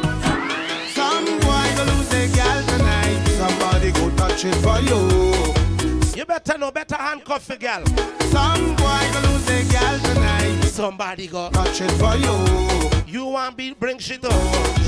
Some 0.94 1.24
boy 1.40 1.66
go 1.76 1.84
lose 1.92 2.08
their 2.08 2.28
gal 2.34 2.62
tonight. 2.66 3.26
Somebody 3.36 3.92
go 3.92 4.10
touch 4.16 4.44
it 4.44 4.54
for 4.56 4.80
you. 4.80 6.14
You 6.16 6.24
better 6.24 6.58
know, 6.58 6.70
better 6.70 6.96
handcuff 6.96 7.46
the 7.46 7.56
girl. 7.56 7.84
Some 8.30 8.76
boy 8.76 9.02
go 9.12 9.20
lose 9.30 9.44
their 9.46 9.64
gal 9.64 9.98
tonight. 10.00 10.62
Somebody 10.64 11.26
go 11.26 11.50
touch 11.50 11.80
it 11.80 11.90
for 11.92 12.16
you. 12.16 12.90
You 13.06 13.26
want 13.26 13.56
be 13.56 13.72
bring 13.74 13.98
shit 13.98 14.24
up. 14.24 14.32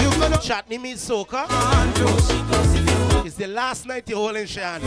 You 0.00 0.10
gonna 0.18 0.38
Chutney 0.38 0.78
means 0.78 1.08
soca. 1.08 1.46
It's 3.24 3.36
the 3.36 3.46
last 3.46 3.86
night 3.86 4.08
you're 4.08 4.18
holding 4.18 4.46
Shan. 4.46 4.80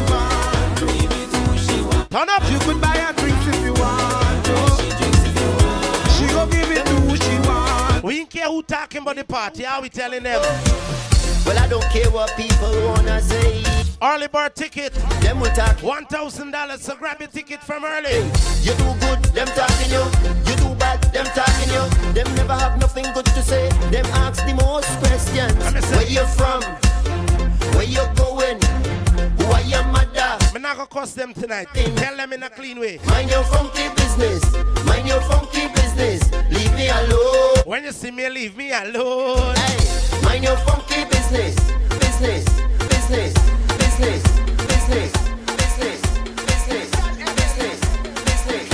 Turn 2.10 2.30
up. 2.30 2.44
You 2.52 2.60
could 2.60 2.82
buy 2.82 2.98
her 2.98 3.14
drinks 3.14 3.48
if 3.48 3.64
you 3.64 3.74
want 3.74 4.46
to. 4.46 5.19
We 8.04 8.20
ain't 8.22 8.30
care 8.30 8.48
who 8.48 8.64
talking 8.64 9.02
about 9.02 9.18
the 9.18 9.24
party. 9.26 9.64
How 9.64 9.82
we 9.82 9.90
telling 9.90 10.24
them? 10.24 10.42
Well, 11.46 11.58
I 11.60 11.68
don't 11.68 11.84
care 11.86 12.10
what 12.12 12.32
people 12.38 12.72
wanna 12.86 13.22
say. 13.22 13.64
Early 14.02 14.28
bird 14.28 14.56
ticket. 14.56 14.94
Them 15.22 15.42
will 15.42 15.52
talk. 15.52 15.84
One 15.84 16.06
thousand 16.06 16.52
dollars. 16.52 16.82
So 16.82 16.96
grab 16.96 17.20
your 17.20 17.28
ticket 17.28 17.62
from 17.62 17.84
early. 17.84 18.20
You 18.62 18.74
do 18.76 18.94
good, 19.02 19.22
them 19.36 19.48
talking 19.48 19.92
you. 19.92 20.04
You 20.48 20.56
do 20.56 20.76
bad, 20.76 21.02
them 21.12 21.26
talking 21.26 21.74
you. 21.74 22.14
Them 22.14 22.34
never 22.36 22.54
have 22.54 22.80
nothing 22.80 23.06
good 23.14 23.26
to 23.26 23.42
say. 23.42 23.68
Them 23.92 24.06
ask 24.14 24.46
the 24.46 24.54
most 24.54 24.88
questions. 25.00 25.92
Where 25.92 26.08
you 26.08 26.26
from? 26.38 26.62
Where 27.76 27.84
you 27.84 28.06
going? 28.16 28.60
Who 30.52 30.56
are 30.56 30.62
your 30.62 30.70
mother? 30.70 30.70
I'm 30.70 30.78
not 30.78 30.78
gonna 30.78 30.88
cuss 30.88 31.14
them 31.14 31.34
tonight. 31.34 31.68
Tell 31.74 32.16
them 32.18 32.34
in 32.34 32.44
a 32.44 32.50
clean 32.50 32.80
way. 32.80 33.00
Mind 33.08 33.30
your 33.30 33.44
funky 33.44 33.90
business. 33.96 34.44
Mind 34.86 35.08
your 35.08 35.22
funky 35.22 35.68
business. 35.70 36.32
Leave 36.52 36.74
me 36.76 36.90
alone. 36.90 37.58
When 37.66 37.84
you 37.84 37.92
see 37.92 38.12
me, 38.12 38.30
leave 38.30 38.56
me 38.58 38.72
alone. 38.72 39.56
Hey, 39.56 39.78
mind 40.24 40.44
your 40.44 40.58
funky 40.58 41.06
business. 41.06 41.56
Business. 42.00 42.46
Business. 42.90 43.34
Business. 43.78 44.24
Business. 44.68 45.12
Business. 45.12 45.12
Business. 45.56 46.02
Business. 46.46 46.90
Business. 47.36 47.80
Business. 48.26 48.70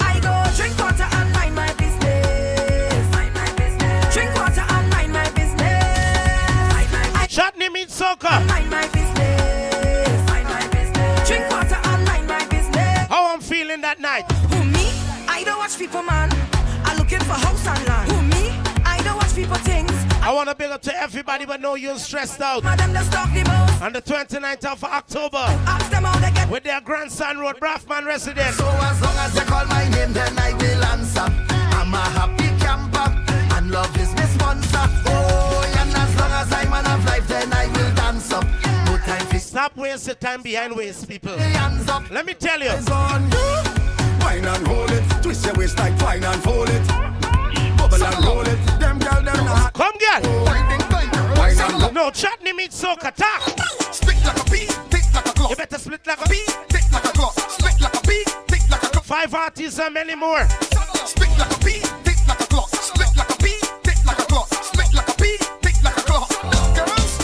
I 0.00 0.20
go 0.20 0.44
drink 0.56 0.78
water 0.78 1.08
and 1.10 1.32
mind 1.32 1.54
my 1.54 1.72
business. 1.74 3.14
Mind 3.14 3.34
my 3.34 3.50
business. 3.56 4.14
Drink 4.14 4.34
water 4.36 4.64
and 4.68 4.90
mind 4.90 5.12
my 5.12 5.30
business. 5.30 5.52
Chutney 7.28 7.68
means 7.68 7.98
soca. 7.98 8.53
People, 15.86 16.02
man. 16.02 16.30
I'm 16.86 16.96
looking 16.96 17.20
for 17.20 17.34
house 17.34 17.66
and 17.66 17.86
land. 17.88 18.10
Who 18.10 18.22
me? 18.22 18.48
I 18.86 19.02
don't 19.04 19.16
watch 19.16 19.34
people 19.34 19.56
things. 19.56 19.92
I 20.22 20.32
want 20.32 20.48
to 20.48 20.54
big 20.54 20.70
up 20.70 20.80
to 20.82 20.96
everybody, 20.96 21.44
but 21.44 21.60
know 21.60 21.74
you're 21.74 21.98
stressed 21.98 22.40
out. 22.40 22.64
Madam, 22.64 22.92
let's 22.94 23.08
talk 23.10 23.28
the 23.34 23.44
most. 23.44 23.82
On 23.82 23.92
the 23.92 24.00
29th 24.00 24.64
of 24.64 24.82
October, 24.84 25.44
Ask 25.66 25.90
them 25.90 26.04
how 26.04 26.18
they 26.20 26.30
get. 26.32 26.48
with 26.48 26.64
their 26.64 26.80
grandson 26.80 27.38
road, 27.38 27.56
Braffman 27.60 28.06
resident. 28.06 28.54
So 28.54 28.66
as 28.66 29.00
long 29.02 29.16
as 29.18 29.34
you 29.34 29.42
call 29.42 29.66
my 29.66 29.86
name, 29.90 30.12
then 30.14 30.38
I 30.38 30.52
will 30.54 30.84
answer. 30.84 31.26
I'm 31.78 31.92
a 31.92 32.04
happy 32.16 32.48
camper, 32.64 33.08
and 33.56 33.70
love 33.70 33.94
is 33.98 34.14
my 34.14 34.24
sponsor. 34.24 34.84
Oh, 35.06 35.74
and 35.80 35.90
as 35.90 36.16
long 36.18 36.32
as 36.32 36.50
I'm 36.52 36.70
man 36.70 36.86
of 36.86 37.04
life, 37.04 37.28
then 37.28 37.52
I 37.52 37.66
will 37.66 37.94
dance 37.94 38.32
up. 38.32 38.44
No 38.86 38.96
time 38.98 39.26
for 39.26 39.38
Stop 39.38 39.76
wasting 39.76 40.14
time 40.16 40.40
behind 40.42 40.74
waist, 40.74 41.06
people. 41.08 41.36
hands 41.36 41.88
up. 41.90 42.10
Let 42.10 42.24
me 42.24 42.32
tell 42.32 42.60
you. 42.60 42.72
On 44.24 44.34
Wine 44.34 44.44
and 44.44 44.66
hold 44.66 44.90
it, 44.90 45.22
twist 45.22 45.44
your 45.44 45.54
waist 45.54 45.78
like 45.78 45.98
wine 46.00 46.24
and 46.24 46.42
fold 46.42 46.68
it. 46.68 46.86
Bubble 47.76 48.04
and 48.04 48.24
roll 48.24 48.40
it, 48.40 48.58
them 48.80 48.98
girl 48.98 49.22
them 49.22 49.44
not. 49.44 49.72
Come, 49.74 49.92
girl. 49.98 50.44
Wine 50.44 50.72
and 50.72 50.92
wine 51.36 51.58
and 51.58 51.82
roll. 51.82 51.92
No, 51.92 52.10
chutney 52.10 52.52
means 52.52 52.74
soca. 52.74 53.14
Talk. 53.14 53.42
Spit 53.92 54.16
like 54.24 54.40
a 54.40 54.50
bee, 54.50 54.66
tick 54.90 55.04
like 55.14 55.26
a 55.26 55.32
clock. 55.32 55.50
You 55.50 55.56
better 55.56 55.78
split 55.78 56.06
like 56.06 56.24
a 56.24 56.28
bee. 56.28 56.44
Tick 56.68 56.92
like 56.92 57.04
a 57.04 57.08
clock. 57.08 57.34
Spit 57.50 57.80
like 57.80 57.94
a 57.94 58.06
bee, 58.06 58.24
tick 58.48 58.70
like 58.70 58.82
a 58.82 58.88
clock. 58.88 59.04
Five 59.04 59.34
artists 59.34 59.78
and 59.78 59.94
many 59.94 60.14
more. 60.14 60.46
Spit 61.06 61.28
like 61.38 61.52
a 61.54 61.64
bee, 61.64 61.80
tick 62.04 62.18
like 62.28 62.40
a 62.40 62.46
clock. 62.46 62.68
Spit 62.70 63.16
like 63.16 63.30
a 63.30 63.42
bee, 63.42 63.60
tick 63.82 64.04
like 64.06 64.18
a 64.18 64.22
clock. 64.22 64.48
Spit 64.48 64.94
like 64.94 65.08
a 65.08 65.22
bee, 65.22 65.36
tick 65.62 65.76
like 65.84 65.96
a 65.96 66.02
clock. 66.02 66.30
Girls, 66.74 67.18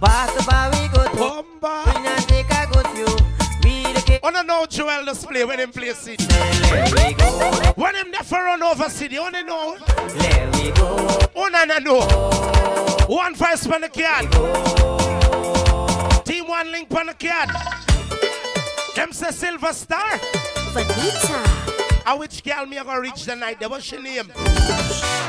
Pass 0.00 0.32
the 0.36 0.44
bar, 0.48 0.70
we 0.70 0.88
go 0.88 1.04
to. 1.04 1.16
Bomba. 1.60 2.17
The. 4.58 4.58
I 4.58 4.62
know 4.62 4.66
Joel 4.66 5.04
display 5.04 5.44
when 5.44 5.60
him 5.60 5.70
play 5.70 5.92
city. 5.92 6.24
There 6.24 6.84
we 6.84 7.14
go. 7.14 7.72
When 7.76 7.94
him 7.94 8.10
never 8.10 8.36
run 8.36 8.62
over 8.62 8.88
city, 8.88 9.18
only 9.18 9.42
know. 9.42 9.76
There 9.96 10.50
we 10.52 10.70
go. 10.72 11.18
Oh, 11.36 11.48
no, 11.52 11.64
no, 11.64 11.78
no. 11.78 12.00
One 13.06 13.34
first 13.34 13.70
on 13.70 13.82
the 13.82 13.88
card. 13.88 14.30
Team 16.24 16.48
one 16.48 16.72
link 16.72 16.92
on 16.94 17.06
the 17.06 17.14
card. 17.14 17.50
Them 18.96 19.12
say 19.12 19.30
Silver 19.30 19.72
Star. 19.72 20.18
Vanita. 20.72 21.76
A 22.06 22.16
which 22.16 22.42
girl 22.42 22.66
me 22.66 22.78
a 22.78 22.84
gonna 22.84 23.00
reach 23.00 23.24
the 23.24 23.36
night? 23.36 23.60
There 23.60 23.68
what's 23.68 23.84
she 23.84 24.00
name? 24.00 24.30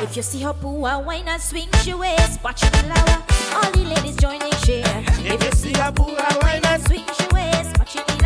If 0.02 0.16
you 0.16 0.24
see 0.24 0.42
her 0.42 0.54
poo, 0.54 0.80
wine 0.80 1.28
and 1.28 1.42
swing 1.42 1.68
she 1.84 1.94
waist, 1.94 2.42
watch 2.44 2.64
it 2.64 2.74
lower. 2.84 3.24
All 3.54 3.72
the 3.72 3.84
ladies 3.84 4.16
joining 4.16 4.54
share. 4.64 5.04
If 5.20 5.44
you 5.44 5.52
see 5.52 5.74
her 5.74 5.92
poo, 5.92 6.16
wine 6.42 6.66
and 6.66 6.88
swing 6.88 7.06
she 7.18 7.28
waist, 7.34 7.78
watch 7.78 7.98
it 7.98 8.19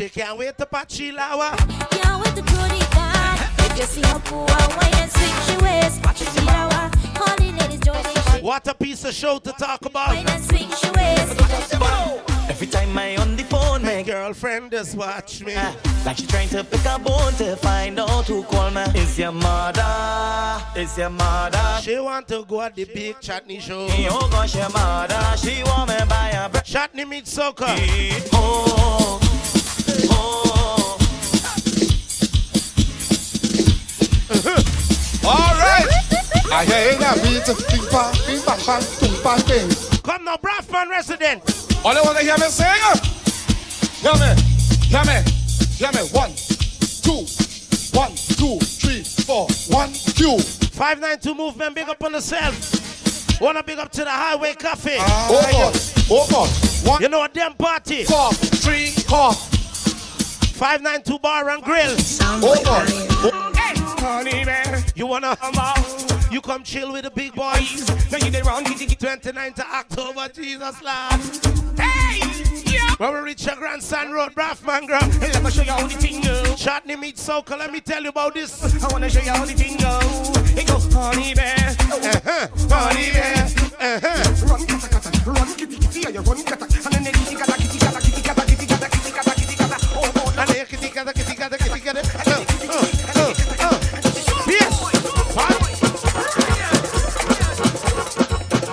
She 0.00 0.08
can't 0.08 0.38
wait 0.38 0.56
to 0.56 0.64
patch 0.64 0.96
Chilawa. 0.96 1.54
Can't 1.90 2.24
wait 2.24 2.34
to 2.34 2.42
throw 2.42 2.66
the 2.68 2.88
gun. 2.94 3.38
If 3.58 3.76
you 3.76 3.84
see 3.84 4.00
her 4.00 4.18
poo, 4.20 4.46
wine 4.46 4.94
and 4.94 5.12
swing 5.12 5.36
she 5.44 5.62
waist, 5.62 6.02
watch 6.02 6.22
it 6.22 6.42
lower. 6.42 6.90
All 7.20 7.36
the 7.36 7.52
ladies 7.60 7.80
joining. 7.80 8.42
What 8.42 8.66
a 8.66 8.72
piece 8.72 9.04
of 9.04 9.12
show 9.12 9.38
to 9.40 9.52
talk 9.52 9.84
about. 9.84 10.08
Wine 10.08 10.26
and 10.26 10.42
swing 10.42 10.70
she 10.70 10.90
waist. 10.92 11.36
Every 12.48 12.66
time 12.66 12.96
I 12.96 13.18
on 13.18 13.36
the 13.36 13.42
phone, 13.44 13.82
my 13.82 14.02
girlfriend 14.02 14.70
just 14.70 14.96
watch 14.96 15.44
me. 15.44 15.52
Ah, 15.54 15.76
like 16.06 16.16
she 16.16 16.26
trying 16.26 16.48
to 16.48 16.64
pick 16.64 16.86
a 16.86 16.98
bone 16.98 17.34
to 17.34 17.56
find 17.56 18.00
out 18.00 18.24
who 18.24 18.42
call 18.44 18.70
me. 18.70 18.80
Is 18.94 19.18
your 19.18 19.32
mother? 19.32 20.64
Is 20.76 20.96
your 20.96 21.10
mother? 21.10 21.78
She 21.82 21.98
want 21.98 22.26
to 22.28 22.46
go 22.48 22.62
at 22.62 22.74
the 22.74 22.86
big 22.86 23.20
chutney 23.20 23.60
show. 23.60 23.86
Oh 24.08 24.28
gosh, 24.32 24.54
your 24.56 24.70
mother. 24.70 25.36
She 25.36 25.62
want 25.62 25.90
me 25.90 25.96
buy 26.08 26.30
a 26.30 26.48
bread. 26.48 26.64
Chutney 26.64 27.04
meet 27.04 27.26
soca. 27.26 27.68
Oh, 28.32 28.64
oh. 28.78 29.39
Come 40.02 40.24
now, 40.24 40.36
Braffman 40.36 40.88
resident. 40.90 41.42
All 41.84 41.96
I 41.96 42.00
want 42.02 42.18
to 42.18 42.24
hear 42.24 42.36
me 42.38 42.46
sing. 42.46 42.66
Hear 44.02 44.14
me, 44.14 44.34
hear 44.86 45.04
me, 45.04 45.22
hear 45.76 45.92
me. 45.92 46.08
One, 46.10 46.32
two, 47.02 47.24
one, 47.96 48.12
two, 48.36 48.58
three, 48.60 49.02
four. 49.24 49.46
One, 49.68 49.92
two. 49.92 50.38
592 50.38 51.34
movement, 51.34 51.74
big 51.74 51.88
up 51.88 52.02
on 52.02 52.12
yourself. 52.14 53.40
Wanna 53.40 53.62
big 53.62 53.78
up 53.78 53.90
to 53.92 54.04
the 54.04 54.10
highway 54.10 54.54
cafe. 54.54 54.96
Oh 54.98 55.48
God, 55.52 55.76
oh 56.10 56.26
God. 56.30 56.48
One, 56.88 57.02
You 57.02 57.08
know 57.08 57.22
a 57.22 57.28
damn 57.28 57.54
party. 57.54 58.04
four, 58.04 58.32
three, 58.32 58.90
four. 58.90 59.32
592 60.60 61.18
bar 61.20 61.48
and 61.48 61.64
grill. 61.64 61.96
God. 62.62 62.86
Honey 63.98 64.44
man, 64.44 64.84
you 64.94 65.06
wanna 65.06 65.34
hum 65.40 65.54
out? 65.56 66.30
you 66.30 66.42
come 66.42 66.62
chill 66.62 66.92
with 66.92 67.04
the 67.04 67.10
big 67.10 67.34
boys. 67.34 67.88
Now 68.12 68.18
you 68.18 68.30
the 68.30 68.42
wrong 68.44 68.62
29th 68.64 69.58
of 69.58 69.64
October, 69.72 70.28
Jesus 70.28 70.82
Lord. 70.82 71.80
Hey, 71.80 72.20
yeah. 72.70 72.94
When 72.98 73.14
we 73.14 73.20
reach 73.20 73.46
your 73.46 73.56
grandson 73.56 74.12
road, 74.12 74.34
Braffman 74.34 74.86
girl. 74.86 75.00
Hey, 75.00 75.32
let 75.32 75.42
me 75.42 75.50
show 75.50 75.62
you 75.62 75.70
how 75.70 75.86
the 75.86 75.94
thing 75.94 76.20
go. 76.20 76.54
Chutney 76.56 76.96
meet 76.96 77.16
soca, 77.16 77.58
let 77.58 77.72
me 77.72 77.80
tell 77.80 78.02
you 78.02 78.10
about 78.10 78.34
this. 78.34 78.84
I 78.84 78.92
wanna 78.92 79.08
show 79.08 79.22
you 79.22 79.30
how 79.30 79.46
the 79.46 79.54
thing 79.54 79.78
go. 79.78 79.98
It 80.60 80.68
goes 80.68 80.92
honey 80.92 81.32
bear, 81.32 81.56
uh-huh, 81.56 82.48
honey 82.68 83.12
bear, 83.12 83.46
uh-huh. 83.80 84.46
Run, 84.46 84.66
kata, 84.66 84.88
kata, 84.90 85.30
run, 85.30 85.54
kitty, 85.56 85.78
kitty, 85.78 86.04
and 86.04 86.14
you 86.14 86.20
run, 86.20 86.44
kata, 86.44 86.64
and 86.64 86.94
then 86.94 87.04
they 87.04 87.12
kitty, 87.12 87.36
kata, 87.36 87.59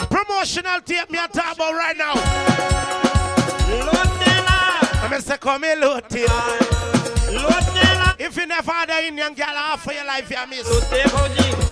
Promotional 0.09 0.80
tape 0.82 1.09
me 1.09 1.18
a 1.18 1.28
talk 1.28 1.55
about 1.55 1.74
right 1.74 1.97
now. 1.97 2.13
I'm 5.03 5.20
say 5.20 5.38
come 5.38 5.63
here, 5.63 5.76
load. 5.76 6.05
If 8.20 8.38
you 8.38 8.45
never 8.47 8.72
had 8.72 8.89
an 8.89 9.03
Indian 9.03 9.34
girl 9.34 9.47
half 9.47 9.84
for 9.84 9.91
your 9.91 10.05
life, 10.05 10.32
you 10.32 10.47
miss. 10.49 10.70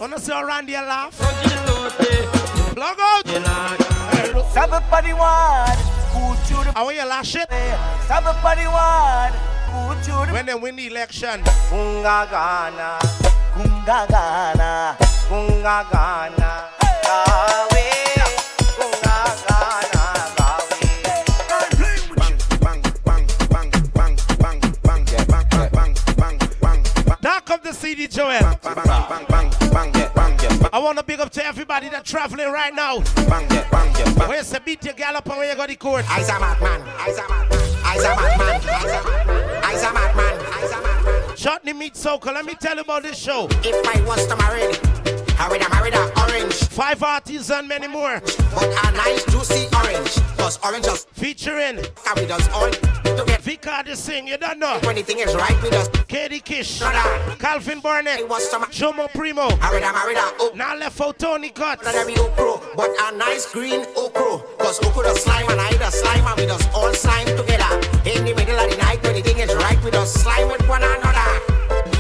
Wanna 0.02 0.20
see 0.20 0.34
around 0.34 0.68
your 0.68 0.82
laugh? 0.82 1.18
Plug 2.76 3.00
out. 3.00 3.26
Everybody 4.58 5.14
want 5.14 5.80
who 6.12 6.36
to 6.48 6.64
the 6.66 6.78
I 6.78 6.84
want 6.84 6.96
you 6.98 7.06
lash 7.06 7.36
it. 7.36 7.48
Everybody 8.10 8.68
want 8.68 9.55
who 9.86 9.94
to 10.04 10.26
the 10.26 10.34
When 10.34 10.46
they 10.46 10.56
win 10.56 10.76
the 10.76 10.88
election. 10.88 11.42
Kunga 11.70 12.28
Gana, 12.30 13.00
Kunga 13.54 14.08
Gana, 14.10 14.98
Kunga 15.30 15.86
Gana. 15.92 16.70
Gawe, 17.06 17.86
Kunga 18.78 19.18
Gana, 19.48 20.04
Gawe. 20.38 20.66
Dark 27.22 27.50
of 27.50 27.64
the 27.64 27.74
CD, 27.74 28.08
Joel. 28.08 28.42
I 30.74 30.80
want 30.80 30.98
to 30.98 31.04
big 31.04 31.20
up 31.20 31.30
to 31.32 31.46
everybody 31.46 31.90
that's 31.90 32.10
traveling 32.10 32.52
right 32.52 32.74
now. 32.74 33.00
Where's 34.28 34.50
the 34.50 34.62
beat 34.64 34.84
your 34.84 34.94
gal 34.94 35.16
up 35.16 35.26
and 35.28 35.38
where 35.38 35.50
you 35.50 35.56
got 35.56 35.70
the 35.70 35.76
court? 35.76 36.06
I's 36.10 36.30
a 36.30 36.40
madman, 36.40 36.82
I's 37.00 37.18
a 37.18 37.28
madman, 37.28 37.62
I's 37.84 38.04
a 38.04 38.16
madman, 38.16 38.62
I's 38.62 38.94
a 38.94 39.04
madman, 39.04 39.64
I's 39.64 39.84
a 39.84 39.94
madman, 39.94 40.46
I's 40.54 40.72
a 40.72 40.82
madman. 40.82 41.36
Chutney 41.36 41.74
Meet 41.74 41.94
Soca, 41.94 42.34
let 42.34 42.46
me 42.46 42.56
tell 42.56 42.76
you 42.76 42.82
about 42.82 43.04
this 43.04 43.18
show. 43.18 43.48
If 43.64 43.88
I 43.88 44.02
was 44.06 44.26
to 44.28 44.36
marry, 44.38 45.25
Have 45.38 45.52
married 45.72 45.96
orange. 45.96 46.54
Five 46.54 47.04
artists 47.04 47.52
and 47.52 47.68
many 47.68 47.88
more. 47.88 48.22
But 48.54 48.70
a 48.86 48.92
nice 48.92 49.26
juicy 49.26 49.68
orange. 49.76 50.16
Cause 50.38 50.60
orange 50.64 50.86
just 50.86 51.10
Featuring 51.10 51.80
carry 52.04 52.28
just 52.28 52.52
all 52.52 52.70
to 52.70 53.24
get 53.26 53.42
Vika 53.42 53.86
the 53.86 53.96
sing, 53.96 54.28
you 54.28 54.38
don't 54.38 54.60
know. 54.60 54.76
If 54.78 54.88
anything 54.88 55.20
is 55.20 55.34
right 55.36 55.60
with 55.64 55.74
us. 55.74 55.88
Katie 56.08 56.40
Kish, 56.40 56.80
Brother. 56.80 57.36
Calvin 57.40 57.80
Burnett, 57.80 58.20
I 58.20 58.24
was 58.24 58.50
to 58.50 58.58
Jomo 58.58 59.10
Primo. 59.14 59.48
I 59.62 59.72
would 59.74 59.84
have 59.84 59.96
married 59.96 60.18
a. 60.18 60.56
Now 60.56 60.76
left 60.76 61.00
out 61.00 61.18
Tony 61.20 61.50
Cut. 61.50 61.84
Not 61.84 61.96
every 61.96 62.16
okro, 62.16 62.62
but 62.76 62.90
a 63.02 63.18
nice 63.18 63.52
green 63.52 63.86
okro. 63.96 64.44
Cause 64.60 64.80
okro 64.80 65.04
the 65.04 65.16
slime 65.16 65.50
and 65.50 65.62
I 65.62 65.72
the 65.74 65.90
slime 65.90 66.26
and 66.26 66.40
we 66.40 66.46
just 66.46 66.70
all 66.74 66.94
slime 66.94 67.28
together. 67.28 67.76
In 68.06 68.26
the 68.26 68.34
middle 68.36 68.60
of 68.60 68.70
the 68.70 68.78
night 68.78 69.02
when 69.04 69.16
the 69.16 69.22
thing 69.22 69.40
is 69.40 69.54
right, 69.56 69.82
we 69.84 69.92
just 69.92 70.22
slime 70.22 70.50
with 70.50 70.68
one 70.68 70.84
another. 70.84 71.30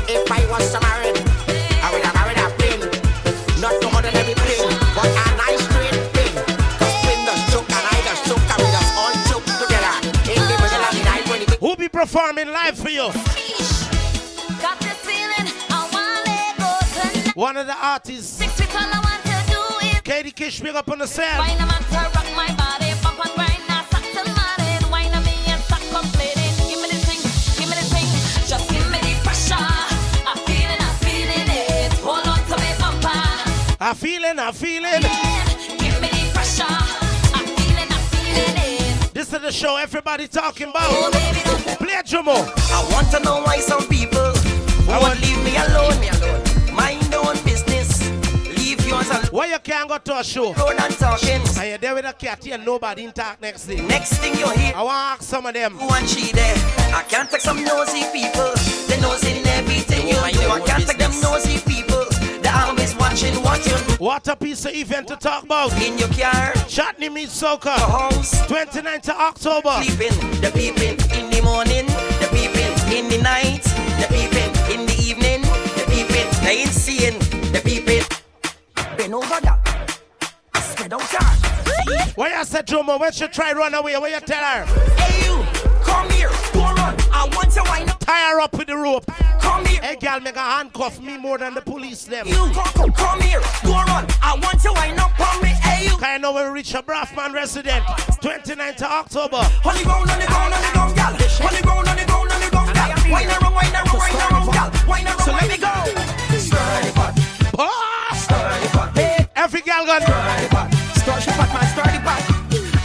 If 0.08 0.32
I 0.32 0.46
was 0.52 0.72
to 0.72 0.80
marry, 0.82 0.95
performing 12.06 12.48
live 12.50 12.78
for 12.78 12.90
you? 12.90 13.08
Got 14.62 14.78
this 14.80 15.00
feeling, 15.02 15.48
I 15.72 15.90
wanna 15.92 16.22
let 16.30 16.56
go 16.62 16.72
tonight. 16.94 17.36
One 17.36 17.58
of 17.58 17.66
the 17.66 17.76
artists. 17.76 18.38
Six 18.38 18.52
feet 18.60 18.76
all 18.76 18.94
I 18.94 19.00
want 19.08 19.24
to 19.26 19.38
do 19.52 19.88
is 19.88 20.02
Katie 20.02 20.30
Kish, 20.30 20.60
big 20.60 20.76
up 20.76 20.88
on 20.92 21.00
the 21.00 21.08
cell. 21.08 21.40
Wine 21.40 21.58
a 21.58 21.66
man 21.66 21.82
to 21.82 22.02
rock 22.14 22.30
my 22.36 22.54
body, 22.62 22.94
bump 23.02 23.26
and 23.26 23.34
grind, 23.34 23.64
now 23.68 23.82
suck 23.90 24.06
till 24.14 24.30
morning. 24.38 24.82
Wine 24.92 25.14
a 25.18 25.20
me 25.26 25.34
and 25.50 25.62
stop 25.64 25.82
complaining. 25.90 26.54
Give 26.70 26.80
me 26.84 26.88
the 26.94 27.02
thing, 27.10 27.22
give 27.58 27.70
me 27.72 27.76
the 27.82 27.88
thing. 27.90 28.10
Just 28.46 28.70
give 28.70 28.86
me 28.94 29.00
the 29.02 29.14
pressure. 29.26 29.66
I'm 30.30 30.38
feeling, 30.46 30.82
I'm 30.88 30.96
feeling 31.02 31.50
it. 31.50 31.94
Hold 32.06 32.28
on 32.28 32.38
to 32.50 32.56
me 32.62 32.70
bumper. 32.78 33.18
I 33.82 33.94
feeling, 33.96 34.38
I 34.38 34.52
feeling. 34.52 35.02
Give 35.02 35.45
This 39.26 39.34
is 39.34 39.42
the 39.42 39.52
show 39.52 39.76
everybody 39.76 40.28
talking 40.28 40.70
about. 40.70 40.86
Oh, 40.86 41.10
baby, 41.12 41.42
don't 41.46 41.80
Play 41.80 41.96
Jomo. 42.06 42.46
I 42.70 42.94
want 42.94 43.10
to 43.10 43.20
know 43.22 43.42
why 43.42 43.58
some 43.58 43.82
people 43.88 44.22
won't 44.88 45.20
leave 45.20 45.44
me 45.44 45.58
alone. 45.66 46.00
Me 46.00 46.10
alone. 46.10 46.44
Mind 46.76 47.02
their 47.10 47.22
own 47.26 47.34
business. 47.44 48.08
Leave 48.56 48.86
yours 48.88 49.10
alone 49.10 49.26
Why 49.32 49.48
you 49.48 49.58
can't 49.58 49.90
go 49.90 49.98
to 49.98 50.20
a 50.20 50.24
show? 50.24 50.54
and 50.54 50.98
talking. 51.00 51.42
And 51.58 51.70
you're 51.70 51.78
there 51.80 51.96
with 51.96 52.06
a 52.06 52.14
cat 52.14 52.44
here, 52.44 52.60
nobody 52.60 53.06
in 53.06 53.14
talk 53.14 53.42
next 53.42 53.66
day. 53.66 53.82
Next 53.82 54.14
thing 54.20 54.36
you 54.36 54.48
hear, 54.52 54.74
I 54.76 54.84
want 54.84 54.94
to 54.94 55.14
ask 55.14 55.24
some 55.24 55.48
of 55.48 55.56
them. 55.56 55.74
who 55.74 55.92
and 55.92 56.08
she 56.08 56.32
there. 56.32 56.56
I 56.94 57.04
can't 57.10 57.28
take 57.32 57.42
some 57.42 57.64
nosy 57.64 58.04
people. 58.14 58.54
They 58.86 59.02
nosy 59.02 59.40
in 59.40 59.48
everything 59.48 60.08
you 60.08 60.14
do. 60.14 60.50
I 60.52 60.62
can't 60.68 60.86
take 60.86 61.00
them 61.00 61.20
nosy 61.24 61.58
people. 61.66 62.15
They 63.16 63.32
watching 63.32 63.44
what 63.44 63.66
you 63.66 63.78
do 63.96 64.04
What 64.04 64.28
a 64.28 64.36
piece 64.36 64.66
of 64.66 64.74
event 64.74 65.08
to 65.08 65.16
talk 65.16 65.44
about. 65.44 65.72
in 65.82 65.98
your 65.98 66.10
car, 66.10 66.52
Chutney 66.68 67.08
Meet 67.08 67.30
Soca. 67.30 67.78
your 67.78 67.88
house. 67.88 68.42
29th 68.48 69.10
of 69.10 69.16
October. 69.16 69.72
Sleeping, 69.84 70.42
the 70.42 70.52
peeping 70.54 70.98
in 71.18 71.30
the 71.30 71.42
morning, 71.42 71.86
the 71.86 72.28
peeping 72.34 72.98
in 72.98 73.08
the 73.08 73.22
night, 73.24 73.64
the 74.02 74.08
peeping 74.10 74.80
in 74.80 74.86
the 74.86 74.96
evening, 75.02 75.42
the 75.78 75.86
peeping, 75.88 76.30
the 76.44 76.62
insane, 76.64 77.18
the 77.54 77.62
peeping. 77.64 78.04
Bend 78.98 79.14
over 79.16 79.40
that. 79.42 80.00
Spread 80.56 80.92
out 80.94 81.12
your 81.14 82.06
Why 82.16 82.38
you 82.38 82.44
said 82.44 82.68
Jomo, 82.68 83.00
when 83.00 83.14
she 83.14 83.28
try 83.30 83.54
run 83.54 83.74
away, 83.76 83.96
what 83.98 84.12
you 84.12 84.20
tell 84.20 84.44
her? 84.44 84.66
Hey 84.98 85.26
you, 85.26 85.42
wind 88.26 88.32
up. 88.32 88.32
Tie 88.32 88.32
her 88.32 88.42
up 88.42 88.58
with 88.58 88.68
the 88.68 88.78
rope. 88.78 89.06
Come 89.40 89.66
here. 89.66 89.82
Hey, 89.82 89.96
girl, 89.96 90.20
make 90.20 90.36
a 90.36 90.40
handcuff 90.40 91.02
me 91.02 91.18
more 91.18 91.38
than 91.38 91.54
the 91.54 91.62
police 91.62 92.06
them. 92.06 92.28
You 92.28 92.50
come, 92.54 92.92
come 92.94 93.22
here, 93.22 93.42
go 93.64 93.74
run. 93.74 94.06
I 94.22 94.38
want 94.42 94.62
to 94.62 94.72
wind 94.74 95.00
up 95.00 95.20
on 95.20 95.42
me. 95.42 95.50
Hey 95.50 95.86
you. 95.88 95.96
Of 95.96 96.34
when 96.34 96.48
we 96.48 96.54
reach 96.54 96.74
a 96.74 96.82
Braffman 96.82 97.34
resident. 97.34 97.84
29th 98.22 98.78
of 98.78 98.84
October. 98.84 99.38
On 99.38 99.76
the 99.76 99.84
ground, 99.84 100.10
on 100.10 100.20
the 100.20 100.26
ground, 100.28 100.54
on 100.54 100.62
the 100.62 100.72
ground. 100.74 101.00
On 101.00 101.54
the 101.54 101.62
ground, 101.62 101.88
on 101.88 101.98
the 101.98 102.06
ground, 102.06 102.32
on 102.32 102.42
the 102.42 102.50
ground, 102.50 102.74
gal. 102.74 102.90
Wind 103.12 103.30
around, 103.30 103.54
wind 103.54 103.76
around, 103.76 103.94
wind 103.94 104.16
around, 104.16 104.52
gal. 104.54 104.70
Wind 104.88 105.08
around, 105.08 105.22
so 105.22 105.32
let 105.32 105.48
me 105.50 105.58
go. 105.58 105.74
The 106.34 106.92
pot, 106.96 107.16
the 107.16 107.52
pot. 107.52 108.92
Hey, 108.96 109.28
Every 109.36 109.62
girl 109.62 109.86
got 109.86 110.02
the 110.02 110.48
pot. 110.50 110.72
The 110.72 111.32
pot, 111.36 111.50
man, 111.54 111.94
the 111.94 112.02
pot. 112.02 112.22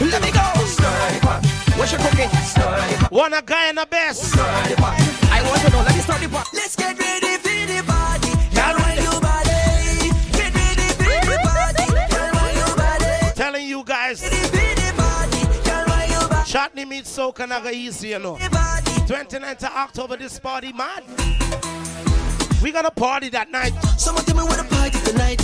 Let 0.01 0.21
me 0.21 0.31
go. 0.31 0.45
The 0.81 1.19
pot. 1.21 1.45
What's 1.77 1.91
your 1.91 2.01
cooking? 2.01 2.29
The 2.29 2.99
pot. 2.99 3.11
one 3.11 3.33
a 3.33 3.41
guy 3.41 3.69
in 3.69 3.75
the 3.75 3.87
best. 3.89 4.33
The 4.33 4.75
pot. 4.77 5.10
I 5.51 5.53
want 5.53 5.65
to 5.65 5.71
know. 5.71 5.83
Let 5.83 5.95
me 5.95 6.01
stir 6.01 6.19
the 6.19 6.29
pot. 6.29 6.47
Let's 6.53 6.75
get 6.77 6.97
ready 6.97 7.35
for 7.43 7.65
the 7.67 7.83
party. 7.83 8.31
Girl, 8.55 8.71
roll 8.79 8.95
your 9.03 9.19
body. 9.19 10.07
Get 10.31 10.55
ready 10.55 10.87
for 10.95 11.11
the 11.27 11.37
party. 11.43 11.85
Girl, 12.15 12.31
roll 12.39 12.53
your 12.55 12.75
body. 12.77 13.35
Telling 13.35 13.67
you 13.67 13.83
guys, 13.83 14.21
Ready 14.21 14.35
for 14.47 14.75
the 14.79 14.93
party. 14.95 15.41
Girl, 15.67 15.83
roll 15.91 16.07
your 16.07 16.29
body. 16.29 16.49
Chutney 16.49 16.85
meet 16.85 17.03
soca 17.03 17.47
naga 17.49 17.71
easy, 17.71 18.09
you 18.09 18.19
know. 18.19 18.37
29th 18.37 19.63
of 19.65 19.75
October, 19.75 20.15
this 20.15 20.39
party, 20.39 20.71
man. 20.71 21.03
We 22.63 22.71
gonna 22.71 22.91
party 22.91 23.27
that 23.29 23.51
night. 23.51 23.73
Someone 23.97 24.23
tell 24.23 24.37
me 24.37 24.43
where 24.43 24.55
the 24.55 24.63
party 24.63 24.99
tonight. 25.03 25.41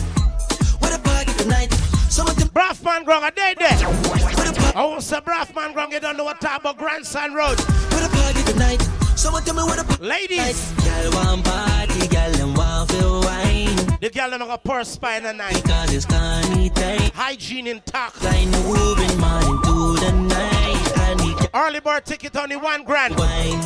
Where 0.79 0.95
the 0.95 1.03
party 1.03 1.33
tonight. 1.33 1.73
Someone 2.07 2.35
tell 2.37 2.47
Braffman 2.47 3.03
Grong, 3.03 3.25
a 3.25 3.31
day 3.31 3.55
there. 3.59 3.75
Oh, 3.81 4.71
I 4.73 4.85
won't 4.85 5.03
say 5.03 5.19
Braffman 5.19 5.73
Grong, 5.73 5.91
you 5.91 5.99
don't 5.99 6.15
know 6.15 6.23
what 6.23 6.39
type 6.39 6.65
of 6.65 6.77
grandson 6.77 7.33
road. 7.33 7.59
Where 7.91 8.07
the 8.07 8.15
party 8.15 8.43
tonight. 8.53 9.06
Someone 9.17 9.43
tell 9.43 9.55
me 9.55 9.63
where 9.63 9.75
the 9.81 9.97
Ladies. 9.99 10.71
Girl 10.85 11.11
want 11.11 11.43
party, 11.43 12.07
girl 12.07 12.31
them 12.33 12.53
want 12.53 12.91
feel 12.91 13.21
wine. 13.21 13.75
The 13.99 14.11
girl 14.13 14.29
them 14.29 14.43
a 14.43 14.59
purse 14.59 14.89
spine 14.89 15.25
a 15.25 15.33
night. 15.33 15.55
Because 15.55 15.91
it's 15.91 16.05
carny 16.05 16.69
time. 16.69 17.09
Hygiene 17.15 17.65
intact. 17.65 18.17
I 18.21 18.45
moving 18.45 19.19
morning 19.19 19.59
to 19.63 19.95
the 20.05 20.11
night. 20.11 20.97
I 20.97 21.15
need 21.15 21.49
Early 21.51 21.79
bird 21.79 22.05
ticket 22.05 22.35
only 22.37 22.57
one 22.57 22.83
grand. 22.83 23.17
wine. 23.17 23.59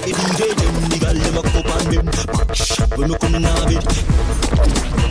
The 0.00 0.12
DJ 0.16 0.54
them, 0.56 0.74
the 0.88 0.98
girl 0.98 1.12
them 1.12 1.36
a 1.36 1.42
cup 1.42 1.66
on 1.76 1.84
them. 1.92 2.06
Back 2.32 2.56
shot 2.56 2.96
when 2.96 3.10
me 3.10 3.16
coming 3.18 3.44
out 3.44 3.66
of 3.66 3.70
it. 3.70 3.84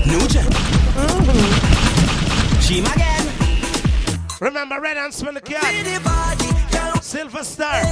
New 0.07 0.27
jack. 0.29 0.49
Mm-hmm. 0.97 2.59
She 2.59 2.81
my 2.81 2.95
girl. 2.95 3.25
Remember 4.41 4.81
Red 4.81 4.97
and 4.97 5.13
Smell 5.13 5.33
the 5.33 5.41
cat. 5.41 5.61
Silver 7.03 7.43
Star. 7.43 7.83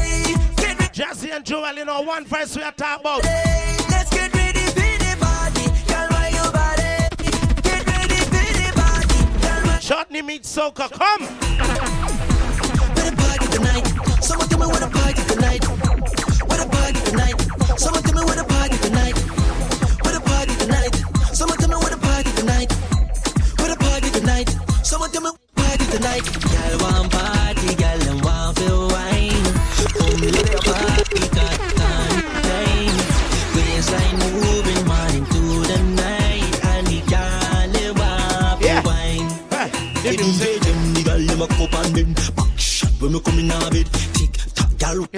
Jazzy 0.97 1.31
and 1.31 1.45
Joel, 1.45 1.75
you 1.75 1.85
know, 1.85 2.01
one 2.01 2.25
verse 2.25 2.55
we 2.55 2.63
are 2.63 2.71
talking 2.71 3.01
about. 3.01 3.23
Let's 3.23 4.09
get 4.09 4.33
ready 4.33 4.65
for 4.73 4.81
the 4.81 5.15
party. 5.21 5.69
Girl, 5.85 6.07
why 6.09 6.33
your 6.33 6.49
body? 6.49 7.05
Get 7.61 7.85
ready 7.85 8.17
for 8.25 8.41
the 8.57 8.73
party. 8.73 9.21
Girl, 9.45 9.61
why 9.69 9.77
Chutney 9.77 10.23
meet 10.23 10.41
soca, 10.41 10.89
come. 10.89 11.21
Where 12.97 13.11
the 13.11 13.15
party 13.15 13.45
tonight? 13.53 13.85
Someone 14.23 14.49
tell 14.49 14.57
me 14.57 14.65
where 14.65 14.79
the 14.79 14.89
party 14.89 15.21
tonight. 15.29 15.63
Where 16.49 16.57
the 16.57 16.65
party 16.65 16.99
tonight? 17.11 17.37
Someone 17.77 18.01
tell 18.01 18.15
me 18.15 18.25
where 18.25 18.37
the 18.37 18.45
party 18.45 18.77
tonight. 18.79 19.17
Where 20.01 20.13
the 20.17 20.21
party 20.25 20.55
tonight? 20.57 20.95
Someone 21.37 21.59
tell 21.59 21.69
me 21.69 21.75
where 21.75 21.91
the 21.93 21.97
party 22.01 22.31
tonight. 22.31 22.73
Where 23.61 23.69
the 23.69 23.77
party 23.77 24.09
tonight? 24.09 24.49
Someone 24.81 25.11
tell 25.11 25.21
me 25.21 25.29
where 25.29 25.77
the 25.77 25.77
party 25.77 25.85
tonight. 25.95 26.25
Girl 26.41 26.79
want 26.81 27.16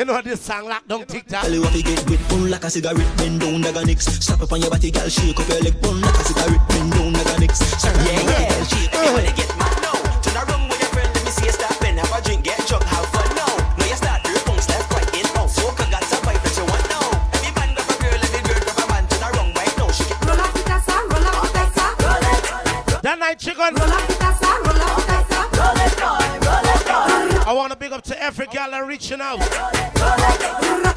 know 0.09 0.21
this 0.21 0.41
song 0.41 0.65
lock 0.65 0.87
down 0.87 1.05
TikTok. 1.05 1.43
Girl, 1.43 1.53
you 1.53 1.63
have 1.63 1.73
to 1.73 1.81
get 1.83 2.09
wet, 2.09 2.19
burn 2.29 2.49
like 2.49 2.63
a 2.63 2.69
cigarette, 2.69 3.17
bend 3.17 3.41
down, 3.41 3.61
like 3.61 3.75
a 3.75 3.85
nix. 3.85 4.05
Slap 4.05 4.41
up 4.41 4.51
on 4.51 4.61
your 4.61 4.71
body, 4.71 4.89
girl, 4.89 5.07
shake 5.07 5.39
up 5.39 5.47
your 5.47 5.61
leg, 5.61 5.79
burn 5.81 6.01
like 6.01 6.15
a 6.15 6.23
cigarette, 6.23 6.67
bend 6.69 6.91
down, 6.93 7.13
like 7.13 7.37
a 7.37 7.39
nix. 7.39 7.61
Yeah, 7.83 7.93
yeah, 8.25 8.63
shake 8.65 8.93
up 8.95 9.05
your 9.05 9.13
body, 9.13 9.31
get 9.37 9.49
mad 9.57 9.77
now. 9.85 9.93
Turn 10.21 10.35
around 10.41 10.69
with 10.69 10.81
your 10.81 10.89
friend, 10.89 11.13
let 11.13 11.25
me 11.25 11.31
see 11.31 11.45
you 11.45 11.51
stop 11.51 11.81
and 11.83 11.99
have 11.99 12.09
a 12.09 12.21
drink, 12.25 12.43
get 12.43 12.57
drunk, 12.65 12.83
have 12.85 13.05
fun 13.13 13.29
now. 13.37 13.53
Now 13.77 13.85
you 13.85 13.95
start 13.95 14.23
to 14.25 14.33
bounce 14.49 14.67
left, 14.69 14.89
right, 14.89 15.13
in, 15.13 15.25
out. 15.37 15.49
So, 15.49 15.69
got 15.77 15.93
a 15.93 16.17
vibe 16.25 16.41
that 16.41 16.57
you 16.57 16.65
want 16.65 16.85
now. 16.89 17.05
Every 17.37 17.53
man 17.53 17.69
grab 17.77 17.89
a 17.89 17.95
girl, 18.01 18.17
every 18.17 18.41
girl 18.49 18.61
grab 18.65 18.81
a 18.81 18.85
man, 18.89 19.05
turn 19.13 19.21
around 19.29 19.51
right 19.53 19.75
now. 19.77 19.89
Shake 19.93 20.09
it. 20.09 20.25
Roll 20.25 20.41
up 20.41 20.57
it, 20.57 20.69
asa, 20.73 20.95
roll 21.05 21.21
up 21.21 21.45
it, 21.45 21.53
asa, 21.53 21.85
roll 22.01 22.25
it. 22.33 23.05
That 23.05 23.17
night 23.21 23.37
chicken. 23.37 23.77
Roll 23.77 23.93
up 23.93 24.09
it, 24.09 24.25
asa, 24.25 24.49
roll 24.65 24.73
up 24.73 25.05
it, 25.05 25.21
asa, 25.21 25.39
roll 25.53 25.77
it, 25.85 25.93
boy, 26.01 26.17
roll 26.49 26.65
it, 26.65 26.81
boy. 26.89 27.45
I 27.45 27.53
want 27.53 27.69
to 27.73 27.77
big 27.77 27.93
up 27.93 28.01
to 28.09 28.17
every 28.21 28.47
girl 28.47 28.73
that 28.73 28.85
reaching 28.89 29.21
out. 29.21 29.37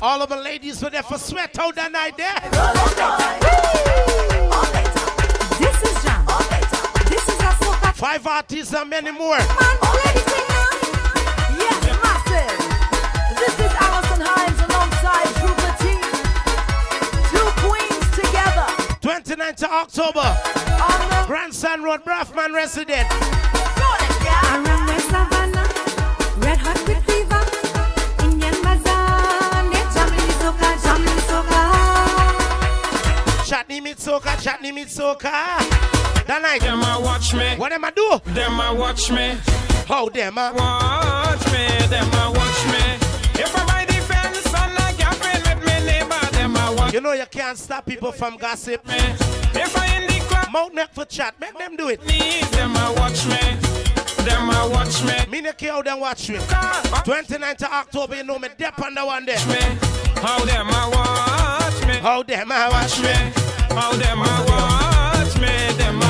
All 0.02 0.20
of 0.20 0.28
the 0.28 0.36
ladies 0.36 0.82
were 0.82 0.90
there 0.90 1.02
for 1.02 1.16
sweat 1.16 1.56
out 1.58 1.74
that 1.76 1.92
night 1.92 2.16
there. 2.16 2.34
This 5.58 5.82
is 5.82 6.02
Jam. 6.02 6.26
This 7.08 7.28
is 7.28 7.38
a. 7.40 7.52
Five 7.94 8.26
artists 8.26 8.74
and 8.74 8.90
many 8.90 9.12
more. 9.12 9.38
Yes, 11.54 11.78
massive. 12.02 12.58
This 13.38 13.54
is 13.60 13.72
Alison 13.78 14.20
Hinds 14.26 14.60
alongside 14.66 15.30
Trooper 15.38 15.72
T. 15.78 15.84
Two 17.30 17.48
queens 17.62 18.06
together. 18.18 18.66
29th 19.00 19.62
of 19.62 19.70
October. 19.70 20.26
Grandson 21.26 21.82
Road, 21.84 22.04
Braffman 22.04 22.52
resident. 22.52 23.06
Chutney 33.72 33.88
meet 33.88 33.96
soca, 33.96 34.42
Chutney 34.42 34.70
meet 34.70 34.88
soca. 34.88 35.32
That 36.26 36.42
night. 36.42 36.60
Them 36.60 36.82
a 36.82 37.00
watch 37.00 37.32
me. 37.32 37.56
What 37.56 37.70
them 37.70 37.84
a 37.84 37.90
do? 37.90 38.20
Them 38.34 38.60
a 38.60 38.74
watch 38.74 39.10
me. 39.10 39.38
How 39.88 40.10
them 40.10 40.36
a 40.36 40.52
watch 40.52 41.46
me? 41.50 41.64
Them 41.88 42.12
a 42.12 42.30
watch 42.36 42.62
me. 42.68 42.84
If 43.40 43.56
I 43.56 43.64
buy 43.64 43.84
the 43.86 43.94
fence 44.04 44.44
and 44.44 44.76
I 44.76 45.14
friend 45.14 45.42
with 45.48 45.64
me 45.64 45.86
neighbor, 45.86 46.20
them 46.32 46.54
a 46.54 46.74
watch 46.76 46.92
You 46.92 47.00
know 47.00 47.12
you 47.12 47.24
can't 47.30 47.56
stop 47.56 47.86
people 47.86 48.12
from 48.12 48.36
gossip. 48.36 48.86
me. 48.86 48.98
If 49.56 49.74
I 49.74 49.86
in 49.96 50.06
the 50.06 50.20
club, 50.28 50.52
Mouth 50.52 50.74
neck 50.74 50.92
for 50.92 51.06
chat, 51.06 51.40
make 51.40 51.56
them 51.56 51.74
do 51.74 51.88
it. 51.88 52.06
me, 52.06 52.42
them 52.52 52.76
a 52.76 52.92
watch 52.98 53.24
me. 53.24 53.40
Them 54.26 54.50
a 54.50 54.68
watch 54.68 55.02
me. 55.02 55.14
Me 55.30 55.40
no 55.40 55.52
care 55.52 55.72
how 55.72 55.80
them 55.80 55.98
watch 55.98 56.28
me. 56.28 56.36
29th 56.36 57.62
of 57.62 57.72
October, 57.72 58.16
you 58.16 58.24
know 58.24 58.38
me 58.38 58.48
dep 58.58 58.78
on 58.82 58.92
the 58.92 59.06
one 59.06 59.24
there. 59.24 59.38
How 60.20 60.44
them 60.44 60.68
a 60.68 60.90
watch 60.92 61.86
me? 61.86 61.94
How 62.00 62.22
them 62.22 62.52
a 62.52 62.68
watch 62.70 63.00
me? 63.00 63.41
How 63.74 63.92
them 63.92 64.20
a 64.20 64.44
watch 64.48 65.40
me? 65.40 65.72
Them 65.78 66.01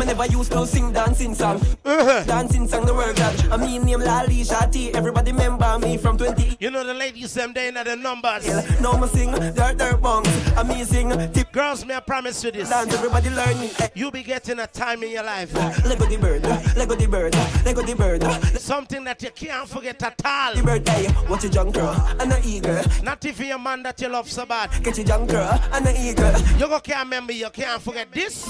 me 0.00 0.06
never 0.06 0.26
used 0.26 0.50
to 0.50 0.66
sing 0.66 0.92
dancing 0.92 1.34
song. 1.34 1.60
Uh-huh. 1.84 2.24
Dancing 2.24 2.66
song 2.66 2.86
the 2.86 2.94
word 2.94 3.14
God. 3.16 3.52
I 3.52 3.56
mean 3.58 3.84
name 3.84 4.00
Lali 4.00 4.42
Shati. 4.42 4.94
Everybody 4.94 5.32
remember 5.32 5.78
me 5.78 5.98
from 5.98 6.16
20. 6.16 6.56
You 6.58 6.70
know 6.70 6.84
the 6.84 6.94
ladies 6.94 7.34
them 7.34 7.52
they 7.52 7.70
know 7.70 7.84
the 7.84 7.96
numbers. 7.96 8.46
Now 8.80 8.96
me 8.96 9.08
sing 9.08 9.30
dirt 9.32 9.76
dirt 9.76 10.00
bongs. 10.00 10.30
Amazing 10.56 11.10
tip. 11.32 11.52
Girls, 11.52 11.84
may 11.84 11.96
I 11.96 12.00
promise 12.00 12.42
you 12.42 12.50
this. 12.50 12.70
Dance 12.70 12.94
everybody 12.94 13.28
learn 13.30 13.60
me. 13.60 13.66
Hey. 13.76 13.90
You 13.94 14.10
be 14.10 14.22
getting 14.22 14.58
a 14.60 14.66
time 14.66 15.02
in 15.02 15.10
your 15.10 15.24
life. 15.24 15.52
Lego 15.84 16.06
the 16.06 16.16
bird, 16.16 16.44
Lego 16.76 16.94
the 16.94 17.06
bird, 17.06 17.34
Lego 17.64 17.82
the 17.82 17.94
bird. 17.94 18.22
Something 18.58 19.04
that 19.04 19.22
you 19.22 19.30
can't 19.30 19.68
forget 19.68 20.02
at 20.02 20.24
all. 20.24 20.54
The 20.54 20.62
bird, 20.62 20.88
hey, 20.88 21.08
what 21.28 21.42
you 21.42 21.50
junk 21.50 21.74
girl 21.74 21.94
and 22.20 22.32
a 22.32 22.40
eagle. 22.46 22.80
Not 23.02 23.24
even 23.26 23.48
your 23.48 23.58
man 23.58 23.82
that 23.82 24.00
you 24.00 24.08
love 24.08 24.30
so 24.30 24.46
bad. 24.46 24.70
Get 24.82 24.96
your 24.96 25.06
junk 25.06 25.30
girl 25.30 25.60
and 25.72 25.86
a 25.86 25.92
eagle. 26.00 26.32
You 26.58 26.68
go 26.68 26.80
can't 26.80 27.04
remember, 27.04 27.32
you 27.32 27.50
can't 27.50 27.82
forget 27.82 28.10
this. 28.12 28.46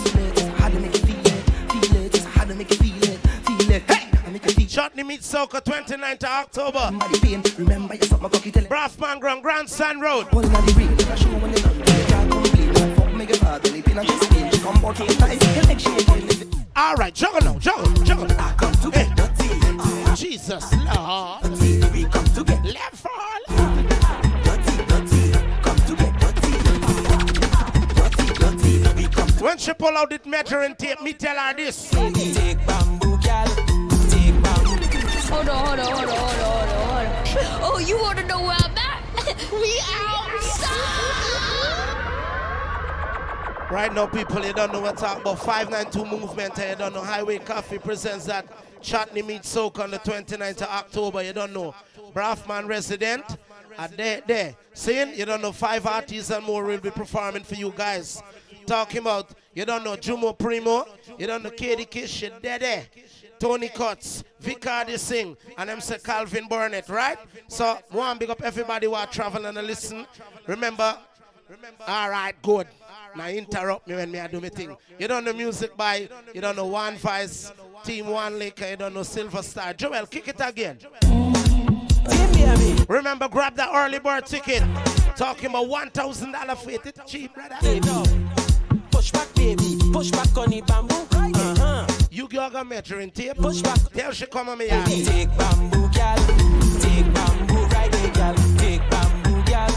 Feel 1.71 1.83
it, 1.83 1.87
feel 1.87 2.05
it. 2.07 2.13
Just 2.13 2.27
how 2.29 2.45
to 2.45 2.55
make 2.55 2.71
you 2.71 2.77
feel 2.77 3.03
it, 3.05 3.19
feel 3.19 3.71
it. 3.71 3.83
Hey, 3.83 4.09
I 4.27 4.31
make 4.31 4.45
you 4.45 4.53
feel 4.53 4.67
Chutney 4.67 5.03
Meet 5.03 5.21
Soca 5.21 5.63
29th 5.63 6.25
of 6.25 6.25
October. 6.25 6.91
Body 6.99 7.21
pain. 7.21 7.43
Remember 7.59 7.95
you 7.95 8.03
suck 8.03 8.21
my 8.21 8.29
cocky 8.29 8.51
tell 8.51 8.65
it. 8.65 8.71
Braffman 8.71 9.21
Grand 9.21 9.43
Grandson 9.43 10.01
Road. 10.01 10.33
One 10.33 10.45
in 10.45 10.53
the 10.53 10.75
real, 10.77 11.11
I 11.11 11.15
show 11.15 11.29
when 11.39 11.53
you 11.57 11.63
know 11.63 11.73
you 11.73 11.83
can't. 11.85 12.97
Fuck 12.97 13.15
me 13.15 13.27
get 13.27 13.39
hard, 13.39 13.63
belly 13.63 13.83
pin 13.83 13.99
on 13.99 14.07
this 14.07 14.21
skin. 14.21 14.51
Come 14.61 14.81
back 14.83 14.97
here, 14.97 15.09
tight, 15.09 15.57
you 15.57 15.69
make 15.69 15.81
shake. 15.81 16.09
All 16.77 16.95
right, 16.95 17.15
juggle 17.15 17.43
now, 17.43 17.59
juggle, 17.59 17.93
juggle. 18.05 18.27
I 18.39 18.55
come 18.57 18.73
to 18.73 18.91
get 18.91 19.17
dirty. 19.17 20.17
Jesus 20.17 20.73
Lord. 20.73 21.61
We 21.93 22.05
come 22.05 22.25
to 22.25 22.45
get 22.45 22.65
Left 22.65 22.97
fall. 22.97 24.30
When 29.41 29.57
she 29.57 29.73
pull 29.73 29.97
out 29.97 30.11
the 30.11 30.21
measuring 30.29 30.75
tape, 30.75 31.01
me 31.01 31.15
tell 31.15 31.35
her 31.35 31.55
this. 31.55 31.89
take 31.89 32.67
bamboo, 32.67 33.19
gal. 33.23 33.47
Take 33.47 34.43
bamboo. 34.43 34.77
Hold 35.33 35.49
on, 35.49 35.79
hold 35.79 35.79
on, 35.79 35.87
hold 35.87 36.09
on, 36.09 36.09
hold 36.09 36.39
on, 36.39 36.69
hold 36.69 37.07
on. 37.07 37.61
Oh, 37.63 37.79
you 37.79 37.97
want 37.97 38.19
to 38.19 38.27
know 38.27 38.43
where 38.43 38.57
I'm 38.59 38.77
at? 38.77 39.03
we 39.53 39.81
outside. 39.95 41.01
Right 43.71 43.95
now, 43.95 44.07
people, 44.07 44.45
you 44.45 44.53
don't 44.53 44.73
know 44.75 44.81
what's 44.81 45.03
up, 45.03 45.23
about 45.23 45.39
592 45.39 46.05
movement 46.05 46.59
and 46.59 46.71
you 46.71 46.77
don't 46.77 46.93
know 46.93 47.03
Highway 47.03 47.39
Cafe 47.39 47.79
presents 47.79 48.27
that 48.27 48.45
Chutney 48.83 49.23
Meet 49.23 49.43
Soca 49.43 49.85
on 49.85 49.93
the 49.93 50.01
29th 50.01 50.63
of 50.63 50.69
October. 50.69 51.23
You 51.23 51.33
don't 51.33 51.55
know 51.55 51.75
Braffman 52.13 52.67
resident. 52.69 53.25
Are 53.79 53.89
there, 53.89 54.21
there. 54.27 54.57
Saying 54.75 55.15
you 55.19 55.25
don't 55.25 55.41
know 55.41 55.53
five 55.53 55.87
artists 55.87 56.31
and 56.31 56.45
more 56.45 56.65
will 56.65 56.81
be 56.81 56.91
performing 56.91 57.45
for 57.45 57.55
you 57.55 57.73
guys. 57.75 58.23
Talking 58.71 59.01
about 59.01 59.31
you 59.53 59.65
don't 59.65 59.83
know 59.83 59.97
Jomo 59.97 60.39
Primo, 60.39 60.87
you 61.19 61.27
don't 61.27 61.43
know 61.43 61.51
Katie 61.51 61.87
Kish, 61.87 62.25
there. 62.41 62.85
Tony 63.41 63.69
Cuts, 63.69 64.23
Vicardi 64.41 64.97
Singh, 64.97 65.37
and 65.59 65.69
them 65.69 65.81
say 65.81 65.99
Calvin 65.99 66.47
Burnett, 66.47 66.89
right? 66.89 67.19
So, 67.49 67.77
one 67.91 68.17
big 68.17 68.31
up 68.31 68.41
everybody 68.43 68.87
who 68.87 68.95
are 68.95 69.09
traveling 69.09 69.57
and 69.57 69.67
listen. 69.67 70.07
Remember, 70.47 70.97
all 71.85 72.11
right, 72.11 72.33
good. 72.43 72.69
Now 73.17 73.27
interrupt 73.27 73.89
me 73.89 73.97
when 73.97 74.13
me 74.13 74.21
I 74.21 74.29
do 74.29 74.41
my 74.41 74.51
thing. 74.51 74.77
You 75.01 75.09
don't 75.09 75.25
know 75.25 75.33
music 75.33 75.77
by, 75.77 76.09
you 76.33 76.41
don't 76.41 76.55
know 76.55 76.67
One 76.67 76.95
Voice, 76.95 77.53
Team 77.83 78.07
One 78.07 78.39
Liquor, 78.39 78.69
you 78.69 78.77
don't 78.77 78.95
know 78.95 79.03
Silver 79.03 79.43
Star. 79.43 79.75
Joel, 79.75 80.07
kick 80.07 80.29
it 80.29 80.37
again. 80.39 80.79
Remember, 82.89 83.29
grab 83.29 83.57
that 83.57 83.71
early 83.75 83.99
bird 83.99 84.27
ticket. 84.27 84.63
Talking 85.17 85.51
about 85.51 85.67
$1,000 85.67 86.57
for 86.57 86.71
it. 86.71 86.87
It's 86.87 87.11
cheap, 87.11 87.35
brother. 87.35 88.40
Push 89.93 90.11
back, 90.11 90.35
baby. 90.35 90.35
Push 90.35 90.35
back 90.35 90.39
on 90.39 90.51
the 90.51 90.61
bamboo. 90.63 90.95
Uh-huh. 91.39 91.87
You 92.11 92.29
girl 92.29 92.51
got 92.51 92.67
measuring 92.67 93.11
tape. 93.11 93.37
Push 93.37 93.63
back. 93.63 93.79
Tell 93.93 94.13
she 94.13 94.27
come 94.27 94.49
on 94.49 94.59
me 94.59 94.69
yard. 94.69 94.87
Take 94.87 95.37
bamboo, 95.37 95.89
gal. 95.93 96.17
Take 96.81 97.13
bamboo, 97.13 97.65
ride 97.67 97.95
it, 97.95 98.15
gal. 98.15 98.35
Take 98.59 98.91
bamboo, 98.91 99.43
gal. 99.45 99.69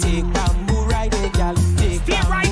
Take 0.00 0.32
bamboo, 0.32 0.84
ride 0.86 1.14
it, 1.14 1.32
gal. 1.32 1.54
Take 1.76 2.06
bamboo, 2.06 2.47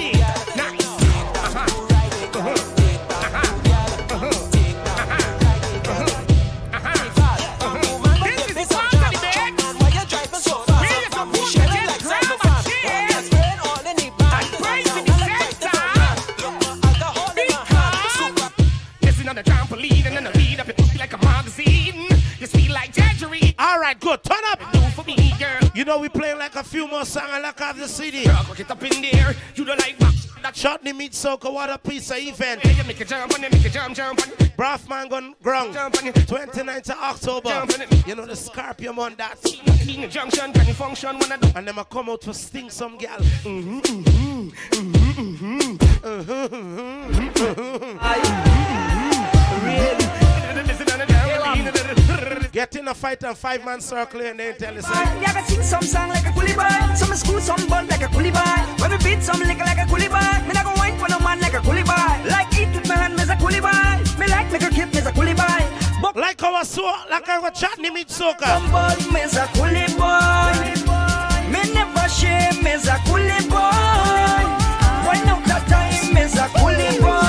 right, 23.87 24.01
good. 24.01 24.22
Turn 24.24 24.43
up. 24.47 24.61
Me. 25.07 25.32
You 25.74 25.84
know 25.84 25.99
we 25.99 26.09
playing 26.09 26.39
like 26.39 26.57
a 26.57 26.64
few 26.64 26.89
more 26.89 27.05
songs 27.05 27.30
and 27.30 27.43
like 27.43 27.59
have 27.61 27.78
the 27.78 27.87
CD. 27.87 28.24
Girl, 28.24 28.43
cook 28.45 28.59
it 28.61 28.70
up 28.70 28.82
in 28.82 29.03
there. 29.03 29.37
You 29.55 29.64
don't 29.64 29.78
like 29.78 29.99
box. 29.99 30.26
That 30.43 30.57
shot. 30.57 30.80
Chutney 30.80 30.93
meet 30.93 31.12
soca, 31.12 31.53
what 31.53 31.70
a 31.70 31.78
piece 31.78 32.11
of 32.11 32.16
event. 32.18 32.64
Yeah, 32.64 32.72
you 32.72 32.84
make 32.84 33.01
it 33.01 33.07
jump 33.07 33.32
on 33.34 33.45
it, 33.45 33.53
make 33.53 33.64
it 33.64 33.72
jump, 33.72 33.95
jump 33.95 34.20
on 34.20 34.32
it. 34.32 34.39
Braffman 34.57 35.09
gun 35.11 35.34
ground. 35.43 35.74
Jump 35.74 35.95
29th 35.95 36.91
of 36.91 36.99
October. 36.99 37.49
Jump 37.49 37.74
on 37.74 37.82
it. 37.82 38.07
You 38.07 38.14
know 38.16 38.26
the 38.26 38.34
Scorpion 38.34 38.99
on 38.99 39.14
that. 39.16 39.41
King 39.43 40.03
of 40.05 40.11
junction, 40.11 40.53
can 40.53 40.66
you 40.66 40.74
function 40.74 41.18
when 41.18 41.30
I 41.30 41.37
do? 41.37 41.49
And 41.55 41.68
them 41.68 41.78
a 41.78 41.84
come 41.84 42.09
out 42.09 42.22
to 42.22 42.34
sting 42.34 42.70
some 42.70 42.97
gal. 42.99 43.18
Mm-hmm, 43.18 43.78
mm-hmm, 43.78 44.49
mm-hmm, 44.72 45.76
mm-hmm, 46.03 46.57
mm-hmm. 47.37 48.26
Listen 50.66 50.91
on 50.91 50.99
the 50.99 51.16
trampoline. 51.55 52.53
Get 52.53 52.77
in 52.77 52.89
a 52.89 52.95
fight 52.95 53.23
and 53.25 53.37
five 53.37 53.65
man 53.65 53.81
circle 53.81 54.21
and 54.23 54.39
then 54.41 54.57
tell 54.57 54.77
us. 54.79 54.89
Yeah, 54.89 55.33
I 55.37 55.43
sing 55.43 55.63
some 55.63 55.83
song 55.83 56.09
like 56.09 56.25
a 56.25 56.31
coolie 56.31 56.57
boy. 56.57 56.95
Some 56.95 57.15
school, 57.15 57.41
some 57.41 57.69
bun 57.69 57.87
like 57.89 58.03
a 58.03 58.07
coolie 58.07 58.33
boy. 58.33 58.83
When 58.83 58.91
we 58.93 58.99
beat 58.99 59.23
some 59.23 59.41
liquor 59.41 59.65
like 59.65 59.79
a 59.79 59.87
coolie 59.91 60.09
boy. 60.09 60.47
Me 60.49 60.55
not 60.55 60.65
go 60.65 60.73
wine 60.77 60.97
for 60.99 61.09
no 61.09 61.19
man 61.21 61.41
like 61.41 61.55
a 61.55 61.59
coolie 61.59 61.85
boy. 61.85 62.31
Like 62.31 62.53
eat 62.59 62.75
with 62.75 62.89
my 62.89 62.95
hand, 62.97 63.17
me's 63.17 63.29
a 63.29 63.37
coolie 63.37 63.61
boy. 63.61 64.19
Me 64.19 64.27
like 64.29 64.51
make 64.51 64.63
a 64.63 64.71
kip, 64.71 64.93
me's 64.95 65.07
a 65.07 65.13
coolie 65.13 65.37
boy. 65.37 65.63
But 66.03 66.17
Like 66.17 66.43
our 66.43 66.65
so, 66.65 66.83
like 67.11 67.29
our 67.29 67.51
Chutney 67.51 67.91
meet 67.91 68.09
soca. 68.09 68.47
some 68.47 68.71
bun, 68.71 68.97
me's 69.13 69.37
a 69.37 69.47
coolie 69.57 69.93
boy. 70.01 70.57
Me 71.53 71.61
never 71.75 72.09
shame, 72.09 72.63
me's 72.63 72.87
a 72.89 72.97
coolie 73.07 73.49
boy. 73.49 74.45
One 75.07 75.29
out 75.29 75.51
of 75.51 75.69
time, 75.69 76.15
me's 76.15 76.35
a 76.35 76.47
coolie 76.57 77.01
boy. 77.01 77.26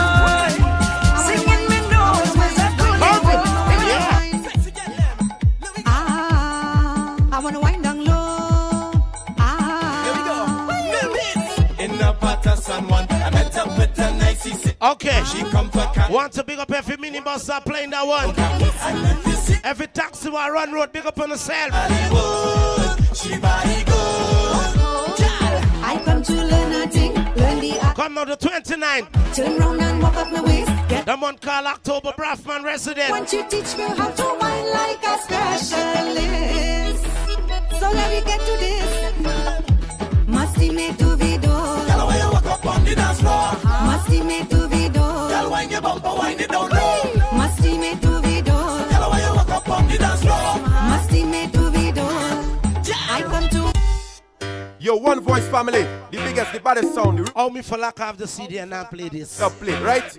Okay. 14.88 15.22
She 15.26 15.44
come 15.44 15.70
for 15.70 15.86
cat. 15.94 16.10
Want 16.10 16.32
to 16.34 16.44
big 16.44 16.60
up 16.60 16.72
every 16.72 16.96
minibus 16.96 17.46
that 17.48 17.66
playing 17.66 17.90
that 17.90 18.08
one. 18.08 18.34
Every 19.64 19.88
taxi 19.88 20.30
will 20.30 20.50
run 20.50 20.72
road, 20.72 20.94
big 20.94 21.06
up 21.06 21.20
on 21.20 21.30
yourself. 21.30 21.74
She 23.14 23.38
body 23.38 23.84
good. 23.84 23.96
I 25.90 26.02
come 26.06 26.24
to 26.24 26.34
learn 26.34 26.72
a 26.84 26.88
thing, 26.88 27.14
learn 27.14 27.60
the 27.60 27.80
art. 27.82 27.96
Come 27.98 28.14
now 28.14 28.26
the 28.26 28.36
29. 28.38 29.08
Turn 29.34 29.58
round 29.58 29.82
and 29.82 30.02
walk 30.02 30.16
up 30.16 30.32
my 30.32 30.42
waist. 30.42 30.72
Get 30.88 31.06
The 31.06 31.18
month 31.18 31.42
called 31.42 31.66
October 31.66 32.14
Braffman 32.18 32.64
resident. 32.64 33.10
Want 33.10 33.34
you 33.34 33.44
teach 33.50 33.76
me 33.78 33.84
how 33.84 34.10
to 34.10 34.38
wine 34.40 34.72
like 34.72 35.04
a 35.04 35.18
specialist. 35.22 37.04
So 37.80 37.92
let 37.92 38.10
me 38.12 38.22
get 38.26 38.40
to 38.40 38.58
this. 38.58 40.28
Musty 40.28 40.70
me 40.72 40.94
to 40.94 41.16
video. 41.16 41.50
Girl, 41.50 42.08
when 42.08 42.18
you 42.20 42.32
walk 42.32 42.46
up 42.46 42.66
on 42.66 42.84
the 42.86 42.96
dance 42.96 43.20
floor. 43.20 43.52
Musty 43.86 44.22
me 44.22 44.46
to 44.46 44.68
video. 44.68 44.77
Girl, 45.58 45.64
wind 45.64 45.72
your 45.72 45.82
bumper, 45.82 46.20
wind 46.20 46.42
it 46.42 46.50
down 46.50 46.70
low. 46.70 47.14
Musty 47.34 47.78
me 47.78 47.96
to 47.96 48.20
video. 48.22 48.54
Girl, 48.54 49.10
when 49.10 49.22
you 49.22 49.36
walk 49.36 49.50
up 49.50 49.70
on 49.70 49.88
the 49.88 49.98
dance 49.98 50.22
floor. 50.22 50.60
Musty 50.88 51.24
me 51.24 51.48
to 51.52 51.70
video. 51.72 52.06
I 53.10 53.24
come 53.24 53.50
to 53.50 53.74
Yo, 54.80 54.96
one 54.98 55.20
voice 55.20 55.48
family, 55.48 55.82
the 56.12 56.18
biggest, 56.18 56.54
the 56.54 56.60
baddest 56.60 56.94
sound. 56.94 57.18
The 57.20 57.32
Oh, 57.36 57.50
me 57.50 57.62
for 57.64 57.78
lack 57.78 58.00
of 58.00 58.18
the 58.18 58.28
CD 58.28 58.60
and 58.60 58.70
not 58.70 58.92
play 58.92 59.10
this. 59.10 59.36
top 59.36 59.52
play, 59.54 59.74
right? 59.82 60.18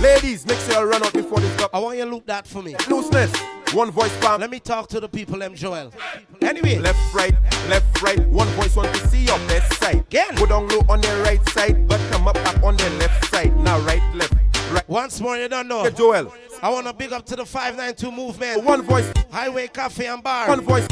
Ladies, 0.00 0.46
make 0.46 0.58
sure 0.60 0.80
you 0.80 0.90
run 0.90 1.02
out 1.04 1.12
before 1.12 1.40
this 1.40 1.66
I 1.72 1.78
want 1.80 1.98
you 1.98 2.04
to 2.04 2.10
look 2.10 2.26
that 2.26 2.46
for 2.46 2.62
me. 2.62 2.76
looseness. 2.88 3.32
One 3.72 3.90
voice 3.90 4.12
fam. 4.18 4.40
Let 4.40 4.50
me 4.50 4.60
talk 4.60 4.88
to 4.90 5.00
the 5.00 5.08
people, 5.08 5.38
them 5.38 5.54
Joel. 5.54 5.92
Anyway, 6.40 6.78
Left, 6.78 7.14
right, 7.14 7.34
left, 7.68 8.02
right. 8.02 8.20
One 8.28 8.48
voice 8.48 8.76
want 8.76 8.94
to 8.94 9.08
see 9.08 9.24
your 9.24 9.38
best 9.48 9.72
side. 9.80 9.96
Again. 10.00 10.34
Go 10.36 10.46
down 10.46 10.68
low 10.68 10.82
on 10.88 11.00
the 11.00 11.22
right 11.24 11.46
side, 11.50 11.88
but 11.88 12.00
come 12.10 12.28
up 12.28 12.36
up 12.46 12.62
on 12.62 12.76
the 12.76 12.90
left 13.00 13.30
side. 13.30 13.56
Now 13.60 13.78
right, 13.80 14.02
left, 14.14 14.34
right. 14.72 14.88
once 14.88 15.20
more, 15.20 15.36
you 15.36 15.48
don't 15.48 15.68
know. 15.68 15.84
Yeah, 15.84 15.90
Joel. 15.90 16.34
I 16.62 16.68
want 16.70 16.86
to 16.86 16.92
big 16.92 17.12
up 17.12 17.24
to 17.26 17.36
the 17.36 17.44
592 17.46 18.10
movement. 18.12 18.64
One 18.64 18.82
voice, 18.82 19.10
Highway 19.30 19.68
Cafe 19.68 20.06
and 20.06 20.22
Bar. 20.22 20.48
one 20.48 20.60
voice. 20.60 20.86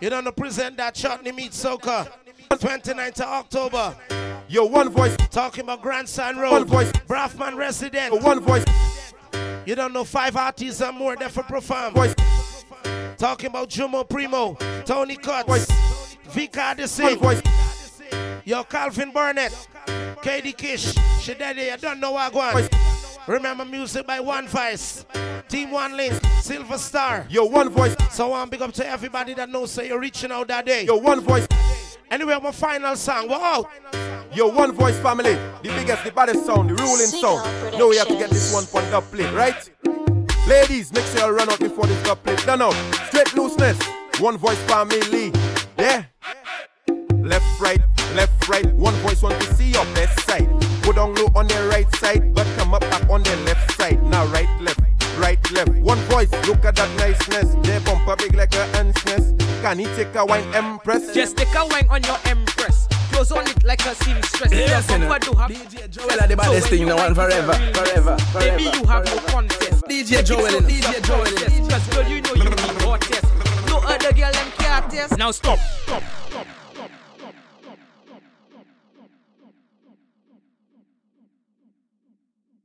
You 0.00 0.10
don't 0.10 0.24
know, 0.24 0.32
present 0.32 0.76
that 0.76 0.94
Chutney 0.94 1.32
Meet 1.32 1.52
Soca. 1.52 2.10
29th 2.50 3.20
of 3.20 3.26
October. 3.26 3.96
Yo, 4.48 4.64
one 4.64 4.88
voice, 4.90 5.16
Talking 5.30 5.64
about 5.64 5.82
Grandson 5.82 6.36
Road. 6.36 6.52
One 6.52 6.64
voice. 6.64 6.92
Braffman 7.08 7.56
resident. 7.56 8.22
one 8.22 8.40
voice, 8.40 8.64
You 9.66 9.74
don't 9.74 9.92
know 9.92 10.04
five 10.04 10.36
artists 10.36 10.80
and 10.80 10.96
more 10.96 11.16
there 11.16 11.28
for 11.28 11.42
perform. 11.42 11.94
voice, 11.94 12.14
Talking 13.18 13.50
about 13.50 13.68
Jomo 13.70 14.08
Primo, 14.08 14.54
Tony 14.84 15.16
Cuts, 15.16 15.48
Voice. 15.48 15.66
Vika 16.28 17.02
one 17.02 17.18
voice. 17.18 17.42
Yo 18.46 18.62
Calvin 18.62 19.10
Burnett, 19.10 19.52
Katie 20.22 20.52
Kish, 20.52 20.94
She 21.20 21.34
Shadady, 21.34 21.68
you 21.68 21.76
don't 21.78 21.98
know 21.98 22.12
what 22.12 22.32
I 22.32 22.52
Voice. 22.52 22.68
Remember 23.26 23.64
music 23.64 24.06
by 24.06 24.20
One 24.20 24.46
Voice, 24.46 25.04
Team 25.48 25.72
One 25.72 25.96
Link, 25.96 26.14
Silver 26.42 26.78
Star. 26.78 27.26
Yo, 27.28 27.44
one 27.44 27.70
voice. 27.70 27.96
So 28.12 28.26
I 28.26 28.28
want 28.28 28.52
big 28.52 28.62
up 28.62 28.72
to 28.74 28.86
everybody 28.86 29.34
that 29.34 29.48
knows 29.48 29.72
say 29.72 29.88
you're 29.88 29.98
reaching 29.98 30.30
out 30.30 30.46
that 30.46 30.64
day. 30.64 30.84
Yo, 30.84 30.94
one 30.94 31.22
voice. 31.22 31.48
Anyway, 32.08 32.38
my 32.40 32.52
final 32.52 32.94
song. 32.94 33.28
Wow. 33.28 33.68
Yo, 34.32 34.46
one 34.46 34.70
voice 34.70 34.96
family, 35.00 35.34
the 35.64 35.70
biggest, 35.70 36.04
the 36.04 36.12
baddest 36.12 36.46
sound, 36.46 36.70
the 36.70 36.74
ruling 36.74 37.06
sound. 37.06 37.76
Now 37.76 37.88
we 37.88 37.96
have 37.96 38.06
to 38.06 38.14
get 38.14 38.30
this 38.30 38.54
one 38.54 38.62
on 38.80 38.88
dub 38.92 39.02
plate, 39.10 39.34
right? 39.34 39.70
Ladies, 40.46 40.92
make 40.92 41.04
sure 41.06 41.28
you 41.28 41.36
run 41.36 41.50
out 41.50 41.58
before 41.58 41.88
this 41.88 42.00
dub 42.04 42.22
plate. 42.22 42.38
Done 42.46 42.62
out. 42.62 42.74
Straight 43.08 43.34
looseness. 43.34 43.76
One 44.20 44.38
voice 44.38 44.62
family. 44.68 45.32
Yeah. 45.76 46.04
Left, 47.26 47.60
right, 47.60 47.80
left, 48.14 48.48
right. 48.48 48.66
One 48.74 48.94
voice 48.96 49.22
want 49.22 49.40
to 49.40 49.54
see 49.54 49.70
your 49.70 49.84
best 49.94 50.20
side. 50.26 50.48
Go 50.82 50.92
down 50.92 51.14
low 51.14 51.30
on 51.34 51.46
the 51.46 51.68
right 51.70 51.92
side, 51.96 52.34
but 52.34 52.46
come 52.56 52.74
up 52.74 52.84
up 52.94 53.08
on 53.10 53.22
the 53.22 53.36
left 53.44 53.72
side. 53.72 54.02
Now 54.04 54.26
right, 54.26 54.48
left, 54.60 54.80
right, 55.18 55.38
left. 55.52 55.70
One 55.70 55.98
voice, 56.10 56.30
look 56.46 56.64
at 56.64 56.76
that 56.76 56.90
niceness. 56.98 57.54
Their 57.66 57.80
bumper 57.80 58.16
big 58.16 58.34
like 58.34 58.54
a 58.54 58.64
ant's 58.78 59.04
nest. 59.06 59.34
Can 59.62 59.78
he 59.78 59.86
take 59.96 60.14
a 60.14 60.24
wine 60.24 60.44
empress? 60.54 61.12
Just 61.14 61.36
take 61.36 61.54
a 61.54 61.66
wine 61.66 61.86
on 61.90 62.02
your 62.04 62.18
empress. 62.26 62.86
Close 63.12 63.32
on 63.32 63.46
it 63.46 63.64
like 63.64 63.84
a 63.86 63.94
seamstress. 63.94 64.52
Yes, 64.52 64.88
Your 64.88 64.98
you 64.98 65.04
know. 65.04 65.08
bumper 65.10 65.30
do 65.30 65.36
have 65.38 65.50
DJ 65.50 65.90
Joel 65.90 66.20
are 66.20 66.28
the 66.28 66.36
baddest 66.36 66.68
thing 66.68 66.82
in 66.82 66.88
the 66.88 66.96
world 66.96 67.14
forever, 67.14 67.54
forever, 67.72 68.16
Maybe 68.38 68.64
you 68.64 68.84
have 68.86 69.04
no 69.06 69.16
contest. 69.32 69.84
DJ 69.84 70.24
Joel 70.24 70.46
in 70.46 70.64
it, 70.64 70.68
DJ 70.68 71.02
Joel 71.06 71.26
in 71.26 71.32
it. 71.34 71.64
Because 71.64 71.86
girl, 71.88 72.08
you 72.08 72.20
know 72.20 72.34
you 72.34 72.50
need 72.50 72.82
hottest. 72.82 73.24
No 73.66 73.78
other 73.78 74.12
girl 74.12 74.32
them 74.32 74.50
care 74.58 74.80
test. 74.90 75.18
Now 75.18 75.30
stop. 75.30 75.58
Stop. 75.58 76.02